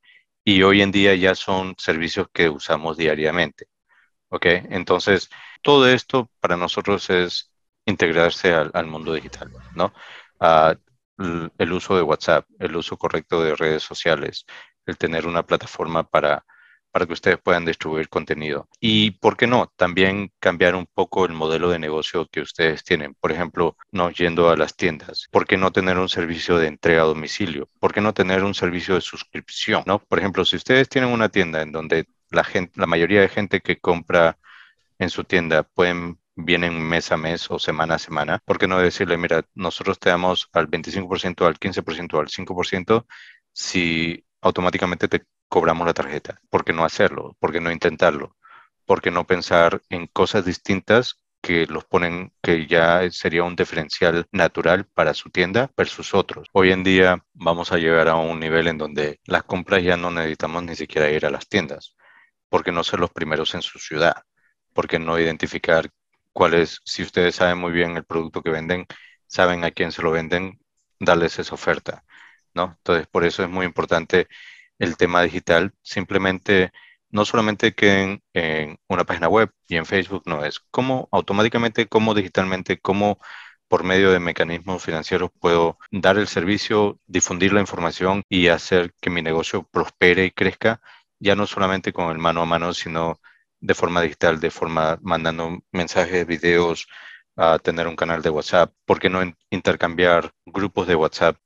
y 0.44 0.64
hoy 0.64 0.82
en 0.82 0.92
día 0.92 1.16
ya 1.16 1.36
son 1.36 1.76
servicios 1.78 2.28
que 2.32 2.50
usamos 2.50 2.98
diariamente. 2.98 3.68
¿Ok? 4.30 4.46
Entonces, 4.70 5.30
todo 5.62 5.88
esto 5.88 6.30
para 6.40 6.58
nosotros 6.58 7.10
es 7.10 7.52
integrarse 7.86 8.54
al, 8.54 8.86
mundo 8.88 9.14
digital, 9.14 9.52
¿no? 9.76 9.94
Ah, 10.40 10.76
el 11.18 11.72
uso 11.74 11.96
de 11.96 12.02
WhatsApp, 12.02 12.46
el 12.60 12.76
uso 12.76 12.98
correcto 12.98 13.42
de 13.42 13.56
redes 13.56 13.84
sociales, 13.84 14.46
el 14.86 14.98
tener 14.98 15.28
una 15.28 15.44
plataforma 15.44 16.04
para 16.04 16.46
para 16.96 17.08
que 17.08 17.12
ustedes 17.12 17.40
puedan 17.44 17.66
distribuir 17.66 18.08
contenido. 18.08 18.70
Y, 18.80 19.12
¿por 19.12 19.36
qué 19.36 19.48
no? 19.48 19.70
También 19.76 20.32
cambiar 20.40 20.76
un 20.76 20.86
poco 20.86 21.26
el 21.26 21.34
modelo 21.34 21.70
de 21.70 21.78
negocio 21.78 22.26
que 22.32 22.40
ustedes 22.40 22.86
tienen. 22.86 23.16
Por 23.16 23.34
ejemplo, 23.34 23.76
no 23.92 24.12
yendo 24.12 24.50
a 24.50 24.56
las 24.56 24.78
tiendas. 24.78 25.28
¿Por 25.30 25.46
qué 25.46 25.58
no 25.58 25.74
tener 25.74 25.98
un 25.98 26.08
servicio 26.08 26.58
de 26.58 26.68
entrega 26.68 27.02
a 27.02 27.06
domicilio? 27.08 27.68
¿Por 27.82 27.94
qué 27.94 28.00
no 28.00 28.14
tener 28.14 28.46
un 28.46 28.54
servicio 28.54 28.96
de 28.96 29.02
suscripción? 29.02 29.84
¿no? 29.86 30.00
Por 30.00 30.20
ejemplo, 30.20 30.46
si 30.46 30.56
ustedes 30.56 30.88
tienen 30.88 31.10
una 31.10 31.28
tienda 31.28 31.62
en 31.64 31.74
donde 31.74 32.08
la, 32.30 32.46
gente, 32.46 32.72
la 32.80 32.88
mayoría 32.88 33.20
de 33.20 33.28
gente 33.28 33.60
que 33.60 33.78
compra 33.78 34.38
en 34.98 35.10
su 35.10 35.26
tienda 35.26 35.64
pueden 35.64 36.18
vienen 36.38 36.82
mes 36.82 37.12
a 37.12 37.18
mes 37.18 37.52
o 37.52 37.60
semana 37.60 37.96
a 37.96 38.00
semana, 38.00 38.40
¿por 38.46 38.58
qué 38.58 38.70
no 38.70 38.80
decirle, 38.80 39.18
mira, 39.18 39.44
nosotros 39.54 40.00
te 40.00 40.12
damos 40.12 40.48
al 40.54 40.70
25%, 40.70 41.46
al 41.46 41.60
15%, 41.60 42.20
al 42.22 42.30
5% 42.30 43.06
si 43.52 44.26
automáticamente 44.46 45.08
te 45.08 45.26
cobramos 45.50 45.88
la 45.88 45.94
tarjeta. 45.94 46.40
¿Por 46.50 46.64
qué 46.64 46.72
no 46.72 46.86
hacerlo? 46.86 47.36
¿Por 47.40 47.52
qué 47.52 47.60
no 47.60 47.72
intentarlo? 47.72 48.38
¿Por 48.86 49.02
qué 49.02 49.10
no 49.10 49.26
pensar 49.26 49.82
en 49.90 50.06
cosas 50.08 50.46
distintas 50.46 51.20
que 51.42 51.66
los 51.66 51.86
ponen, 51.86 52.32
que 52.42 52.68
ya 52.68 53.10
sería 53.12 53.44
un 53.44 53.56
diferencial 53.56 54.28
natural 54.32 54.86
para 54.94 55.14
su 55.14 55.30
tienda 55.30 55.72
versus 55.78 56.14
otros. 56.14 56.48
Hoy 56.54 56.72
en 56.72 56.84
día 56.84 57.24
vamos 57.34 57.72
a 57.72 57.78
llegar 57.78 58.08
a 58.08 58.16
un 58.16 58.40
nivel 58.40 58.68
en 58.68 58.78
donde 58.78 59.20
las 59.26 59.44
compras 59.44 59.84
ya 59.84 59.98
no 59.98 60.12
necesitamos 60.12 60.64
ni 60.64 60.76
siquiera 60.76 61.10
ir 61.12 61.26
a 61.26 61.32
las 61.32 61.48
tiendas, 61.48 61.96
porque 62.50 62.72
no 62.72 62.84
ser 62.84 63.00
los 63.00 63.12
primeros 63.12 63.54
en 63.56 63.62
su 63.62 63.80
ciudad, 63.80 64.24
porque 64.74 65.00
no 65.00 65.20
identificar 65.20 65.90
cuál 66.34 66.56
es, 66.56 66.82
si 66.84 67.04
ustedes 67.04 67.36
saben 67.36 67.58
muy 67.60 67.72
bien 67.72 67.98
el 67.98 68.06
producto 68.06 68.42
que 68.42 68.52
venden, 68.52 68.86
saben 69.28 69.64
a 69.64 69.72
quién 69.72 69.92
se 69.92 70.02
lo 70.02 70.12
venden, 70.12 70.60
darles 71.00 71.40
esa 71.40 71.56
oferta, 71.56 72.04
¿no? 72.56 72.76
Entonces, 72.78 73.08
por 73.08 73.26
eso 73.26 73.44
es 73.44 73.50
muy 73.50 73.66
importante 73.66 74.28
el 74.80 74.98
tema 74.98 75.22
digital, 75.24 75.74
simplemente 75.84 76.72
no 77.10 77.26
solamente 77.26 77.74
que 77.76 78.22
en, 78.34 78.80
una 78.90 79.06
página 79.06 79.30
web 79.30 79.52
y 79.68 79.78
en 79.78 79.86
Facebook, 79.86 80.24
no, 80.26 80.44
es 80.46 80.60
cómo 80.72 81.08
automáticamente, 81.12 81.88
cómo 81.88 82.14
digitalmente, 82.14 82.80
cómo 82.80 83.20
por 83.68 83.84
medio 83.84 84.12
de 84.12 84.20
mecanismos 84.20 84.84
financieros 84.84 85.32
puedo 85.40 85.78
dar 85.92 86.18
el 86.18 86.28
servicio, 86.28 87.00
difundir 87.08 87.54
la 87.54 87.62
información 87.62 88.24
y 88.30 88.48
hacer 88.48 88.94
que 89.02 89.10
mi 89.10 89.22
negocio 89.22 89.64
prospere 89.72 90.26
y 90.26 90.32
crezca, 90.32 90.82
ya 91.20 91.36
no 91.36 91.48
solamente 91.48 91.94
con 91.94 92.12
el 92.12 92.20
mano 92.20 92.42
a 92.42 92.46
mano, 92.46 92.74
sino 92.74 93.20
de 93.60 93.74
forma 93.74 94.02
digital, 94.02 94.40
de 94.40 94.52
forma 94.52 95.00
mandando 95.02 95.60
mensajes, 95.72 96.28
videos, 96.28 96.88
a 97.38 97.60
tener 97.60 97.88
un 97.88 97.96
canal 97.96 98.22
de 98.22 98.30
WhatsApp, 98.30 98.74
¿por 98.86 99.00
qué 99.00 99.10
no 99.10 99.22
intercambiar 99.50 100.32
grupos 100.46 100.88
de 100.88 100.96
WhatsApp 100.96 101.38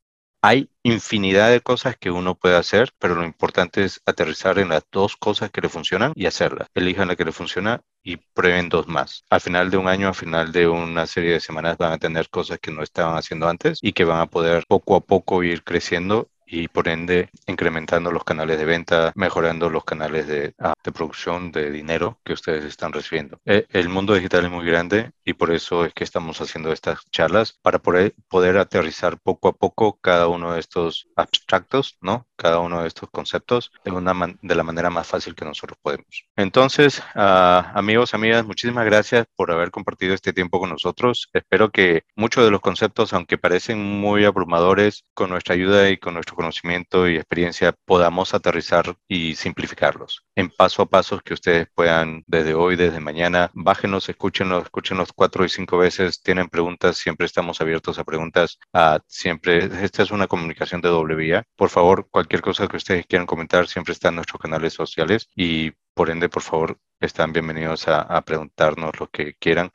hay 0.42 0.70
infinidad 0.84 1.50
de 1.50 1.62
cosas 1.62 1.98
que 1.98 2.12
uno 2.12 2.36
puede 2.36 2.56
hacer, 2.56 2.92
pero 3.00 3.16
lo 3.16 3.26
importante 3.26 3.84
es 3.84 4.02
aterrizar 4.06 4.58
en 4.60 4.70
las 4.70 4.84
dos 4.92 5.18
cosas 5.18 5.52
que 5.52 5.62
le 5.62 5.70
funcionan 5.70 6.14
y 6.16 6.26
hacerlas. 6.26 6.70
Elijan 6.74 7.08
la 7.10 7.16
que 7.16 7.26
le 7.26 7.32
funciona 7.32 7.82
y 8.04 8.18
prueben 8.18 8.70
dos 8.70 8.88
más. 8.88 9.24
Al 9.30 9.42
final 9.42 9.70
de 9.70 9.78
un 9.78 9.88
año, 9.88 10.08
al 10.08 10.16
final 10.16 10.52
de 10.52 10.68
una 10.68 11.06
serie 11.08 11.34
de 11.34 11.40
semanas 11.40 11.78
van 11.78 11.92
a 11.94 11.98
tener 11.98 12.30
cosas 12.30 12.60
que 12.60 12.72
no 12.72 12.84
estaban 12.84 13.18
haciendo 13.18 13.48
antes 13.50 13.80
y 13.82 13.94
que 13.94 14.06
van 14.06 14.22
a 14.22 14.28
poder 14.28 14.64
poco 14.68 14.96
a 14.96 15.02
poco 15.02 15.44
ir 15.44 15.64
creciendo 15.64 16.30
y 16.50 16.68
por 16.68 16.88
ende 16.88 17.30
incrementando 17.48 18.12
los 18.12 18.24
canales 18.24 18.58
de 18.58 18.66
venta, 18.66 19.12
mejorando 19.16 19.70
los 19.70 19.84
canales 19.84 20.28
de, 20.28 20.54
ah, 20.60 20.74
de 20.84 20.92
producción 20.92 21.52
de 21.52 21.72
dinero 21.72 22.20
que 22.24 22.34
ustedes 22.34 22.66
están 22.66 22.92
recibiendo. 22.92 23.40
Eh, 23.46 23.66
el 23.70 23.90
mundo 23.90 24.14
digital 24.14 24.46
es 24.46 24.52
muy 24.52 24.66
grande 24.66 25.12
y 25.24 25.34
por 25.34 25.52
eso 25.52 25.86
es 25.86 25.94
que 25.94 26.04
estamos 26.04 26.42
haciendo 26.42 26.72
estas 26.72 27.00
charlas 27.12 27.58
para 27.62 27.80
poder, 27.80 28.16
poder 28.28 28.58
aterrizar 28.58 29.20
poco 29.20 29.50
a 29.50 29.54
poco 29.54 30.00
cada 30.02 30.28
uno 30.28 30.54
de 30.54 30.60
estos 30.60 31.08
abstractos, 31.16 31.98
¿no? 32.02 32.28
Cada 32.36 32.60
uno 32.60 32.82
de 32.82 32.88
estos 32.88 33.10
conceptos 33.10 33.72
de, 33.84 33.92
una 33.92 34.14
de 34.42 34.56
la 34.56 34.64
manera 34.64 34.90
más 34.90 35.08
fácil 35.08 35.36
que 35.36 35.46
nosotros 35.46 35.78
podemos. 35.82 36.26
Entonces, 36.36 37.00
uh, 37.16 37.62
amigos, 37.74 38.14
amigas, 38.14 38.46
muchísimas 38.46 38.86
gracias 38.86 39.28
por 39.36 39.52
haber 39.52 39.72
compartido 39.72 40.14
este 40.14 40.34
tiempo 40.34 40.60
con 40.60 40.70
nosotros. 40.70 41.30
Espero 41.34 41.70
que 41.70 42.04
muchos 42.16 42.44
de 42.44 42.52
los 42.52 42.62
conceptos, 42.62 43.14
aunque 43.14 43.38
parecen 43.38 43.80
muy 43.80 44.26
abrumadores, 44.26 45.04
con 45.14 45.30
nuestra 45.30 45.56
ayuda 45.56 45.90
y 45.90 45.98
con 45.98 46.14
nuestro 46.14 46.36
conocimiento 46.40 47.10
y 47.10 47.18
experiencia 47.18 47.76
podamos 47.86 48.34
aterrizar 48.34 48.96
y 49.10 49.36
simplificarlos 49.36 50.24
en 50.36 50.50
paso 50.50 50.82
a 50.82 50.86
paso 50.86 51.20
que 51.20 51.34
ustedes 51.34 51.68
puedan 51.76 52.24
desde 52.28 52.54
hoy, 52.54 52.78
desde 52.78 53.02
mañana. 53.02 53.52
Bájenos, 53.54 54.08
escúchenlos, 54.08 54.64
escúchenlos 54.64 55.12
cuatro 55.12 55.44
y 55.44 55.50
cinco 55.50 55.78
veces. 55.78 56.22
Tienen 56.22 56.48
preguntas, 56.48 56.98
siempre 56.98 57.26
estamos 57.26 57.60
abiertos 57.60 58.00
a 58.00 58.06
preguntas. 58.06 58.58
a 58.72 59.02
siempre, 59.08 59.66
esta 59.84 60.04
es 60.04 60.12
una 60.12 60.28
comunicación 60.28 60.80
de 60.80 60.88
doble 60.88 61.16
vía. 61.16 61.44
Por 61.58 61.70
favor, 61.70 62.08
cualquier 62.10 62.42
cosa 62.42 62.70
que 62.70 62.78
ustedes 62.78 63.06
quieran 63.06 63.28
comentar 63.28 63.68
siempre 63.68 63.92
está 63.92 64.08
en 64.08 64.16
nuestros 64.16 64.42
canales 64.42 64.74
sociales 64.74 65.28
y 65.36 65.72
por 65.94 66.10
ende, 66.10 66.30
por 66.30 66.44
favor, 66.44 66.78
están 67.02 67.34
bienvenidos 67.34 67.90
a, 67.90 68.22
preguntarnos 68.22 68.98
lo 68.98 69.08
que 69.10 69.34
quieran. 69.34 69.72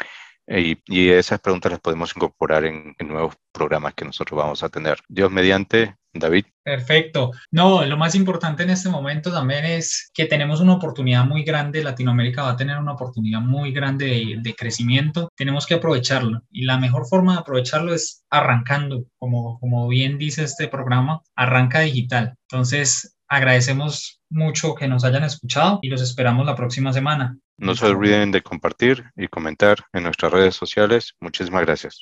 Y, 0.46 0.78
esas 1.10 1.40
preguntas 1.40 1.72
las 1.72 1.80
podemos 1.80 2.16
incorporar 2.16 2.64
en, 2.64 2.94
en 2.98 3.08
nuevos 3.08 3.34
programas 3.52 3.92
que 3.94 4.06
nosotros 4.06 4.38
vamos 4.38 4.62
a 4.62 4.70
tener. 4.70 4.98
Dios 5.08 5.30
mediante, 5.30 5.96
David. 6.14 6.46
Perfecto. 6.62 7.32
No, 7.50 7.84
lo 7.84 7.96
más 7.96 8.14
importante 8.14 8.62
en 8.62 8.70
este 8.70 8.88
momento 8.88 9.32
también 9.32 9.64
es 9.64 10.10
que 10.14 10.26
tenemos 10.26 10.60
una 10.60 10.74
oportunidad 10.74 11.24
muy 11.24 11.44
grande, 11.44 11.84
Latinoamérica 11.84 12.42
va 12.42 12.52
a 12.52 12.56
tener 12.56 12.78
una 12.78 12.92
oportunidad 12.92 13.40
muy 13.40 13.72
grande 13.72 14.38
de, 14.40 14.54
crecimiento, 14.54 15.28
tenemos 15.36 15.66
que 15.66 15.74
aprovecharlo 15.74 16.42
y 16.50 16.64
la 16.64 16.78
mejor 16.78 17.06
forma 17.06 17.34
de 17.34 17.40
aprovecharlo 17.40 17.92
es 17.92 18.24
arrancando, 18.30 19.04
como, 19.18 19.58
como 19.58 19.88
bien 19.88 20.16
dice 20.16 20.44
este 20.44 20.68
programa, 20.68 21.20
arranca 21.34 21.80
digital. 21.80 22.34
Entonces, 22.48 23.16
agradecemos 23.28 24.20
mucho 24.30 24.74
que 24.74 24.88
nos 24.88 25.04
hayan 25.04 25.24
escuchado 25.24 25.80
y 25.82 25.88
los 25.88 26.00
esperamos 26.00 26.46
la 26.46 26.56
próxima 26.56 26.92
semana. 26.92 27.36
No 27.56 27.74
se 27.74 27.86
olviden 27.86 28.32
de 28.32 28.42
compartir 28.42 29.04
y 29.16 29.28
comentar 29.28 29.78
en 29.92 30.04
nuestras 30.04 30.32
redes 30.32 30.56
sociales. 30.56 31.14
Muchísimas 31.20 31.62
gracias. 31.62 32.00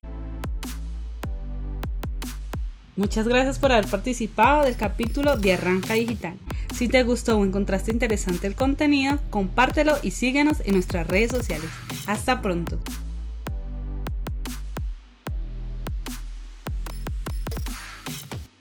Muchas 3.03 3.27
gracias 3.27 3.59
por 3.59 3.73
haber 3.73 3.89
participado 3.89 4.63
del 4.63 4.77
capítulo 4.77 5.37
de 5.37 5.55
Arranca 5.55 5.95
Digital. 5.95 6.35
Si 6.73 6.87
te 6.87 7.03
gustó 7.03 7.37
o 7.37 7.45
encontraste 7.45 7.91
interesante 7.91 8.47
el 8.47 8.55
contenido, 8.55 9.19
compártelo 9.29 9.97
y 10.05 10.13
síguenos 10.13 10.61
en 10.65 10.75
nuestras 10.75 11.09
redes 11.09 11.33
sociales. 11.33 11.69
Hasta 12.07 12.41
pronto. 12.41 12.79